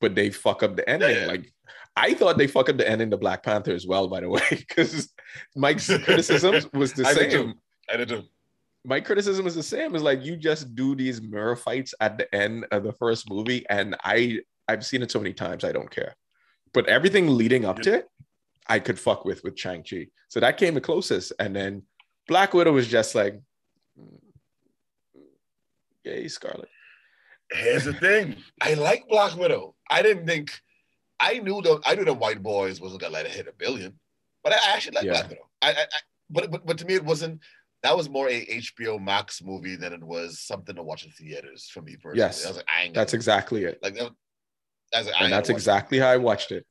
[0.00, 1.16] but they fuck up the ending.
[1.16, 1.26] Yeah.
[1.26, 1.52] Like
[1.96, 4.42] I thought they fuck up the ending to Black Panther as well, by the way,
[4.50, 5.12] because
[5.56, 7.30] Mike's criticism was the I same.
[7.30, 7.52] too.
[7.92, 8.22] I did too.
[8.84, 9.94] My criticism is the same.
[9.96, 13.66] Is like you just do these mirror fights at the end of the first movie,
[13.68, 14.38] and I
[14.68, 16.14] I've seen it so many times, I don't care.
[16.72, 18.08] But everything leading up to it,
[18.68, 20.08] I could fuck with with Shang Chi.
[20.28, 21.82] So that came the closest, and then
[22.28, 23.40] Black Widow was just like,
[23.98, 24.20] mm,
[26.04, 26.68] yay, Scarlett.
[27.50, 28.36] Here's the thing.
[28.60, 29.74] I like Black Widow.
[29.90, 30.60] I didn't think
[31.18, 33.98] I knew the I knew the white boys wasn't gonna let it hit a billion,
[34.42, 35.12] but I actually like Yeah.
[35.12, 35.50] Black Widow.
[35.62, 35.86] I, I, I
[36.30, 37.40] but, but but to me it wasn't.
[37.82, 41.70] That was more a HBO Max movie than it was something to watch in theaters
[41.72, 42.18] for me personally.
[42.18, 42.44] Yes.
[42.44, 44.10] I was like, I ain't That's exactly it, like that.
[44.94, 46.66] I was like, and that's exactly how I watched it.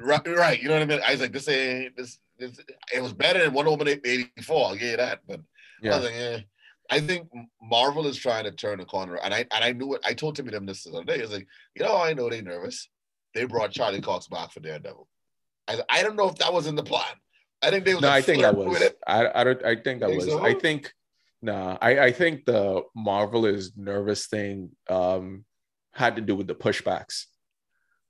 [0.00, 0.60] Right, right.
[0.60, 1.00] You know what I mean?
[1.06, 2.18] I was like, this ain't this.
[2.38, 2.58] this
[2.94, 4.68] it was better than Wonder Woman eighty four.
[4.68, 5.42] I'll give you that, but I
[5.82, 6.40] Yeah, was like, eh.
[6.88, 7.28] I think
[7.60, 10.02] Marvel is trying to turn a corner, and I and I knew it.
[10.04, 11.18] I told Timmy them this the other day.
[11.18, 12.88] I was like, you know, I know they nervous.
[13.34, 15.08] They brought Charlie Cox back for Daredevil.
[15.68, 17.02] I I don't know if that was in the plan.
[17.62, 18.82] I think they was no, like I think that was.
[19.06, 19.64] I I don't.
[19.64, 20.28] I think that Think was.
[20.28, 20.44] so?
[20.44, 20.92] I think.
[21.42, 25.44] Nah, I I think the Marvel is nervous thing um
[25.92, 27.24] had to do with the pushbacks,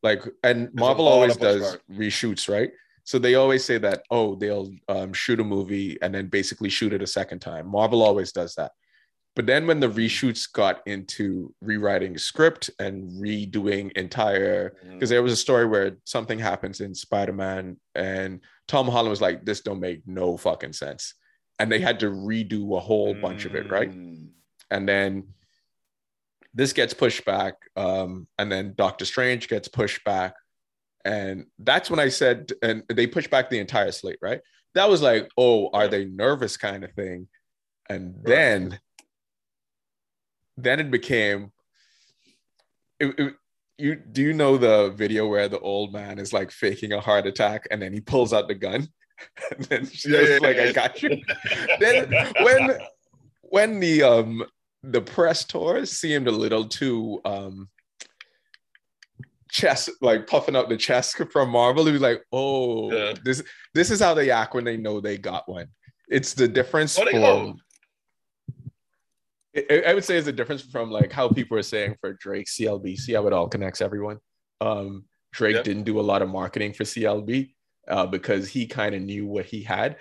[0.08, 1.62] like and Marvel always does
[2.02, 2.70] reshoots, right?
[3.10, 6.92] So they always say that oh they'll um, shoot a movie and then basically shoot
[6.96, 7.64] it a second time.
[7.78, 8.72] Marvel always does that.
[9.36, 12.96] But then when the reshoots got into rewriting script and
[13.26, 14.94] redoing entire Mm.
[14.94, 19.38] because there was a story where something happens in Spider-Man and Tom Holland was like,
[19.44, 21.02] this don't make no fucking sense.
[21.58, 23.92] And they had to redo a whole bunch of it, right?
[23.92, 24.28] Mm.
[24.74, 25.10] And then
[26.56, 27.54] this gets pushed back.
[27.76, 30.34] Um, and then Doctor Strange gets pushed back.
[31.04, 34.40] And that's when I said, and they pushed back the entire slate, right?
[34.74, 37.28] That was like, oh, are they nervous kind of thing?
[37.90, 38.80] And then,
[40.56, 41.52] then it became,
[42.98, 43.34] it, it-
[43.78, 47.26] you do you know the video where the old man is like faking a heart
[47.26, 48.88] attack and then he pulls out the gun
[49.54, 50.62] and then she's Yeah, yeah, like, yeah.
[50.62, 51.20] I got you.
[51.78, 52.10] then
[52.42, 52.78] when
[53.42, 54.42] when the um
[54.90, 57.68] the press tour seemed a little too um
[59.50, 63.14] chest like puffing up the chest from Marvel, it was like, oh, Yeah.
[63.24, 63.42] this
[63.74, 65.68] this is how they act when they know they got one.
[66.08, 67.58] It's the difference they from.
[69.70, 72.98] I, would say is a difference from like how people are saying for Drake CLB.
[72.98, 74.18] See how it all connects everyone.
[74.60, 75.62] Um, Drake Yeah.
[75.62, 77.54] didn't do a lot of marketing for CLB
[77.88, 79.96] uh, because he kind of knew what he had.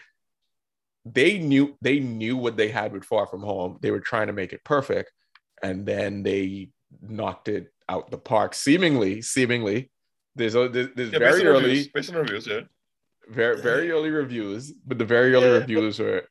[1.05, 3.77] They knew they knew what they had with Far From Home.
[3.81, 5.11] They were trying to make it perfect,
[5.61, 6.69] and then they
[7.01, 8.55] knocked it out the park.
[8.55, 9.91] Seemingly, seemingly,
[10.35, 12.61] there's a there's, there's Yeah, very on early reviews, based on reviews, yeah.
[13.29, 16.23] very very early reviews, but the very early Yeah, reviews were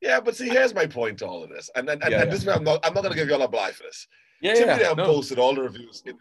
[0.00, 2.28] Yeah, but see, here's my point to all of this, and and, and, Yeah, and
[2.28, 2.32] yeah.
[2.32, 4.06] this is I'm not I'm not gonna give y'all a blind for this.
[4.40, 5.04] yeah Timmy yeah Dam no.
[5.04, 6.02] posted all the reviews.
[6.06, 6.16] In,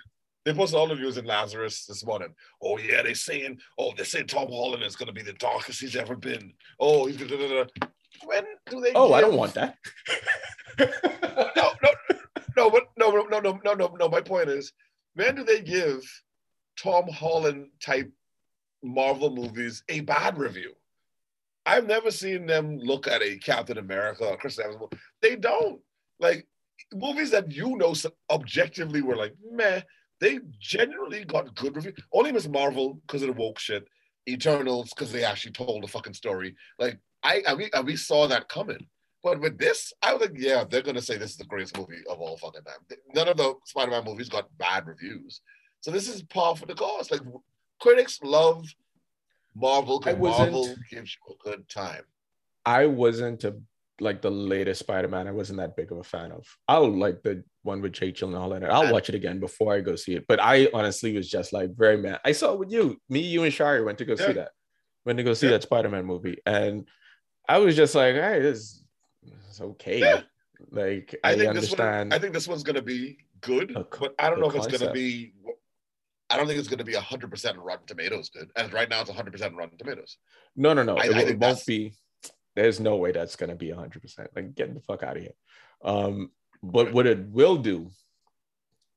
[0.46, 2.34] they posted all the reviews in Lazarus this morning.
[2.62, 5.96] Oh yeah, they're saying, oh they say Tom Holland is gonna be the darkest he's
[5.96, 6.54] ever been.
[6.80, 7.30] Oh, he's gonna.
[7.30, 7.88] da, da, da.
[8.26, 8.94] When do they?
[8.94, 9.78] Oh, I don't want that.
[11.56, 11.90] No, no,
[12.58, 14.10] no, but no, no, no, no, no, no, no.
[14.10, 14.74] My point is,
[15.16, 16.02] when do they give
[16.82, 18.12] Tom Holland type
[18.84, 20.74] Marvel movies a bad review?
[21.66, 24.78] I've never seen them look at a Captain America or Chris Evans.
[24.80, 24.98] movie.
[25.22, 25.82] They don't
[26.20, 26.48] like
[26.94, 27.94] movies that you know
[28.32, 29.82] objectively were like meh.
[30.24, 31.96] They genuinely got good reviews.
[32.14, 33.86] Only Miss Marvel because of the woke shit.
[34.26, 36.56] Eternals because they actually told a fucking story.
[36.80, 38.88] Like I, and we, and we saw that coming.
[39.22, 42.04] But with this, I was like, yeah, they're gonna say this is the greatest movie
[42.10, 42.98] of all fucking time.
[43.14, 45.42] None of the Spider-Man movies got bad reviews,
[45.82, 47.12] so this is par for the course.
[47.12, 47.20] Like
[47.82, 48.66] critics love
[49.54, 52.04] Marvel because Marvel gives you a good time.
[52.66, 53.58] I wasn't a
[54.00, 55.28] like the latest Spider-Man.
[55.28, 56.46] I wasn't that big of a fan of.
[56.68, 58.70] I'll like the one with Jake Gyllenhaal in it.
[58.70, 60.26] I'll watch it again before I go see it.
[60.28, 62.20] But I honestly was just like very mad.
[62.26, 64.28] I saw it with you, me, you, and Shari went to go Yeah.
[64.28, 64.52] see that.
[65.06, 65.54] Went to go see Yeah.
[65.54, 66.88] that Spider-Man movie, and
[67.48, 68.82] I was just like, hey, this
[69.52, 70.00] is okay.
[70.00, 70.22] Yeah.
[70.72, 72.12] Like I, I, think understand.
[72.12, 72.14] this one.
[72.14, 75.34] I think this one's gonna be good, but I don't know if it's gonna be.
[76.30, 78.50] I don't think it's gonna be hundred percent Rotten Tomatoes good.
[78.56, 80.18] And right now, it's hundred percent Rotten Tomatoes.
[80.56, 80.96] No, no, no.
[80.98, 81.94] I- it, I it won't be.
[82.56, 84.02] There's no way that's gonna be 100.
[84.02, 85.34] percent Like, get the fuck out of here.
[85.84, 86.32] Um,
[86.62, 87.90] but what it will do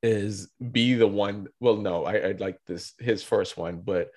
[0.03, 1.49] is be the one.
[1.61, 4.11] Well, no, I, I'd like this his first one, but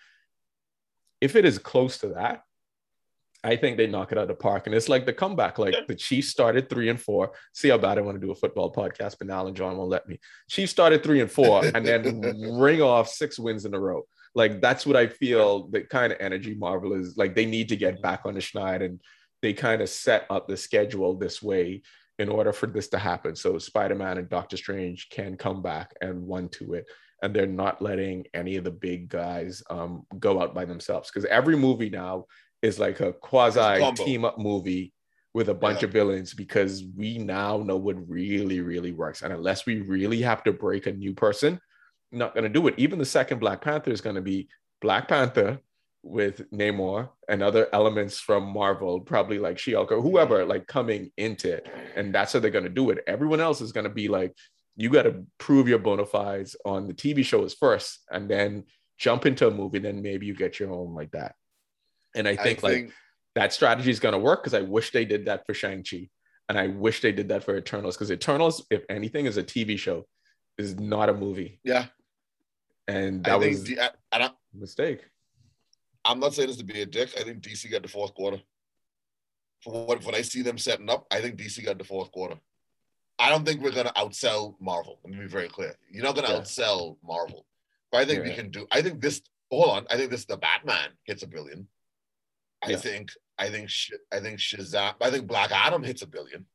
[1.22, 2.44] if it is close to that,
[3.44, 4.68] I think they knock it out of the park.
[4.68, 5.58] And it's like the comeback.
[5.58, 5.82] Like Yeah.
[5.88, 7.32] the Chiefs started three and four.
[7.54, 9.90] See how bad I want to do a football podcast, but Al and John won't
[9.90, 10.20] let me.
[10.50, 12.22] Chiefs started three and four, and then
[12.60, 14.04] ring off six wins in a row.
[14.36, 17.76] Like that's what I feel the kind of energy Marvel is like they need to
[17.78, 19.00] get back on the schneid and
[19.42, 21.82] they kind of set up the schedule this way
[22.18, 23.36] in order for this to happen.
[23.36, 26.86] So Spider-Man and Doctor Strange can come back and run to it.
[27.22, 31.10] And they're not letting any of the big guys um, go out by themselves.
[31.10, 32.26] Because every movie now
[32.62, 34.94] is like a quasi team up movie
[35.34, 35.88] with a bunch Yeah.
[35.88, 39.22] of villains because we now know what really, really works.
[39.22, 41.60] And unless we really have to break a new person,
[42.12, 42.76] not going to do it.
[42.78, 44.50] Even the second Black Panther is going to be
[44.82, 45.60] Black Panther
[46.04, 51.52] with Namor and other elements from Marvel, probably like She-Hulk or whoever, like coming into
[51.54, 51.68] it.
[51.96, 53.04] And that's how they're going to do it.
[53.08, 54.34] Everyone else is going to be like,
[54.78, 58.64] you got to prove your bona fides on the TV shows first and then
[58.98, 59.80] jump into a movie.
[59.80, 61.36] Then maybe you get your own like that.
[62.16, 62.92] And I think, like
[63.36, 66.10] that strategy is going to work because I wish they did that for Shang-Chi.
[66.48, 69.78] And I wish they did that for Eternals because Eternals, if anything, is a TV
[69.78, 70.08] show,
[70.58, 71.60] is not a movie.
[71.64, 71.86] yeah,
[72.88, 75.02] And I that think was I, I, a mistake.
[76.06, 77.10] I'm not saying this to be a dick.
[77.20, 78.42] I think DC got the fourth quarter.
[79.64, 82.36] For what when I see them setting up, I think DC got the fourth quarter.
[83.20, 85.00] I don't think we're gonna outsell Marvel.
[85.04, 85.76] Let me be very clear.
[85.92, 86.40] You're not gonna Yeah.
[86.40, 87.46] outsell Marvel.
[87.92, 88.36] But I think we Yeah.
[88.36, 89.22] can do I think this
[89.52, 89.88] hold on.
[89.90, 91.68] I think this the Batman hits a billion.
[92.64, 92.78] I Yeah.
[92.78, 96.46] think I think Sh- I think Shazam I think Black Adam hits a billion.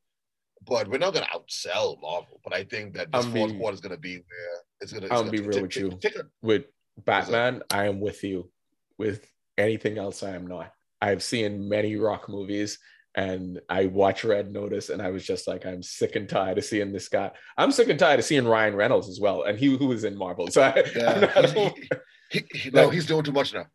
[0.63, 2.41] But we're not gonna outsell Marvel.
[2.43, 5.05] But I think that this I fourth quarter is gonna be where it's gonna.
[5.07, 5.99] It's I'll gonna be real with you.
[6.41, 6.65] With
[6.97, 8.51] Batman, I am with you.
[8.97, 10.73] With anything else, I am not.
[11.01, 12.79] I've seen many rock movies
[13.17, 16.65] and I watch Red Notice and I was just like, I'm sick and tired of
[16.65, 17.31] seeing this guy.
[17.57, 19.43] I'm sick and tired of seeing Ryan Reynolds as well.
[19.45, 20.49] And he who was in Marvel.
[20.49, 21.73] So I, Yeah, he-
[22.31, 23.67] he- he- no, he's doing too much now.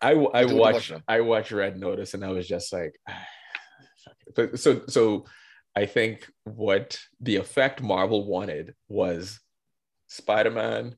[0.00, 0.92] I, I He's doing too watched.
[1.08, 2.94] I watched Red Notice and I was just like,
[4.36, 5.24] but so so
[5.76, 9.40] I think what the effect Marvel wanted was
[10.06, 10.96] Spider-Man,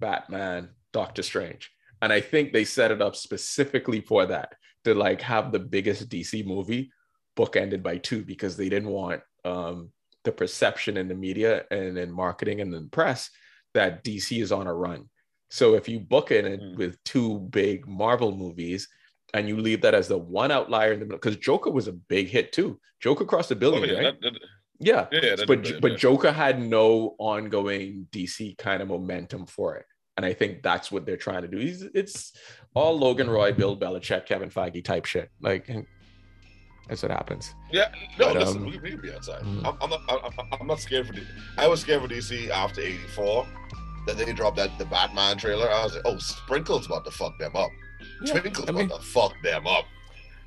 [0.00, 1.70] Batman, Doctor Strange,
[2.02, 4.54] and I think they set it up specifically for that
[4.84, 6.90] to like have the biggest DC movie
[7.36, 9.90] bookended by two because they didn't want um,
[10.24, 13.30] the perception in the media and in marketing and in press
[13.74, 15.08] that DC is on a run.
[15.50, 16.76] So if you book it Mm.
[16.76, 18.88] with two big Marvel movies
[19.34, 21.92] and you leave that as the one outlier in the middle, because Joker was a
[21.92, 22.80] big hit too.
[23.00, 24.20] Joker crossed a Oh, billion, yeah, right?
[24.20, 24.40] that- that-
[24.80, 25.06] yeah.
[25.12, 29.86] yeah, that- But but Joker had no ongoing DC kind of momentum for it.
[30.18, 31.58] And I think that's what they're trying to do.
[31.58, 32.32] He's, it's
[32.74, 35.30] all Logan Roy, Bill Belichick, Kevin Feige type shit.
[35.40, 35.70] Like,
[36.88, 37.54] That's what happens.
[37.70, 39.42] Yeah, no, But, listen, um, we, can- we can be outside.
[39.44, 39.64] mm.
[39.64, 40.00] I'm, I'm not.
[40.08, 41.12] I'm, I'm not scared for.
[41.12, 41.22] D-
[41.56, 43.46] I was scared for DC after '84.
[44.08, 45.70] That they dropped that the Batman trailer.
[45.70, 47.70] I was like, oh, Sprinkle's about to fuck them up.
[48.24, 49.84] Yeah, Twinkle's I mean- about to fuck them up.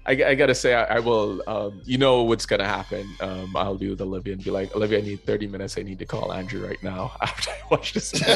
[0.06, 3.78] I, I gotta say I, I will um, you know what's gonna happen um, i'll
[3.78, 6.34] be with olivia and be like olivia i need 30 minutes i need to call
[6.34, 8.11] andrew right now after i watch this.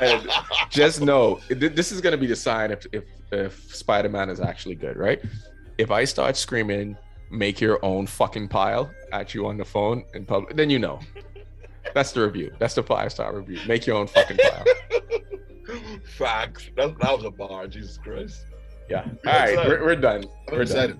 [0.00, 0.28] And
[0.70, 4.74] just know th- this is gonna be the sign if if, if spider-man is actually
[4.74, 5.20] good right
[5.78, 6.96] if i start screaming
[7.30, 11.00] make your own fucking pile at you on the phone in public then you know
[11.94, 14.64] that's the review that's the five star review make your own fucking pile
[16.04, 16.70] Facts.
[16.76, 17.66] That, that was a bar.
[17.66, 18.44] Jesus Christ.
[18.90, 20.98] Yeah all right we're, we're done I'm we're excited.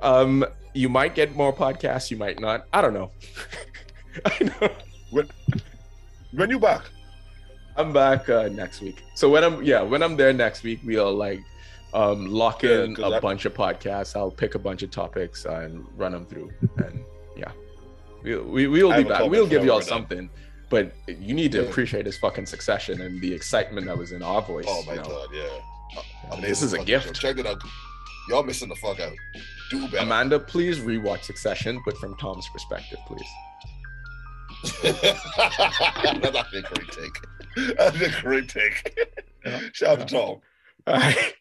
[0.00, 3.10] done um you might get more podcasts you might not i don't know
[4.24, 5.24] i know
[6.32, 6.82] When you back?
[7.76, 9.02] I'm back uh, next week.
[9.14, 11.40] So when I'm yeah, when I'm there next week, we'll like
[11.94, 14.14] um lock in 'cause a I- bunch of podcasts.
[14.14, 16.50] I'll pick a bunch of topics and run them through.
[16.84, 17.02] And
[17.36, 17.50] yeah,
[18.22, 19.28] we we we'll be back.
[19.30, 20.28] We'll give y'all something.
[20.68, 21.68] But you need to Yeah.
[21.68, 24.66] appreciate this fucking succession and the excitement that was in our voice.
[24.68, 25.08] Oh my you know?
[25.08, 25.48] god, yeah.
[25.94, 27.06] Yeah, Amazing This is a gift.
[27.06, 27.12] show.
[27.12, 27.60] Check it out.
[28.28, 29.12] Y'all missing the fuck out.
[29.70, 29.98] Do better.
[29.98, 33.26] Amanda, please rewatch Succession, but from Tom's perspective, please.
[34.82, 37.76] That's a great take.
[37.76, 38.98] That's a great take.
[39.44, 39.60] Yeah.
[39.72, 40.40] Shout out to Tom.
[40.86, 41.34] All right.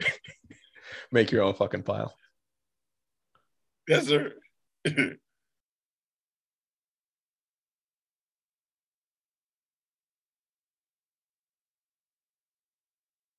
[1.11, 2.13] Make your own fucking pile.
[3.87, 4.33] Yes, sir.